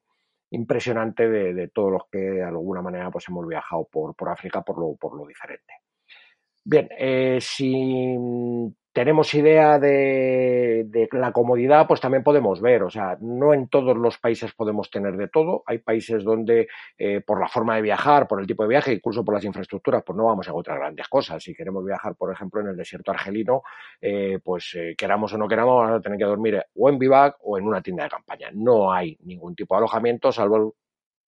impresionante 0.54 1.28
de, 1.28 1.68
todos 1.68 1.92
los 1.92 2.02
que 2.10 2.18
de 2.18 2.44
alguna 2.44 2.82
manera 2.82 3.10
pues 3.10 3.28
hemos 3.28 3.46
viajado 3.46 3.88
por, 3.90 4.14
África 4.28 4.62
por 4.62 4.78
lo, 4.78 4.96
por 4.96 5.16
lo 5.16 5.26
diferente. 5.26 5.74
Bien, 6.64 6.88
eh, 6.96 7.38
si 7.40 8.16
tenemos 8.94 9.34
idea 9.34 9.80
de, 9.80 10.86
la 11.10 11.32
comodidad, 11.32 11.88
pues 11.88 12.00
también 12.00 12.22
podemos 12.22 12.60
ver, 12.60 12.84
o 12.84 12.90
sea, 12.90 13.18
no 13.20 13.52
en 13.52 13.66
todos 13.66 13.96
los 13.96 14.18
países 14.18 14.54
podemos 14.54 14.88
tener 14.88 15.16
de 15.16 15.26
todo. 15.26 15.64
Hay 15.66 15.78
países 15.78 16.22
donde, 16.22 16.68
eh, 16.96 17.20
por 17.20 17.40
la 17.40 17.48
forma 17.48 17.74
de 17.74 17.82
viajar, 17.82 18.28
por 18.28 18.40
el 18.40 18.46
tipo 18.46 18.62
de 18.62 18.68
viaje, 18.68 18.92
incluso 18.92 19.24
por 19.24 19.34
las 19.34 19.44
infraestructuras, 19.44 20.04
pues 20.06 20.16
no 20.16 20.26
vamos 20.26 20.46
a 20.46 20.52
encontrar 20.52 20.78
grandes 20.78 21.08
cosas. 21.08 21.42
Si 21.42 21.54
queremos 21.54 21.84
viajar, 21.84 22.14
por 22.14 22.32
ejemplo, 22.32 22.60
en 22.60 22.68
el 22.68 22.76
desierto 22.76 23.10
argelino, 23.10 23.62
eh, 24.00 24.38
pues 24.42 24.72
eh, 24.76 24.94
queramos 24.96 25.32
o 25.34 25.38
no 25.38 25.48
queramos, 25.48 25.82
vamos 25.82 25.98
a 25.98 26.00
tener 26.00 26.16
que 26.16 26.24
dormir 26.24 26.62
o 26.76 26.88
en 26.88 26.96
bivac 26.96 27.36
o 27.40 27.58
en 27.58 27.66
una 27.66 27.82
tienda 27.82 28.04
de 28.04 28.10
campaña. 28.10 28.50
No 28.52 28.92
hay 28.92 29.18
ningún 29.24 29.56
tipo 29.56 29.74
de 29.74 29.78
alojamiento, 29.78 30.30
salvo 30.30 30.76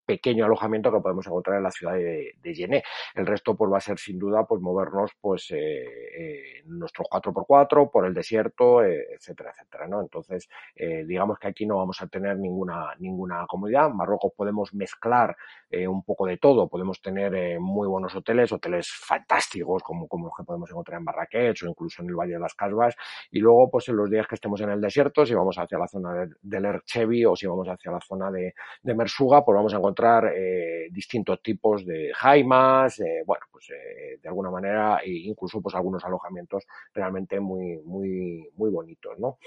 pequeño 0.06 0.44
alojamiento 0.44 0.92
que 0.92 1.00
podemos 1.00 1.26
encontrar 1.26 1.58
en 1.58 1.64
la 1.64 1.70
ciudad 1.70 1.94
de, 1.94 2.34
de 2.40 2.54
Yené. 2.54 2.82
El 3.14 3.26
resto 3.26 3.56
pues 3.56 3.70
va 3.72 3.78
a 3.78 3.80
ser 3.80 3.98
sin 3.98 4.18
duda 4.18 4.46
pues 4.46 4.62
movernos 4.62 5.10
pues 5.20 5.50
eh, 5.50 5.84
eh, 6.18 6.62
nuestros 6.66 7.08
4x4 7.08 7.90
por 7.90 8.06
el 8.06 8.14
desierto, 8.14 8.82
eh, 8.82 9.06
etcétera, 9.14 9.50
etcétera, 9.50 9.86
¿no? 9.88 10.00
Entonces, 10.00 10.48
eh, 10.74 11.04
digamos 11.06 11.38
que 11.38 11.48
aquí 11.48 11.66
no 11.66 11.76
vamos 11.76 12.00
a 12.00 12.06
tener 12.06 12.38
ninguna 12.38 12.94
ninguna 12.98 13.46
comodidad. 13.46 13.88
En 13.88 13.96
Marruecos 13.96 14.32
podemos 14.36 14.72
mezclar 14.74 15.36
eh, 15.70 15.86
un 15.88 16.02
poco 16.02 16.26
de 16.26 16.38
todo, 16.38 16.68
podemos 16.68 17.00
tener 17.00 17.58
muy 17.60 17.88
buenos 17.88 18.14
hoteles, 18.14 18.52
hoteles 18.52 18.88
fantásticos 18.88 19.82
como, 19.82 20.06
como 20.06 20.26
los 20.26 20.36
que 20.36 20.44
podemos 20.44 20.70
encontrar 20.70 20.98
en 20.98 21.04
Marrakech 21.04 21.62
o 21.64 21.68
incluso 21.68 22.02
en 22.02 22.08
el 22.08 22.14
Valle 22.14 22.34
de 22.34 22.38
las 22.38 22.54
Casbas 22.54 22.94
y 23.30 23.40
luego 23.40 23.70
pues 23.70 23.88
en 23.88 23.96
los 23.96 24.08
días 24.10 24.26
que 24.26 24.36
estemos 24.36 24.60
en 24.60 24.70
el 24.70 24.80
desierto, 24.80 25.26
si 25.26 25.34
vamos 25.34 25.58
hacia 25.58 25.78
la 25.78 25.88
zona 25.88 26.14
de, 26.14 26.34
del 26.40 26.64
Erchevi 26.64 27.24
o 27.24 27.34
si 27.34 27.46
vamos 27.46 27.68
hacia 27.68 27.90
la 27.90 28.00
zona 28.00 28.30
de, 28.30 28.54
de 28.82 28.94
Mersuga, 28.94 29.44
pues 29.44 29.56
vamos 29.56 29.74
a 29.74 29.78
encontrar 29.78 29.95
encontrar 29.96 30.32
eh, 30.34 30.88
distintos 30.90 31.42
tipos 31.42 31.84
de 31.86 32.12
jaimas, 32.14 33.00
eh, 33.00 33.22
bueno, 33.24 33.46
pues 33.50 33.70
eh, 33.70 34.18
de 34.22 34.28
alguna 34.28 34.50
manera, 34.50 34.98
e 35.02 35.10
incluso 35.10 35.60
pues 35.62 35.74
algunos 35.74 36.04
alojamientos 36.04 36.66
realmente 36.92 37.40
muy, 37.40 37.78
muy, 37.84 38.48
muy 38.56 38.70
bonitos, 38.70 39.18
¿no? 39.18 39.38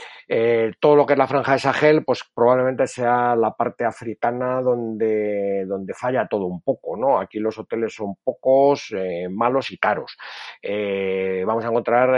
Todo 0.79 0.95
lo 0.95 1.05
que 1.05 1.13
es 1.13 1.19
la 1.19 1.27
franja 1.27 1.53
de 1.53 1.59
Sahel, 1.59 2.03
pues 2.03 2.23
probablemente 2.33 2.87
sea 2.87 3.35
la 3.35 3.51
parte 3.55 3.85
africana 3.85 4.61
donde, 4.61 5.65
donde 5.65 5.93
falla 5.93 6.27
todo 6.27 6.45
un 6.45 6.61
poco, 6.61 6.97
¿no? 6.97 7.19
Aquí 7.19 7.39
los 7.39 7.57
hoteles 7.57 7.93
son 7.93 8.15
pocos, 8.23 8.93
malos 9.29 9.71
y 9.71 9.77
caros. 9.77 10.17
Vamos 11.45 11.65
a 11.65 11.67
encontrar 11.67 12.09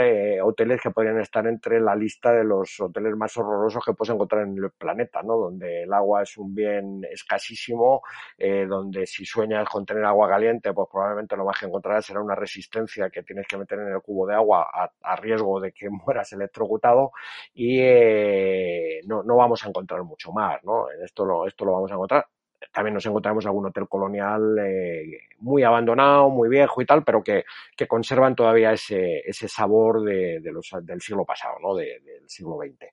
hoteles 0.42 0.80
que 0.80 0.90
podrían 0.90 1.20
estar 1.20 1.46
entre 1.46 1.80
la 1.80 1.94
lista 1.94 2.32
de 2.32 2.44
los 2.44 2.80
hoteles 2.80 3.16
más 3.16 3.36
horrorosos 3.36 3.84
que 3.84 3.94
puedes 3.94 4.14
encontrar 4.14 4.42
en 4.46 4.56
el 4.56 4.70
planeta, 4.70 5.22
¿no? 5.22 5.36
Donde 5.36 5.82
el 5.82 5.92
agua 5.92 6.22
es 6.22 6.36
un 6.36 6.54
bien 6.54 7.02
escasísimo, 7.10 8.02
eh, 8.38 8.66
donde 8.66 9.06
si 9.06 9.24
sueñas 9.24 9.68
con 9.68 9.84
tener 9.86 10.04
agua 10.04 10.28
caliente, 10.28 10.72
pues 10.72 10.88
probablemente 10.90 11.36
lo 11.36 11.44
más 11.44 11.58
que 11.58 11.66
encontrarás 11.66 12.04
será 12.06 12.20
una 12.20 12.34
resistencia 12.34 13.10
que 13.10 13.22
tienes 13.22 13.46
que 13.46 13.56
meter 13.56 13.78
en 13.80 13.88
el 13.88 14.00
cubo 14.00 14.26
de 14.26 14.34
agua 14.34 14.68
a, 15.02 15.16
riesgo 15.16 15.60
de 15.60 15.72
que 15.72 15.88
mueras 16.06 16.32
electrocutado 16.32 17.12
y 17.54 17.78
eh, 17.80 19.00
no, 19.06 19.22
no 19.22 19.36
vamos 19.36 19.64
a 19.64 19.68
encontrar 19.68 20.02
mucho 20.04 20.32
más, 20.32 20.62
¿no? 20.64 20.86
Esto 21.04 21.24
lo, 21.24 21.46
esto 21.46 21.64
lo 21.64 21.72
vamos 21.72 21.90
a 21.90 21.94
encontrar 21.94 22.26
también 22.70 22.94
nos 22.94 23.06
encontramos 23.06 23.44
algún 23.46 23.66
hotel 23.66 23.88
colonial 23.88 24.56
eh, 24.58 25.20
muy 25.38 25.62
abandonado, 25.62 26.30
muy 26.30 26.48
viejo 26.48 26.80
y 26.80 26.86
tal, 26.86 27.02
pero 27.04 27.22
que, 27.22 27.44
que 27.76 27.86
conservan 27.86 28.34
todavía 28.34 28.72
ese, 28.72 29.20
ese 29.20 29.48
sabor 29.48 30.02
de, 30.02 30.40
de 30.40 30.52
los, 30.52 30.70
del 30.82 31.00
siglo 31.00 31.24
pasado, 31.24 31.56
¿no? 31.60 31.74
De, 31.74 32.00
del 32.00 32.28
siglo 32.28 32.58
XX, 32.58 32.86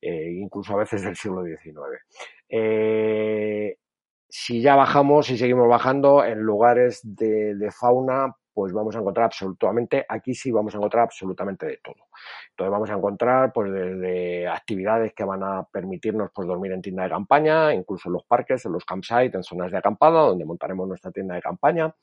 eh, 0.00 0.30
incluso 0.32 0.74
a 0.74 0.78
veces 0.78 1.02
del 1.02 1.16
siglo 1.16 1.42
XIX. 1.44 1.76
Eh, 2.48 3.76
si 4.28 4.60
ya 4.60 4.74
bajamos 4.74 5.30
y 5.30 5.38
seguimos 5.38 5.68
bajando 5.68 6.24
en 6.24 6.40
lugares 6.40 7.00
de, 7.04 7.70
fauna, 7.70 8.34
pues 8.52 8.72
vamos 8.72 8.96
a 8.96 9.00
encontrar 9.00 9.26
absolutamente, 9.26 10.04
aquí 10.08 10.34
sí 10.34 10.50
vamos 10.50 10.74
a 10.74 10.78
encontrar 10.78 11.04
absolutamente 11.04 11.66
de 11.66 11.78
todo. 11.84 12.08
Entonces 12.50 12.70
vamos 12.70 12.90
a 12.90 12.94
encontrar 12.94 13.52
pues 13.52 13.70
desde 13.70 14.48
actividades 14.48 15.12
que 15.12 15.24
van 15.24 15.42
a 15.42 15.62
permitirnos 15.70 16.30
pues 16.34 16.48
dormir 16.48 16.72
en 16.72 16.80
tienda 16.80 17.04
de 17.04 17.10
campaña, 17.10 17.74
incluso 17.74 18.08
en 18.08 18.14
los 18.14 18.24
parques, 18.24 18.64
en 18.64 18.72
los 18.72 18.84
campsites, 18.84 19.34
en 19.34 19.42
zonas 19.42 19.70
de 19.70 19.78
acampada, 19.78 20.22
donde 20.22 20.46
montaremos 20.46 20.88
nuestra 20.88 21.10
tienda 21.10 21.34
de 21.34 21.42
campaña 21.42 21.94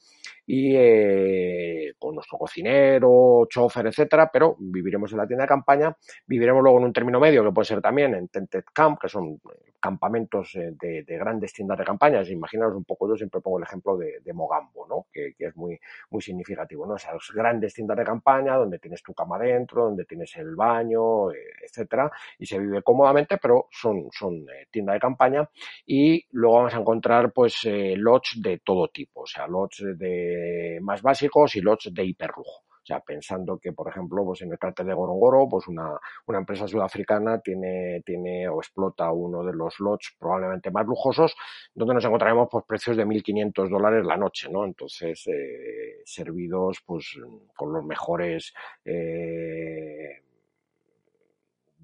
y 0.45 0.75
eh, 0.75 1.93
con 1.97 2.15
nuestro 2.15 2.37
cocinero, 2.37 3.47
chofer, 3.49 3.87
etcétera, 3.87 4.29
pero 4.31 4.55
viviremos 4.59 5.11
en 5.11 5.17
la 5.17 5.27
tienda 5.27 5.43
de 5.43 5.49
campaña, 5.49 5.97
viviremos 6.27 6.61
luego 6.61 6.77
en 6.77 6.85
un 6.85 6.93
término 6.93 7.19
medio 7.19 7.43
que 7.43 7.51
puede 7.51 7.65
ser 7.65 7.81
también 7.81 8.13
en 8.13 8.27
tented 8.27 8.63
camp, 8.73 8.99
que 9.01 9.09
son 9.09 9.39
campamentos 9.83 10.55
eh, 10.55 10.71
de, 10.79 11.03
de 11.03 11.17
grandes 11.17 11.51
tiendas 11.51 11.77
de 11.77 11.83
campaña. 11.83 12.23
Imaginaos 12.23 12.73
un 12.73 12.85
poco, 12.85 13.09
yo 13.09 13.17
siempre 13.17 13.41
pongo 13.41 13.57
el 13.57 13.65
ejemplo 13.65 13.97
de, 13.97 14.33
Mogambo, 14.33 14.87
¿no? 14.87 15.07
que, 15.11 15.35
es 15.37 15.55
muy, 15.55 15.79
muy 16.09 16.21
significativo 16.21 16.87
¿no? 16.87 16.95
Esas 16.95 17.29
grandes 17.35 17.73
tiendas 17.73 17.97
de 17.97 18.03
campaña 18.03 18.55
donde 18.55 18.79
tienes 18.79 19.03
tu 19.03 19.13
cama 19.13 19.37
dentro, 19.37 19.83
donde 19.85 20.05
tienes 20.05 20.35
el 20.37 20.55
baño, 20.55 21.31
eh, 21.31 21.35
etcétera, 21.65 22.09
y 22.39 22.45
se 22.45 22.57
vive 22.57 22.81
cómodamente, 22.81 23.37
pero 23.37 23.67
son, 23.69 24.07
son 24.11 24.35
eh, 24.49 24.67
tiendas 24.71 24.95
de 24.95 24.99
campaña 24.99 25.49
y 25.85 26.25
luego 26.31 26.55
vamos 26.57 26.73
a 26.73 26.79
encontrar 26.79 27.31
pues 27.33 27.59
eh, 27.65 27.95
lots 27.97 28.39
de 28.41 28.59
todo 28.59 28.87
tipo, 28.87 29.21
o 29.21 29.27
sea, 29.27 29.45
lots 29.47 29.83
de 29.97 30.79
más 30.81 31.01
básicos 31.01 31.55
y 31.57 31.61
lots 31.61 31.93
de 31.93 32.05
hiperlujo. 32.05 32.72
O 32.83 32.85
sea, 32.85 32.99
pensando 32.99 33.57
que, 33.57 33.71
por 33.71 33.87
ejemplo, 33.87 34.25
pues 34.25 34.41
en 34.41 34.51
el 34.51 34.59
cártel 34.59 34.87
de 34.87 34.93
Gorongoro, 34.93 35.47
pues 35.49 35.67
una, 35.67 35.97
una 36.25 36.39
empresa 36.39 36.67
sudafricana 36.67 37.39
tiene, 37.39 38.01
tiene 38.05 38.49
o 38.49 38.59
explota 38.59 39.09
uno 39.11 39.41
de 39.43 39.53
los 39.53 39.79
lots 39.79 40.15
probablemente 40.19 40.69
más 40.69 40.85
lujosos, 40.85 41.33
donde 41.73 41.93
nos 41.93 42.03
encontraremos 42.03 42.49
pues 42.51 42.65
precios 42.67 42.97
de 42.97 43.05
1.500 43.05 43.69
dólares 43.69 44.05
la 44.05 44.17
noche, 44.17 44.49
¿no? 44.51 44.65
Entonces, 44.65 45.25
eh, 45.27 46.01
servidos 46.03 46.83
pues 46.85 47.17
con 47.55 47.71
los 47.71 47.85
mejores 47.85 48.53
eh, 48.83 50.21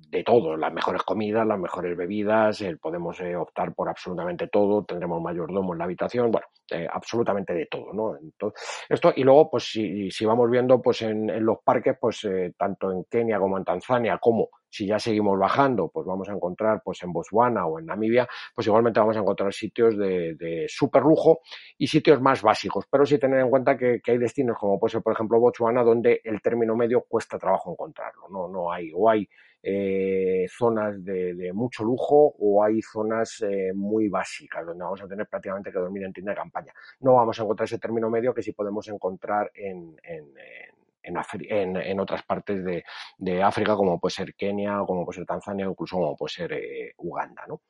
de 0.10 0.24
todo, 0.24 0.58
las 0.58 0.74
mejores 0.74 1.04
comidas, 1.04 1.46
las 1.46 1.60
mejores 1.60 1.96
bebidas, 1.96 2.62
eh, 2.62 2.78
podemos 2.82 3.20
eh, 3.22 3.36
optar 3.36 3.74
por 3.76 3.90
absolutamente 3.90 4.48
todo, 4.48 4.84
tendremos 4.84 5.22
mayordomo 5.22 5.74
en 5.74 5.80
la 5.80 5.86
habitación, 5.86 6.32
bueno, 6.32 6.48
eh, 6.72 6.88
absolutamente 6.92 7.54
de 7.54 7.68
todo, 7.68 7.94
¿no? 7.94 8.18
Entonces, 8.18 8.60
esto, 8.90 9.14
y 9.16 9.24
luego, 9.24 9.50
pues 9.52 9.66
si, 9.66 10.10
si 10.10 10.26
vamos 10.26 10.50
viendo, 10.50 10.82
pues 10.82 11.04
en, 11.04 11.30
en 11.30 11.46
los 11.46 11.60
parques, 11.64 11.96
pues 12.00 12.28
tanto 12.58 12.92
en 12.92 13.04
Kenia 13.06 13.40
como 13.40 13.58
en 13.58 13.64
Tanzania, 13.64 14.18
como 14.18 14.50
si 14.70 14.86
ya 14.86 15.00
seguimos 15.00 15.38
bajando, 15.38 15.90
pues 15.90 16.06
vamos 16.06 16.30
a 16.30 16.34
encontrar, 16.34 16.82
pues 16.84 17.02
en 17.04 17.12
Botswana 17.12 17.66
o 17.66 17.80
en 17.80 17.86
Namibia, 17.86 18.28
pues 18.54 18.68
igualmente 18.68 19.00
vamos 19.00 19.18
a 19.18 19.20
encontrar 19.20 19.54
sitios 19.54 19.98
de, 19.98 20.36
de 20.36 20.66
super 20.68 21.04
lujo 21.04 21.40
y 21.78 21.88
sitios 21.88 22.22
más 22.22 22.42
básicos, 22.42 22.86
pero 22.90 23.06
sí 23.06 23.18
tener 23.18 23.40
en 23.40 23.50
cuenta 23.50 23.78
que, 23.78 24.00
que 24.02 24.12
hay 24.12 24.18
destinos 24.18 24.58
como 24.58 24.80
puede 24.80 24.92
ser, 24.92 25.02
por 25.02 25.14
ejemplo, 25.14 25.40
Botswana, 25.40 25.84
donde 25.84 26.22
el 26.24 26.42
término 26.42 26.76
medio 26.76 27.02
cuesta 27.02 27.38
trabajo 27.38 27.72
encontrarlo, 27.72 28.28
no, 28.30 28.48
no 28.48 28.72
hay, 28.72 28.92
o 28.94 29.10
hay 29.10 29.28
eh, 29.62 30.48
zonas 30.50 31.04
de, 31.04 31.34
de, 31.36 31.52
mucho 31.52 31.84
lujo 31.84 32.34
o 32.40 32.64
hay 32.64 32.82
zonas 32.82 33.42
eh, 33.42 33.74
muy 33.74 34.08
básicas 34.08 34.66
donde 34.66 34.86
vamos 34.86 35.02
a 35.02 35.08
tener 35.08 35.28
prácticamente 35.28 35.72
que 35.72 35.80
dormir 35.80 36.04
en 36.04 36.14
tienda 36.14 36.32
de 36.32 36.38
campaña. 36.38 36.74
No 37.02 37.16
vamos 37.16 37.38
a 37.40 37.44
encontrar 37.44 37.66
ese 37.66 37.78
término 37.78 38.10
medio 38.10 38.34
que 38.34 38.42
sí 38.42 38.54
podemos 38.54 38.88
encontrar 38.88 39.52
en, 39.54 39.98
en, 40.04 40.24
en, 40.24 40.79
en, 41.04 41.78
en 41.78 42.00
otras 42.00 42.24
partes 42.24 42.64
de, 42.64 42.84
de, 43.18 43.44
África, 43.44 43.76
como 43.76 44.00
puede 44.00 44.14
ser 44.14 44.36
Kenia, 44.36 44.82
como 44.86 45.06
puede 45.06 45.18
ser 45.18 45.26
Tanzania, 45.26 45.66
incluso 45.66 45.96
como 45.96 46.16
puede 46.16 46.34
ser 46.34 46.54
eh, 46.54 46.94
Uganda. 46.98 47.44
¿no? 47.48 47.62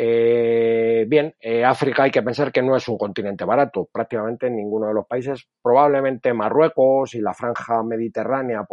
Eh, 0.00 1.06
bien, 1.08 1.34
eh, 1.40 1.64
África 1.64 2.04
hay 2.04 2.12
que 2.12 2.22
pensar 2.22 2.52
que 2.52 2.62
no 2.62 2.76
es 2.76 2.86
un 2.86 2.96
continente 2.96 3.44
barato, 3.44 3.88
prácticamente 3.92 4.46
en 4.46 4.54
ninguno 4.54 4.86
de 4.86 4.94
los 4.94 5.08
países, 5.08 5.48
probablemente 5.60 6.32
Marruecos 6.32 7.16
y 7.16 7.20
la 7.20 7.34
franja 7.34 7.82
mediterránea 7.82 8.64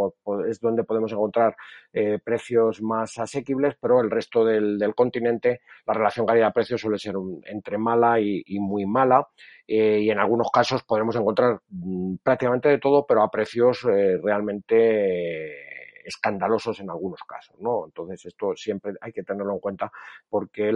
es 0.47 0.59
donde 0.59 0.83
podemos 0.83 1.11
encontrar 1.13 1.55
eh, 1.91 2.19
precios 2.23 2.79
más 2.83 3.17
asequibles, 3.17 3.75
pero 3.81 4.01
el 4.01 4.11
resto 4.11 4.45
del, 4.45 4.77
continente 4.93 5.61
la 5.87 5.95
relación 5.95 6.27
calidad-precio 6.27 6.77
suele 6.77 6.99
ser 6.99 7.15
entre 7.45 7.79
mala 7.79 8.19
y, 8.19 8.43
muy 8.59 8.85
mala. 8.85 9.27
y 9.65 10.07
en 10.11 10.19
algunos 10.19 10.51
casos 10.51 10.83
podremos 10.83 11.15
encontrar 11.15 11.59
mm, 11.69 12.17
prácticamente 12.21 12.69
de 12.69 12.77
todo, 12.77 13.03
pero 13.07 13.23
a 13.23 13.31
precios 13.31 13.81
realmente 13.81 15.64
escandalosos 16.05 16.79
en 16.79 16.89
algunos 16.89 17.21
casos, 17.23 17.55
¿no? 17.59 17.85
Entonces 17.85 18.25
esto 18.25 18.55
siempre 18.55 18.93
hay 19.01 19.11
que 19.11 19.23
tenerlo 19.23 19.53
en 19.53 19.59
cuenta 19.59 19.91
porque 20.29 20.69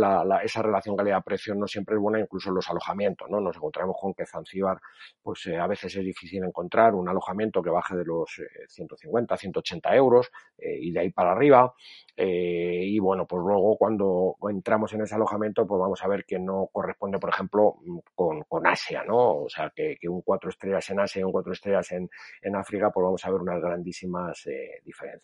esa 0.44 0.62
relación 0.62 0.96
calidad-precio 0.96 1.56
no 1.56 1.68
siempre 1.68 1.96
es 1.96 2.02
buena, 2.02 2.20
incluso 2.20 2.50
en 2.50 2.56
los 2.56 2.70
alojamientos, 2.70 3.30
¿no? 3.30 3.40
Nos 3.40 3.56
encontramos 3.56 3.96
con 4.00 4.14
que 4.14 4.26
Zanzíbar, 4.26 4.80
pues 5.22 5.46
eh, 5.48 5.58
a 5.58 5.68
veces 5.68 5.96
es 5.96 6.04
difícil 6.04 6.44
encontrar 6.44 6.96
un 6.96 7.08
alojamiento 7.08 7.62
que 7.62 7.70
baje 7.70 7.96
de 7.96 8.06
los 8.06 8.42
150, 8.68 9.36
eh, 9.36 9.38
180 9.38 9.96
euros 9.96 10.32
eh, 10.58 10.78
y 10.82 10.92
de 10.92 11.00
ahí 11.00 11.12
para 11.12 11.32
arriba. 11.32 11.74
y 12.18 13.00
bueno, 13.00 13.26
pues 13.26 13.42
luego 13.46 13.78
cuando 13.78 14.36
entramos 14.50 14.94
en 14.94 15.02
ese 15.02 15.16
alojamiento, 15.16 15.66
pues 15.66 15.80
vamos 15.80 16.04
a 16.04 16.08
ver 16.08 16.26
que 16.26 16.40
no 16.40 16.70
corresponde, 16.72 17.20
por 17.20 17.30
ejemplo, 17.30 17.78
con, 18.16 18.44
con 18.44 18.68
Asia, 18.68 19.04
¿no? 19.06 19.44
O 19.44 19.50
sea, 19.50 19.72
que, 19.76 19.98
un 20.10 20.22
cuatro 20.22 20.50
estrellas 20.50 20.90
en 20.90 21.00
Asia 21.00 21.22
y 21.22 21.24
un 21.24 21.32
cuatro 21.32 21.54
estrellas 21.54 21.92
en 21.92 22.56
África, 22.56 22.92
pues 22.92 23.04
vamos 23.04 23.26
a 23.26 23.32
ver 23.32 23.42
unas 23.42 23.62
grandísimas 23.62 24.48
diferencias. 24.84 25.19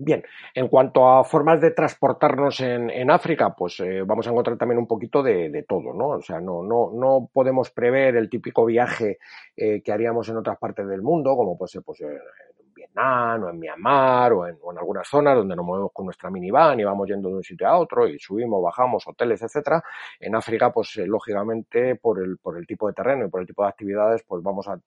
Bien, 0.00 0.22
en 0.54 0.68
cuanto 0.68 1.08
a 1.08 1.24
formas 1.24 1.60
de 1.60 1.72
transportarnos 1.72 2.60
en, 2.60 3.10
África, 3.10 3.52
pues 3.56 3.80
eh, 3.80 4.02
vamos 4.06 4.28
a 4.28 4.30
encontrar 4.30 4.56
también 4.56 4.78
un 4.78 4.86
poquito 4.86 5.24
de, 5.24 5.64
todo, 5.68 5.92
¿no? 5.92 6.10
O 6.10 6.22
sea, 6.22 6.40
no, 6.40 6.62
no, 6.62 6.92
no 6.94 7.28
podemos 7.32 7.70
prever 7.70 8.14
el 8.14 8.30
típico 8.30 8.64
viaje 8.64 9.18
eh, 9.56 9.82
que 9.82 9.90
haríamos 9.92 10.28
en 10.28 10.36
otras 10.36 10.56
partes 10.56 10.86
del 10.86 11.02
mundo, 11.02 11.34
como 11.34 11.58
puede 11.58 11.70
ser 11.70 11.82
pues, 11.82 12.00
en 12.02 12.16
Vietnam 12.72 13.42
o 13.42 13.50
en 13.50 13.58
Myanmar 13.58 14.32
o 14.32 14.46
en, 14.46 14.56
algunas 14.78 15.08
zonas 15.08 15.36
donde 15.36 15.56
nos 15.56 15.66
movemos 15.66 15.90
con 15.92 16.04
nuestra 16.04 16.30
minivan 16.30 16.78
y 16.78 16.84
vamos 16.84 17.08
yendo 17.08 17.28
de 17.28 17.34
un 17.34 17.42
sitio 17.42 17.66
a 17.66 17.76
otro 17.76 18.06
y 18.06 18.20
subimos, 18.20 18.62
bajamos, 18.62 19.04
hoteles, 19.06 19.42
etcétera. 19.42 19.82
En 20.20 20.36
África, 20.36 20.72
pues 20.72 20.96
eh, 20.98 21.06
lógicamente 21.06 21.96
por 21.96 22.22
el, 22.22 22.38
por 22.38 22.56
el 22.56 22.66
tipo 22.66 22.86
de 22.86 22.94
terreno 22.94 23.26
y 23.26 23.30
por 23.30 23.40
el 23.40 23.48
tipo 23.48 23.62
de 23.62 23.68
actividades, 23.68 24.22
pues 24.22 24.42
vamos 24.44 24.68
a 24.68 24.78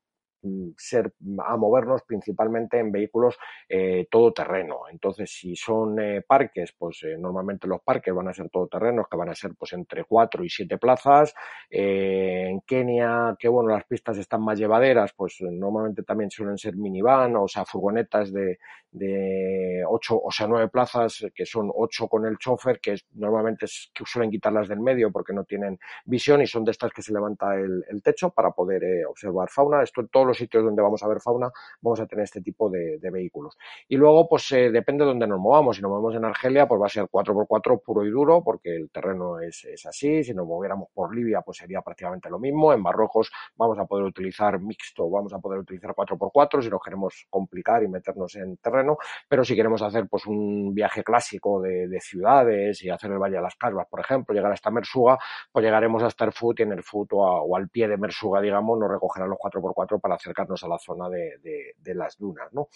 ser 0.77 1.13
a 1.45 1.57
movernos 1.57 2.01
principalmente 2.03 2.79
en 2.79 2.91
vehículos 2.91 3.37
eh, 3.69 4.07
todoterreno. 4.09 4.81
Entonces, 4.91 5.31
si 5.31 5.55
son 5.55 5.99
eh, 5.99 6.21
parques, 6.21 6.73
pues 6.77 7.03
eh, 7.03 7.17
normalmente 7.17 7.67
los 7.67 7.81
parques 7.81 8.13
van 8.13 8.27
a 8.27 8.33
ser 8.33 8.49
todoterrenos, 8.49 9.07
que 9.07 9.17
van 9.17 9.29
a 9.29 9.35
ser 9.35 9.51
pues 9.57 9.73
entre 9.73 10.03
cuatro 10.05 10.43
y 10.43 10.49
siete 10.49 10.77
plazas. 10.77 11.33
en 11.69 12.61
Kenia, 12.61 13.35
que 13.37 13.47
bueno, 13.47 13.69
las 13.69 13.85
pistas 13.85 14.17
están 14.17 14.43
más 14.43 14.57
llevaderas, 14.57 15.13
pues 15.13 15.37
normalmente 15.41 16.03
también 16.03 16.29
suelen 16.31 16.57
ser 16.57 16.75
minivan, 16.75 17.35
o 17.35 17.47
sea, 17.47 17.65
furgonetas 17.65 18.31
de, 18.33 18.59
de 18.91 19.83
ocho, 19.87 20.19
o 20.21 20.31
sea, 20.31 20.47
nueve 20.47 20.67
plazas, 20.69 21.25
que 21.33 21.45
son 21.45 21.71
ocho 21.73 22.07
con 22.07 22.25
el 22.25 22.37
chofer, 22.37 22.79
que 22.79 22.95
normalmente 23.13 23.65
suelen 23.67 24.31
quitarlas 24.31 24.67
del 24.67 24.79
medio 24.79 25.11
porque 25.11 25.33
no 25.33 25.43
tienen 25.43 25.79
visión 26.05 26.41
y 26.41 26.47
son 26.47 26.63
de 26.63 26.71
estas 26.71 26.91
que 26.91 27.01
se 27.01 27.13
levanta 27.13 27.55
el, 27.55 27.83
el 27.89 28.01
techo 28.01 28.31
para 28.31 28.51
poder 28.51 29.05
observar 29.05 29.49
fauna. 29.49 29.83
Esto 29.83 30.01
en 30.01 30.07
todos 30.07 30.30
sitios 30.37 30.63
donde 30.63 30.81
vamos 30.81 31.01
a 31.03 31.07
ver 31.07 31.19
fauna, 31.19 31.51
vamos 31.81 31.99
a 31.99 32.07
tener 32.07 32.23
este 32.23 32.41
tipo 32.41 32.69
de, 32.69 32.99
vehículos. 33.11 33.57
Y 33.87 33.97
luego, 33.97 34.27
pues 34.29 34.51
eh, 34.51 34.71
depende 34.71 35.03
de 35.03 35.09
dónde 35.09 35.27
nos 35.27 35.39
movamos. 35.39 35.75
Si 35.75 35.81
nos 35.81 35.91
movemos 35.91 36.15
en 36.15 36.25
Argelia, 36.25 36.67
pues 36.67 36.81
va 36.81 36.85
a 36.85 36.89
ser 36.89 37.05
4x4 37.05 37.81
puro 37.83 38.05
y 38.05 38.09
duro, 38.09 38.43
porque 38.43 38.75
el 38.75 38.89
terreno 38.89 39.39
es, 39.39 39.65
así. 39.85 40.23
Si 40.23 40.33
nos 40.33 40.47
moviéramos 40.47 40.89
por 40.93 41.13
Libia, 41.15 41.41
pues 41.41 41.57
sería 41.57 41.81
prácticamente 41.81 42.29
lo 42.29 42.39
mismo. 42.39 42.73
En 42.73 42.81
Marruecos 42.81 43.31
vamos 43.55 43.77
a 43.79 43.85
poder 43.85 44.05
utilizar 44.05 44.59
mixto, 44.59 45.09
vamos 45.09 45.33
a 45.33 45.39
poder 45.39 45.59
utilizar 45.59 45.93
4x4 45.93 46.61
si 46.61 46.69
nos 46.69 46.81
queremos 46.81 47.27
complicar 47.29 47.83
y 47.83 47.87
meternos 47.87 48.35
en 48.35 48.57
terreno. 48.57 48.97
Pero 49.27 49.43
si 49.43 49.55
queremos 49.55 49.81
hacer 49.81 50.07
pues 50.07 50.25
un 50.25 50.73
viaje 50.73 51.03
clásico 51.03 51.61
de, 51.61 51.99
ciudades 52.01 52.83
y 52.83 52.89
hacer 52.89 53.11
el 53.11 53.19
Valle 53.19 53.35
de 53.35 53.41
las 53.41 53.55
Casbas, 53.55 53.87
por 53.87 53.99
ejemplo, 53.99 54.33
llegar 54.33 54.51
hasta 54.51 54.71
Mersuga, 54.71 55.19
pues 55.51 55.63
llegaremos 55.63 56.01
hasta 56.03 56.25
el 56.25 56.31
y 56.57 56.61
en 56.61 56.71
el 56.71 56.83
Foot 56.83 57.09
o, 57.13 57.55
al 57.55 57.69
pie 57.69 57.87
de 57.87 57.97
Mersuga, 57.97 58.41
digamos, 58.41 58.79
nos 58.79 58.89
recogerán 58.89 59.29
los 59.29 59.37
4x4 59.39 59.99
para 59.99 60.17
acercarnos 60.21 60.63
a 60.63 60.67
la 60.67 60.77
zona 60.77 61.09
de, 61.09 61.73
las 61.95 62.17
dunas, 62.17 62.53
¿no? 62.53 62.69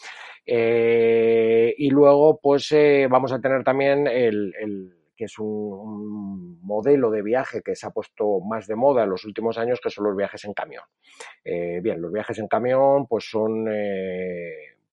Eh, 0.46 1.74
y 1.78 1.90
luego, 1.90 2.40
pues 2.42 2.72
eh, 2.72 3.08
vamos 3.10 3.32
a 3.32 3.40
tener 3.40 3.64
también 3.64 4.08
el, 4.08 4.94
que 5.16 5.26
es 5.26 5.40
un, 5.40 6.60
modelo 6.62 7.12
de 7.12 7.22
viaje 7.22 7.62
que 7.62 7.76
se 7.76 7.88
ha 7.88 7.92
puesto 7.92 8.40
más 8.42 8.68
de 8.68 8.76
moda 8.76 9.04
en 9.04 9.12
los 9.12 9.24
últimos 9.24 9.58
años, 9.58 9.80
que 9.82 9.90
son 9.90 10.06
los 10.06 10.18
viajes 10.18 10.44
en 10.46 10.54
camión. 10.54 10.84
Eh, 11.44 11.80
bien, 11.82 12.02
los 12.02 12.12
viajes 12.12 12.40
en 12.40 12.48
camión, 12.48 13.08
pues 13.08 13.30
son 13.30 13.68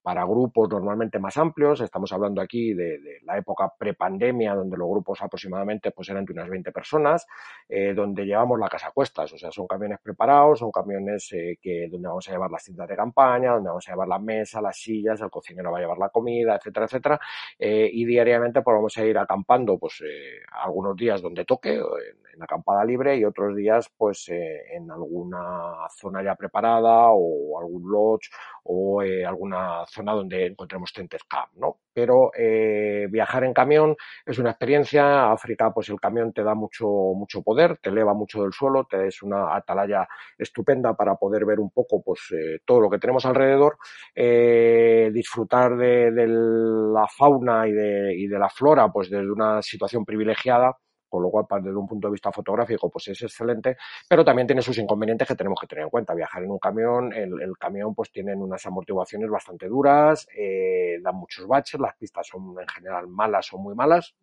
para 0.03 0.25
grupos 0.25 0.69
normalmente 0.69 1.19
más 1.19 1.37
amplios. 1.37 1.81
Estamos 1.81 2.13
hablando 2.13 2.41
aquí 2.41 2.75
de, 2.75 3.21
la 3.23 3.39
época 3.39 3.73
prepandemia, 3.79 4.55
donde 4.55 4.77
los 4.77 4.89
grupos 4.89 5.23
aproximadamente 5.23 5.93
pues 5.93 6.09
eran 6.09 6.25
de 6.25 6.33
unas 6.33 6.49
20 6.49 6.73
personas, 6.73 7.27
eh, 7.69 7.95
donde 7.95 8.25
llevamos 8.25 8.59
la 8.59 8.69
casa 8.69 8.89
a 8.89 8.91
cuestas. 8.91 9.33
O 9.33 9.39
sea, 9.39 9.53
son 9.53 9.67
camiones 9.67 10.01
preparados, 10.01 10.59
son 10.59 10.73
camiones 10.73 11.33
eh, 11.33 11.59
que, 11.61 11.89
donde 11.91 12.09
vamos 12.09 12.29
a 12.29 12.33
llevar 12.33 12.51
las 12.51 12.65
tiendas 12.65 12.89
de 12.89 12.97
campaña, 12.97 13.53
donde 13.53 13.69
vamos 13.69 13.89
a 13.89 13.93
llevar 13.93 14.09
la 14.09 14.19
mesa, 14.19 14.61
las 14.61 14.77
sillas, 14.77 15.21
el 15.21 15.31
cocinero 15.31 15.71
va 15.71 15.79
a 15.79 15.81
llevar 15.81 15.99
la 15.99 16.09
comida, 16.09 16.57
etcétera, 16.57 16.87
etcétera. 16.87 17.21
Eh, 17.59 17.89
y 17.93 18.05
diariamente 18.05 18.61
pues 18.63 18.75
vamos 18.75 18.97
a 18.99 19.05
ir 19.05 19.17
acampando 19.19 19.79
pues 19.79 20.03
algunos 20.51 20.97
días 20.97 21.23
donde 21.23 21.45
toque, 21.45 21.77
en, 21.77 22.43
acampada 22.43 22.85
libre, 22.85 23.17
y 23.17 23.25
otros 23.25 23.55
días 23.55 23.89
pues 23.97 24.29
en 24.29 24.91
alguna 24.91 25.87
zona 25.91 26.25
ya 26.25 26.35
preparada 26.35 27.11
o 27.11 27.61
algún 27.61 27.91
lodge 27.91 28.31
o 28.65 29.01
alguna 29.01 29.85
zona 29.93 30.13
donde 30.13 30.47
encontremos 30.47 30.93
tentes 30.93 31.23
camp, 31.25 31.53
¿no? 31.55 31.79
Pero 31.93 32.31
eh, 32.37 33.07
viajar 33.11 33.45
en 33.45 33.53
camión 33.53 33.97
es 34.25 34.39
una 34.39 34.51
experiencia. 34.51 35.31
África, 35.31 35.73
pues 35.73 35.89
el 35.91 36.01
camión 36.01 36.33
te 36.33 36.43
da 36.43 36.55
mucho, 36.55 36.87
mucho 36.87 37.43
poder, 37.43 37.79
te 37.79 37.91
eleva 37.91 38.15
mucho 38.15 38.43
del 38.43 38.53
suelo, 38.53 38.85
te 38.85 39.07
es 39.07 39.23
una 39.23 39.55
atalaya 39.55 40.09
estupenda 40.39 40.95
para 40.95 41.17
poder 41.17 41.45
ver 41.45 41.61
un 41.61 41.71
poco, 41.71 42.03
pues 42.03 42.21
eh, 42.33 42.61
todo 42.65 42.81
lo 42.81 42.91
que 42.91 42.99
tenemos 42.99 43.25
alrededor, 43.27 43.77
eh, 44.15 45.11
disfrutar 45.13 45.77
de, 45.77 46.11
de, 46.11 46.27
la 46.27 47.07
fauna 47.09 47.69
y 47.69 47.73
de, 47.73 48.15
y 48.17 48.27
de 48.27 48.39
la 48.39 48.49
flora, 48.49 48.89
pues 48.91 49.11
desde 49.11 49.31
una 49.31 49.61
situación 49.63 50.05
privilegiada 50.05 50.77
con 51.13 51.23
lo 51.23 51.31
cual 51.31 51.45
desde 51.63 51.77
un 51.77 51.87
punto 51.87 52.09
de 52.09 52.13
vista 52.13 52.33
fotográfico 52.33 52.89
pues 52.89 53.09
es 53.09 53.21
excelente, 53.21 53.77
pero 54.09 54.25
también 54.25 54.47
tiene 54.47 54.63
sus 54.63 54.79
inconvenientes 54.79 55.29
que 55.29 55.35
tenemos 55.35 55.61
que 55.61 55.67
tener 55.67 55.85
en 55.85 55.91
cuenta. 55.91 56.15
Viajar 56.15 56.43
en 56.43 56.51
un 56.51 56.59
camión, 56.59 57.13
el, 57.13 57.53
camión 57.59 57.95
pues 57.95 58.11
tienen 58.11 58.41
unas 58.41 58.65
amortiguaciones 58.65 59.29
bastante 59.29 59.69
duras, 59.69 60.27
eh, 60.35 60.97
dan 61.03 61.15
muchos 61.17 61.47
baches, 61.47 61.79
las 61.79 61.95
pistas 61.97 62.27
son 62.27 62.55
en 62.59 62.67
general 62.67 63.09
malas 63.09 63.53
o 63.53 63.59
muy 63.59 63.75
malas, 63.75 64.15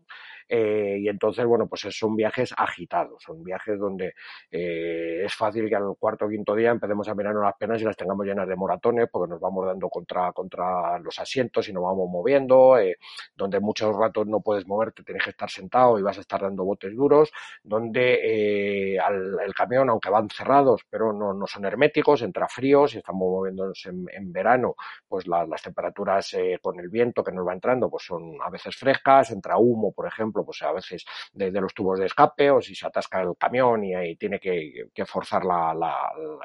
eh, 0.51 0.97
y 0.99 1.07
entonces, 1.07 1.45
bueno, 1.45 1.67
pues 1.67 1.81
son 1.91 2.15
viajes 2.15 2.53
agitados, 2.57 3.21
son 3.21 3.43
viajes 3.43 3.77
donde 3.77 4.15
eh, 4.49 5.21
es 5.23 5.35
fácil 5.35 5.69
que 5.69 5.75
al 5.75 5.93
cuarto 5.99 6.25
o 6.25 6.29
quinto 6.29 6.55
día 6.55 6.71
empecemos 6.71 7.07
a 7.07 7.13
mirarnos 7.13 7.43
las 7.43 7.55
penas 7.55 7.79
y 7.79 7.85
las 7.85 7.95
tengamos 7.95 8.25
llenas 8.25 8.47
de 8.47 8.55
moratones 8.55 9.07
porque 9.11 9.29
nos 9.29 9.39
vamos 9.39 9.67
dando 9.67 9.89
contra, 9.89 10.31
contra 10.33 10.97
los 10.97 11.19
asientos 11.19 11.69
y 11.69 11.73
nos 11.73 11.83
vamos 11.83 12.09
moviendo, 12.09 12.79
eh, 12.79 12.97
donde 13.35 13.59
muchos 13.59 13.95
ratos 13.95 14.25
no 14.25 14.41
puedes 14.41 14.65
moverte, 14.65 15.03
tienes 15.03 15.23
que 15.23 15.29
estar 15.29 15.51
sentado 15.51 15.99
y 15.99 16.01
vas 16.01 16.17
a 16.17 16.21
estar 16.21 16.41
dando 16.41 16.63
botes 16.63 16.95
duros, 16.95 17.31
donde 17.63 18.95
el 18.95 19.53
camión, 19.53 19.89
aunque 19.89 20.09
van 20.09 20.29
cerrados, 20.29 20.81
pero 20.89 21.13
no, 21.13 21.33
no 21.33 21.45
son 21.45 21.65
herméticos, 21.65 22.23
entra 22.23 22.47
frío, 22.47 22.87
si 22.87 22.97
estamos 22.97 23.21
moviéndonos 23.21 23.85
en, 23.85 24.33
verano, 24.33 24.75
pues 25.07 25.27
las 25.27 25.61
temperaturas 25.61 26.35
con 26.61 26.79
el 26.79 26.89
viento 26.89 27.23
que 27.23 27.31
nos 27.31 27.47
va 27.47 27.53
entrando, 27.53 27.89
pues 27.89 28.03
son 28.05 28.37
a 28.43 28.49
veces 28.49 28.75
frescas, 28.75 29.31
entra 29.31 29.57
humo, 29.57 29.91
por 29.91 30.07
ejemplo, 30.07 30.38
pues 30.43 30.61
a 30.61 30.71
veces 30.71 31.05
desde 31.31 31.61
los 31.61 31.73
tubos 31.73 31.99
de 31.99 32.05
escape 32.05 32.51
o 32.51 32.61
si 32.61 32.75
se 32.75 32.87
atasca 32.87 33.21
el 33.21 33.35
camión 33.37 33.83
y 33.83 33.95
ahí 33.95 34.15
tiene 34.15 34.39
que, 34.39 34.89
forzar 35.05 35.43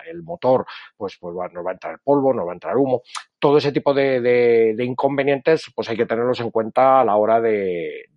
el 0.06 0.22
motor, 0.22 0.64
pues, 0.96 1.16
pues 1.20 1.34
nos 1.52 1.64
va 1.64 1.70
a 1.70 1.74
entrar 1.74 2.00
polvo, 2.02 2.32
nos 2.32 2.46
va 2.46 2.50
a 2.50 2.54
entrar 2.54 2.76
humo 2.76 3.02
todo 3.44 3.58
ese 3.58 3.72
tipo 3.72 3.92
de, 3.92 4.74
inconvenientes 4.78 5.70
pues 5.74 5.90
hay 5.90 5.98
que 5.98 6.06
tenerlos 6.06 6.40
en 6.40 6.50
cuenta 6.50 7.02
a 7.02 7.04
la 7.04 7.16
hora 7.16 7.42
de, 7.42 8.08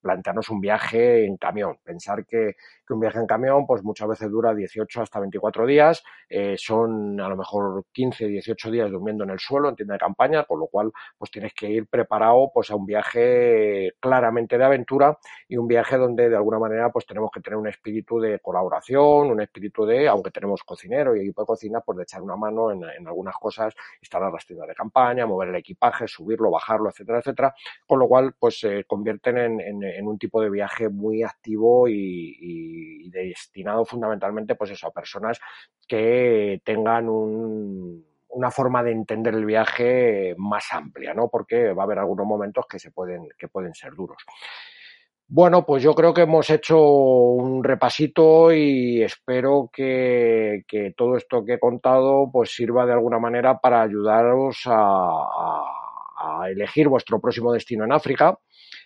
plantearnos 0.00 0.48
un 0.50 0.60
viaje 0.60 1.24
en 1.24 1.36
camión. 1.36 1.78
Pensar 1.84 2.26
que, 2.26 2.56
un 2.88 3.00
viaje 3.00 3.20
en 3.20 3.26
camión 3.26 3.64
pues 3.66 3.82
muchas 3.82 4.06
veces 4.06 4.30
dura 4.30 4.54
18 4.54 5.00
hasta 5.00 5.18
24 5.18 5.64
días, 5.64 6.02
eh, 6.28 6.56
son 6.58 7.18
a 7.20 7.28
lo 7.28 7.36
mejor 7.38 7.86
15, 7.90 8.26
18 8.26 8.70
días 8.70 8.90
durmiendo 8.90 9.24
en 9.24 9.30
el 9.30 9.38
suelo 9.38 9.70
en 9.70 9.76
tienda 9.76 9.94
de 9.94 10.00
campaña, 10.00 10.44
con 10.44 10.58
lo 10.58 10.66
cual 10.66 10.92
pues 11.16 11.30
tienes 11.30 11.54
que 11.54 11.70
ir 11.70 11.86
preparado 11.86 12.50
pues 12.52 12.70
a 12.70 12.76
un 12.76 12.84
viaje 12.84 13.94
claramente 13.98 14.58
de 14.58 14.64
aventura 14.64 15.16
y 15.48 15.56
un 15.56 15.68
viaje 15.68 15.96
donde 15.96 16.28
de 16.28 16.36
alguna 16.36 16.58
manera 16.58 16.90
pues 16.90 17.06
tenemos 17.06 17.30
que 17.32 17.40
tener 17.40 17.56
un 17.56 17.68
espíritu 17.68 18.20
de 18.20 18.40
colaboración, 18.40 19.30
un 19.30 19.40
espíritu 19.40 19.86
de, 19.86 20.06
aunque 20.08 20.30
tenemos 20.30 20.62
cocinero 20.62 21.16
y 21.16 21.20
equipo 21.20 21.42
de 21.42 21.46
cocina, 21.46 21.80
pues 21.80 21.96
de 21.96 22.02
echar 22.02 22.20
una 22.20 22.36
mano 22.36 22.72
en, 22.72 22.82
algunas 23.06 23.36
cosas 23.36 23.72
y 24.02 24.04
estar 24.04 24.22
a 24.22 24.26
la 24.26 24.32
campaña, 24.74 25.26
mover 25.26 25.48
el 25.48 25.56
equipaje, 25.56 26.06
subirlo, 26.06 26.50
bajarlo, 26.50 26.90
etcétera, 26.90 27.18
etcétera, 27.18 27.54
con 27.86 27.98
lo 27.98 28.08
cual 28.08 28.34
pues 28.38 28.60
se 28.60 28.84
convierten 28.84 29.60
en, 29.60 30.06
un 30.06 30.18
tipo 30.18 30.40
de 30.40 30.50
viaje 30.50 30.88
muy 30.88 31.22
activo 31.22 31.88
y, 31.88 33.10
destinado 33.10 33.84
fundamentalmente 33.84 34.54
pues 34.54 34.82
a 34.82 34.90
personas 34.90 35.38
que 35.86 36.62
tengan 36.64 37.06
una 37.08 38.50
forma 38.50 38.82
de 38.82 38.92
entender 38.92 39.34
el 39.34 39.44
viaje 39.44 40.34
más 40.38 40.72
amplia, 40.72 41.12
¿no? 41.12 41.28
Porque 41.28 41.72
va 41.72 41.82
a 41.82 41.84
haber 41.84 41.98
algunos 41.98 42.26
momentos 42.26 42.64
que 42.66 42.78
se 42.78 42.90
pueden, 42.90 43.28
que 43.38 43.48
pueden 43.48 43.74
ser 43.74 43.94
duros. 43.94 44.24
Bueno, 45.34 45.64
pues 45.64 45.82
yo 45.82 45.94
creo 45.94 46.12
que 46.12 46.20
hemos 46.20 46.50
hecho 46.50 46.78
un 46.78 47.64
repasito 47.64 48.52
y 48.52 49.02
espero 49.02 49.70
que, 49.72 50.62
todo 50.94 51.16
esto 51.16 51.42
que 51.42 51.54
he 51.54 51.58
contado 51.58 52.28
pues 52.30 52.50
sirva 52.54 52.84
de 52.84 52.92
alguna 52.92 53.18
manera 53.18 53.58
para 53.58 53.80
ayudaros 53.80 54.60
a, 54.66 55.78
elegir 56.50 56.86
vuestro 56.88 57.18
próximo 57.18 57.50
destino 57.50 57.84
en 57.84 57.92
África. 57.92 58.38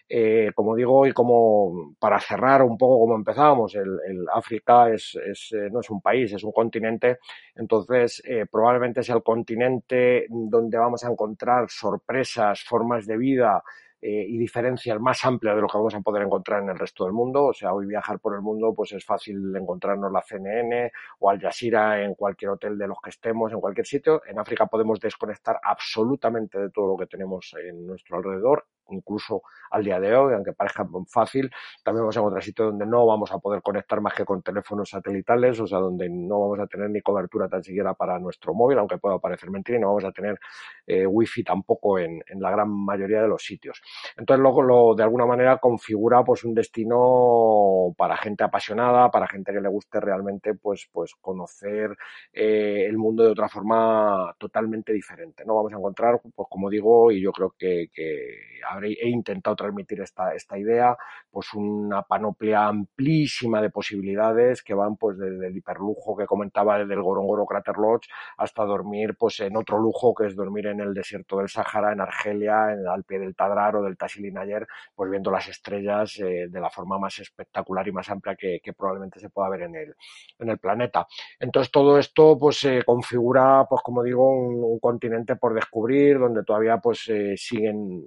Eh, 0.08 0.52
como 0.54 0.76
digo, 0.76 1.04
y 1.04 1.12
como 1.12 1.96
para 1.98 2.20
cerrar 2.20 2.62
un 2.62 2.78
poco 2.78 3.00
como 3.00 3.16
empezábamos, 3.16 3.74
el, 3.74 4.24
África 4.32 4.88
es, 4.88 5.18
eh, 5.52 5.68
no 5.72 5.80
es 5.80 5.90
un 5.90 6.00
país, 6.00 6.32
es 6.32 6.44
un 6.44 6.52
continente, 6.52 7.18
entonces 7.56 8.22
eh, 8.24 8.46
probablemente 8.48 9.00
es 9.00 9.08
el 9.08 9.20
continente 9.24 10.26
donde 10.28 10.78
vamos 10.78 11.02
a 11.02 11.10
encontrar 11.10 11.66
sorpresas, 11.68 12.62
formas 12.62 13.04
de 13.04 13.16
vida, 13.16 13.64
eh, 14.00 14.24
y 14.28 14.38
diferencias 14.38 15.00
más 15.00 15.24
amplias 15.24 15.56
de 15.56 15.62
lo 15.62 15.68
que 15.68 15.78
vamos 15.78 15.94
a 15.94 16.00
poder 16.00 16.22
encontrar 16.22 16.62
en 16.62 16.68
el 16.70 16.78
resto 16.78 17.04
del 17.04 17.12
mundo. 17.12 17.46
O 17.46 17.52
sea, 17.52 17.72
hoy 17.72 17.86
viajar 17.86 18.18
por 18.20 18.34
el 18.34 18.42
mundo 18.42 18.74
pues 18.74 18.92
es 18.92 19.04
fácil 19.04 19.54
encontrarnos 19.56 20.12
la 20.12 20.22
CNN 20.22 20.92
o 21.20 21.30
Al 21.30 21.40
Jazeera 21.40 22.02
en 22.02 22.14
cualquier 22.14 22.50
hotel 22.50 22.78
de 22.78 22.88
los 22.88 22.98
que 23.02 23.10
estemos, 23.10 23.52
en 23.52 23.60
cualquier 23.60 23.86
sitio. 23.86 24.22
En 24.26 24.38
África 24.38 24.66
podemos 24.66 25.00
desconectar 25.00 25.58
absolutamente 25.62 26.58
de 26.58 26.70
todo 26.70 26.88
lo 26.88 26.96
que 26.96 27.06
tenemos 27.06 27.54
en 27.58 27.86
nuestro 27.86 28.18
alrededor 28.18 28.66
incluso 28.90 29.42
al 29.70 29.84
día 29.84 30.00
de 30.00 30.14
hoy, 30.14 30.34
aunque 30.34 30.52
parezca 30.52 30.86
fácil, 31.08 31.50
también 31.82 32.02
vamos 32.02 32.16
a 32.16 32.20
encontrar 32.20 32.42
sitios 32.42 32.68
donde 32.68 32.86
no 32.86 33.06
vamos 33.06 33.32
a 33.32 33.38
poder 33.38 33.62
conectar 33.62 34.00
más 34.00 34.14
que 34.14 34.24
con 34.24 34.42
teléfonos 34.42 34.90
satelitales, 34.90 35.60
o 35.60 35.66
sea, 35.66 35.78
donde 35.78 36.08
no 36.08 36.40
vamos 36.40 36.60
a 36.60 36.66
tener 36.66 36.90
ni 36.90 37.00
cobertura 37.00 37.48
tan 37.48 37.62
siquiera 37.62 37.94
para 37.94 38.18
nuestro 38.18 38.54
móvil, 38.54 38.78
aunque 38.78 38.98
pueda 38.98 39.18
parecer 39.18 39.50
mentira, 39.50 39.78
y 39.78 39.80
no 39.80 39.88
vamos 39.88 40.04
a 40.04 40.12
tener 40.12 40.38
eh, 40.86 41.06
wifi 41.06 41.44
tampoco 41.44 41.98
en, 41.98 42.22
la 42.38 42.50
gran 42.50 42.70
mayoría 42.70 43.22
de 43.22 43.28
los 43.28 43.42
sitios. 43.42 43.80
Entonces, 44.16 44.42
luego 44.42 44.62
lo, 44.62 44.94
de 44.94 45.02
alguna 45.02 45.26
manera 45.26 45.58
configura 45.58 46.22
pues 46.24 46.44
un 46.44 46.54
destino 46.54 47.94
para 47.96 48.16
gente 48.16 48.44
apasionada, 48.44 49.10
para 49.10 49.26
gente 49.26 49.52
que 49.52 49.60
le 49.60 49.68
guste 49.68 50.00
realmente 50.00 50.54
pues, 50.54 50.88
pues 50.92 51.14
conocer 51.20 51.96
eh, 52.32 52.86
el 52.86 52.98
mundo 52.98 53.24
de 53.24 53.30
otra 53.30 53.48
forma 53.48 54.34
totalmente 54.38 54.92
diferente. 54.92 55.44
No 55.44 55.54
vamos 55.56 55.72
a 55.72 55.76
encontrar, 55.76 56.20
pues 56.34 56.48
como 56.50 56.70
digo, 56.70 57.10
y 57.10 57.20
yo 57.20 57.32
creo 57.32 57.54
que, 57.58 57.88
que 57.92 58.60
he 58.84 59.08
intentado 59.08 59.56
transmitir 59.56 60.00
esta, 60.00 60.32
idea, 60.58 60.96
pues 61.30 61.52
una 61.54 62.02
panoplia 62.02 62.66
amplísima 62.66 63.60
de 63.60 63.70
posibilidades 63.70 64.62
que 64.62 64.74
van 64.74 64.96
pues 64.96 65.18
desde 65.18 65.48
el 65.48 65.56
hiperlujo 65.56 66.16
que 66.16 66.26
comentaba 66.26 66.78
desde 66.78 66.94
el 66.94 67.02
Gorongoro 67.02 67.46
Crater 67.46 67.76
Lodge 67.76 68.08
hasta 68.36 68.64
dormir 68.64 69.16
pues 69.18 69.40
en 69.40 69.56
otro 69.56 69.78
lujo 69.78 70.14
que 70.14 70.26
es 70.26 70.36
dormir 70.36 70.66
en 70.68 70.80
el 70.80 70.94
desierto 70.94 71.38
del 71.38 71.48
Sahara, 71.48 71.92
en 71.92 72.00
Argelia, 72.00 72.68
al 72.90 73.04
pie 73.04 73.18
del 73.18 73.34
Tadrar 73.34 73.76
o 73.76 73.82
del 73.82 73.96
Tasilinayer, 73.96 74.66
pues 74.94 75.10
viendo 75.10 75.30
las 75.30 75.48
estrellas 75.48 76.18
eh, 76.18 76.48
de 76.48 76.60
la 76.60 76.70
forma 76.70 76.98
más 76.98 77.18
espectacular 77.18 77.86
y 77.88 77.92
más 77.92 78.08
amplia 78.10 78.36
que, 78.36 78.60
probablemente 78.76 79.20
se 79.20 79.30
pueda 79.30 79.48
ver 79.48 79.62
en 79.62 79.76
el, 79.76 79.94
en 80.38 80.50
el 80.50 80.58
planeta. 80.58 81.06
Entonces 81.38 81.70
todo 81.70 81.98
esto 81.98 82.38
pues 82.38 82.58
se 82.58 82.82
configura 82.84 83.66
pues 83.68 83.82
como 83.82 84.02
digo 84.02 84.30
un, 84.30 84.78
continente 84.80 85.36
por 85.36 85.54
descubrir 85.54 86.18
donde 86.18 86.44
todavía 86.44 86.78
pues 86.78 87.08
eh, 87.08 87.34
siguen 87.36 88.04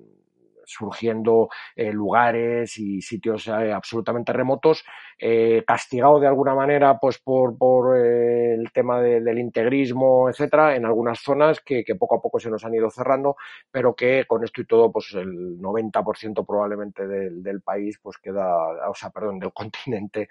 surgiendo 0.69 1.49
eh, 1.75 1.91
lugares 1.91 2.77
y 2.77 3.01
sitios 3.01 3.47
eh, 3.47 3.73
absolutamente 3.73 4.31
remotos, 4.31 4.85
eh, 5.17 5.63
castigado 5.65 6.19
de 6.19 6.27
alguna 6.27 6.53
manera 6.53 6.97
pues 6.99 7.17
por, 7.17 7.57
por 7.57 7.97
el 7.97 8.71
tema 8.71 9.01
del 9.01 9.39
integrismo, 9.39 10.29
etcétera, 10.29 10.75
en 10.75 10.85
algunas 10.85 11.19
zonas 11.19 11.59
que, 11.59 11.83
poco 11.99 12.15
a 12.15 12.21
poco 12.21 12.39
se 12.39 12.49
nos 12.49 12.63
han 12.63 12.75
ido 12.75 12.89
cerrando, 12.89 13.35
pero 13.71 13.95
que 13.95 14.25
con 14.27 14.43
esto 14.43 14.61
y 14.61 14.65
todo, 14.65 14.91
pues 14.91 15.13
el 15.15 15.59
90% 15.59 16.45
probablemente 16.45 17.07
del, 17.07 17.43
del, 17.43 17.61
país, 17.61 17.99
pues 18.01 18.17
queda, 18.17 18.89
o 18.89 18.95
sea, 18.95 19.09
perdón, 19.09 19.39
del 19.39 19.51
continente 19.53 20.29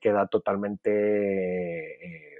queda 0.00 0.26
totalmente 0.26 2.33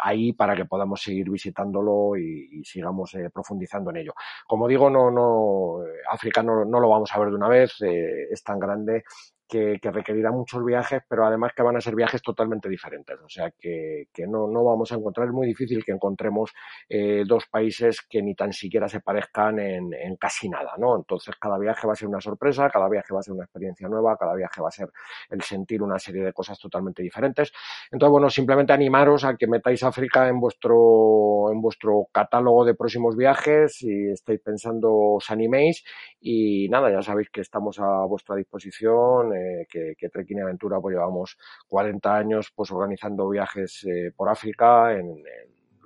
ahí 0.00 0.32
para 0.32 0.54
que 0.54 0.64
podamos 0.64 1.02
seguir 1.02 1.30
visitándolo 1.30 2.16
y, 2.16 2.62
sigamos 2.64 3.14
eh, 3.14 3.30
profundizando 3.30 3.90
en 3.90 3.98
ello. 3.98 4.14
Como 4.46 4.66
digo, 4.68 4.90
no, 4.90 5.10
no, 5.10 5.78
África 6.10 6.42
no, 6.42 6.64
no, 6.64 6.80
lo 6.80 6.88
vamos 6.88 7.10
a 7.12 7.18
ver 7.18 7.28
de 7.30 7.36
una 7.36 7.48
vez, 7.48 7.80
eh, 7.82 8.28
es 8.30 8.42
tan 8.42 8.58
grande 8.58 9.04
que, 9.48 9.78
que, 9.80 9.90
requerirá 9.90 10.30
muchos 10.30 10.64
viajes, 10.64 11.02
pero 11.08 11.26
además 11.26 11.52
que 11.54 11.62
van 11.62 11.76
a 11.76 11.80
ser 11.80 11.94
viajes 11.94 12.22
totalmente 12.22 12.68
diferentes. 12.68 13.16
O 13.24 13.28
sea 13.28 13.50
que, 13.58 14.08
que 14.12 14.26
no, 14.26 14.46
no, 14.48 14.64
vamos 14.64 14.92
a 14.92 14.96
encontrar, 14.96 15.28
es 15.28 15.32
muy 15.32 15.46
difícil 15.46 15.84
que 15.84 15.92
encontremos 15.92 16.52
eh, 16.88 17.24
dos 17.26 17.46
países 17.46 18.00
que 18.08 18.22
ni 18.22 18.34
tan 18.34 18.52
siquiera 18.52 18.88
se 18.88 19.00
parezcan 19.00 19.58
en, 19.58 19.94
en, 19.94 20.16
casi 20.16 20.48
nada, 20.48 20.72
¿no? 20.78 20.96
Entonces 20.96 21.34
cada 21.36 21.58
viaje 21.58 21.86
va 21.86 21.92
a 21.92 21.96
ser 21.96 22.08
una 22.08 22.20
sorpresa, 22.20 22.68
cada 22.70 22.88
viaje 22.88 23.12
va 23.12 23.20
a 23.20 23.22
ser 23.22 23.34
una 23.34 23.44
experiencia 23.44 23.88
nueva, 23.88 24.16
cada 24.16 24.34
viaje 24.34 24.60
va 24.60 24.68
a 24.68 24.72
ser 24.72 24.88
el 25.30 25.42
sentir 25.42 25.82
una 25.82 25.98
serie 25.98 26.24
de 26.24 26.32
cosas 26.32 26.58
totalmente 26.58 27.02
diferentes. 27.02 27.52
Entonces, 27.90 28.10
bueno, 28.10 28.30
simplemente 28.30 28.72
animaros 28.72 29.24
a 29.24 29.36
que 29.36 29.46
metáis 29.46 29.82
África 29.82 30.28
en 30.28 30.40
vuestro, 30.40 31.50
en 31.52 31.60
vuestro 31.60 32.06
catálogo 32.12 32.64
de 32.64 32.74
próximos 32.74 33.16
viajes 33.16 33.82
y 33.82 34.10
estáis 34.10 34.40
pensando, 34.40 34.92
os 34.92 35.30
animéis 35.30 35.84
y 36.20 36.68
nada, 36.68 36.90
ya 36.90 37.02
sabéis 37.02 37.30
que 37.30 37.40
estamos 37.40 37.78
a 37.78 38.04
vuestra 38.06 38.36
disposición 38.36 39.35
eh, 39.36 39.66
que, 39.68 39.94
que 39.96 40.08
Trekking 40.08 40.38
y 40.38 40.40
Aventura 40.40 40.80
pues 40.80 40.94
llevamos 40.94 41.38
40 41.68 42.16
años 42.16 42.52
pues 42.54 42.70
organizando 42.70 43.28
viajes 43.28 43.84
eh, 43.84 44.12
por 44.16 44.28
África. 44.28 44.92
En, 44.92 45.22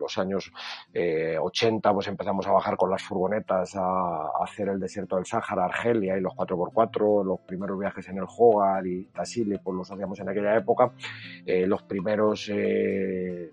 los 0.00 0.18
años 0.18 0.50
eh, 0.92 1.36
80 1.38 1.92
pues 1.92 2.08
empezamos 2.08 2.46
a 2.46 2.52
bajar 2.52 2.76
con 2.76 2.90
las 2.90 3.02
furgonetas 3.02 3.76
a, 3.76 4.30
hacer 4.42 4.68
el 4.68 4.80
desierto 4.80 5.16
del 5.16 5.26
Sáhara, 5.26 5.66
Argelia 5.66 6.16
y 6.16 6.20
los 6.20 6.32
4x4, 6.34 7.24
los 7.24 7.40
primeros 7.40 7.78
viajes 7.78 8.08
en 8.08 8.18
el 8.18 8.24
Hogar 8.26 8.86
y 8.86 9.04
Tassili 9.06 9.58
pues 9.58 9.76
los 9.76 9.90
hacíamos 9.90 10.18
en 10.20 10.28
aquella 10.28 10.56
época, 10.56 10.92
eh, 11.46 11.66
los 11.66 11.82
primeros 11.82 12.48
eh, 12.52 13.52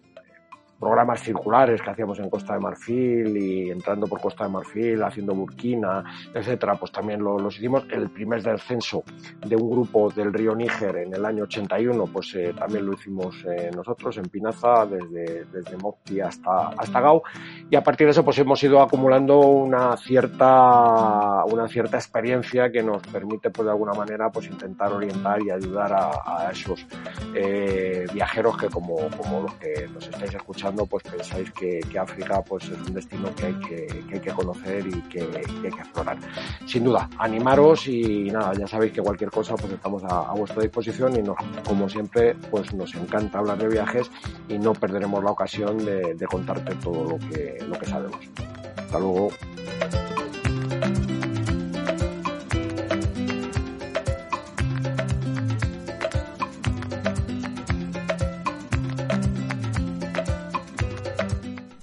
programas 0.79 1.21
circulares 1.21 1.81
que 1.81 1.89
hacíamos 1.89 2.19
en 2.19 2.29
Costa 2.29 2.53
de 2.53 2.59
Marfil 2.59 3.35
y 3.37 3.69
entrando 3.71 4.07
por 4.07 4.21
Costa 4.21 4.43
de 4.45 4.51
Marfil, 4.51 5.03
haciendo 5.03 5.33
Burkina, 5.33 6.03
etcétera, 6.33 6.75
pues 6.75 6.91
también 6.91 7.21
lo, 7.21 7.39
los 7.39 7.57
hicimos. 7.57 7.85
El 7.89 8.09
primer 8.09 8.43
descenso 8.43 9.03
de 9.45 9.55
un 9.55 9.69
grupo 9.69 10.09
del 10.11 10.31
río 10.31 10.55
Níger 10.55 10.97
en 10.97 11.13
el 11.13 11.25
año 11.25 11.43
81, 11.43 12.05
pues 12.11 12.35
eh, 12.35 12.53
también 12.57 12.85
lo 12.85 12.93
hicimos 12.93 13.35
eh, 13.45 13.71
nosotros 13.75 14.17
en 14.17 14.25
Pinaza, 14.25 14.85
desde, 14.85 15.45
desde 15.45 15.77
Mopti 15.77 16.19
hasta, 16.19 16.69
hasta 16.69 17.01
Gao. 17.01 17.23
Y 17.69 17.75
a 17.75 17.83
partir 17.83 18.07
de 18.07 18.11
eso, 18.11 18.23
pues 18.23 18.37
hemos 18.37 18.61
ido 18.63 18.81
acumulando 18.81 19.39
una 19.39 19.97
cierta, 19.97 21.43
una 21.45 21.67
cierta 21.67 21.97
experiencia 21.97 22.71
que 22.71 22.83
nos 22.83 23.01
permite, 23.07 23.49
pues 23.49 23.65
de 23.65 23.71
alguna 23.71 23.93
manera, 23.93 24.29
pues 24.29 24.47
intentar 24.47 24.93
orientar 24.93 25.41
y 25.41 25.49
ayudar 25.49 25.93
a, 25.93 26.11
a 26.25 26.51
esos 26.51 26.85
eh, 27.33 28.05
viajeros 28.13 28.57
que 28.57 28.67
como, 28.67 28.95
como 29.17 29.41
los 29.41 29.53
que 29.55 29.87
nos 29.87 30.07
estáis 30.07 30.33
escuchando 30.33 30.66
pues 30.73 31.03
pensáis 31.03 31.51
que, 31.51 31.79
África 31.97 32.41
pues 32.43 32.65
es 32.65 32.77
un 32.87 32.93
destino 32.93 33.33
que 33.35 33.45
hay 33.45 33.53
que, 33.55 34.03
hay 34.13 34.19
que 34.19 34.31
conocer 34.31 34.85
y 34.87 35.01
que, 35.03 35.21
hay 35.21 35.61
que 35.61 35.67
explorar. 35.67 36.17
Sin 36.65 36.83
duda, 36.83 37.09
animaros 37.17 37.87
y 37.87 38.29
nada, 38.31 38.53
ya 38.53 38.67
sabéis 38.67 38.93
que 38.93 39.01
cualquier 39.01 39.31
cosa 39.31 39.55
pues 39.55 39.73
estamos 39.73 40.03
a, 40.03 40.33
vuestra 40.33 40.61
disposición 40.61 41.15
y 41.15 41.23
como 41.67 41.89
siempre 41.89 42.35
pues 42.51 42.73
nos 42.73 42.93
encanta 42.95 43.39
hablar 43.39 43.57
de 43.57 43.67
viajes 43.67 44.11
y 44.47 44.57
no 44.57 44.73
perderemos 44.73 45.23
la 45.23 45.31
ocasión 45.31 45.77
de, 45.83 46.13
de 46.13 46.25
contarte 46.27 46.75
todo 46.75 47.03
lo 47.03 47.17
que, 47.17 47.57
lo 47.67 47.77
que 47.79 47.85
sabemos. 47.85 48.19
Hasta 48.77 48.99
luego. 48.99 49.29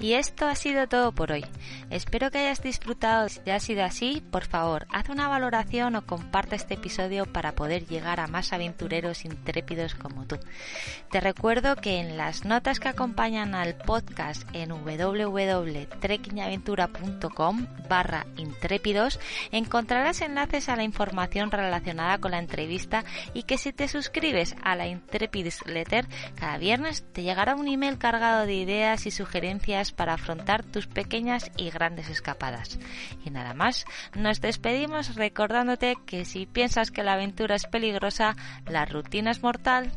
Y 0.05 0.13
esto 0.13 0.47
ha 0.47 0.55
sido 0.55 0.87
todo 0.87 1.13
por 1.13 1.33
hoy. 1.33 1.47
Espero 1.95 2.31
que 2.33 2.39
hayas 2.39 2.61
disfrutado. 2.61 3.29
Si 3.29 3.49
ha 3.49 3.61
sido 3.61 3.85
así, 3.85 4.21
por 4.33 4.47
favor, 4.47 4.89
haz 4.91 5.11
una 5.11 5.29
valoración 5.29 5.95
o 5.95 6.05
comparte 6.05 6.57
este 6.57 6.75
episodio 6.75 7.25
para 7.25 7.53
poder 7.53 7.87
llegar 7.87 8.19
a 8.19 8.27
más 8.27 8.53
aventureros 8.53 9.25
intrépidos 9.25 9.95
como 9.95 10.27
tú. 10.27 10.41
Te 11.13 11.21
recuerdo 11.21 11.77
que 11.77 12.01
en 12.01 12.17
las 12.17 12.45
notas 12.45 12.81
que 12.81 12.89
acompañan 12.89 13.55
al 13.55 13.77
podcast 13.77 14.43
en 14.53 14.71
www.trekkingaventura.com 14.71 17.67
barra 17.89 18.27
intrépidos 18.39 19.21
encontrarás 19.53 20.21
enlaces 20.21 20.69
a 20.69 20.75
la 20.75 20.83
información 20.83 21.53
relacionada 21.53 22.19
con 22.19 22.33
la 22.33 22.41
entrevista 22.41 23.05
y 23.35 23.45
que 23.45 23.57
si 23.57 23.73
te 23.73 23.87
suscribes 23.87 24.57
a 24.65 24.75
la 24.75 24.89
Intrepid's 24.89 25.65
Letter 25.65 26.09
cada 26.35 26.59
viernes 26.59 27.05
te 27.13 27.23
llegará 27.23 27.55
un 27.55 27.69
email 27.69 27.99
cargado 27.99 28.47
de 28.47 28.55
ideas 28.55 29.07
y 29.07 29.13
sugerencias 29.13 29.93
para 29.93 30.15
afrontar 30.15 30.65
tus 30.65 30.89
pequeñas 30.89 31.53
y 31.57 31.71
grandes 31.71 31.84
grandes 31.85 32.09
escapadas. 32.09 32.79
Y 33.25 33.31
nada 33.31 33.53
más, 33.53 33.85
nos 34.15 34.41
despedimos 34.41 35.17
recordándote 35.17 35.97
que 36.07 36.25
si 36.25 36.47
piensas 36.47 36.91
que 36.91 37.03
la 37.03 37.13
aventura 37.13 37.57
es 37.57 37.67
peligrosa, 37.67 38.37
la 38.67 38.87
rutina 38.87 39.31
es 39.31 39.43
mortal. 39.43 39.93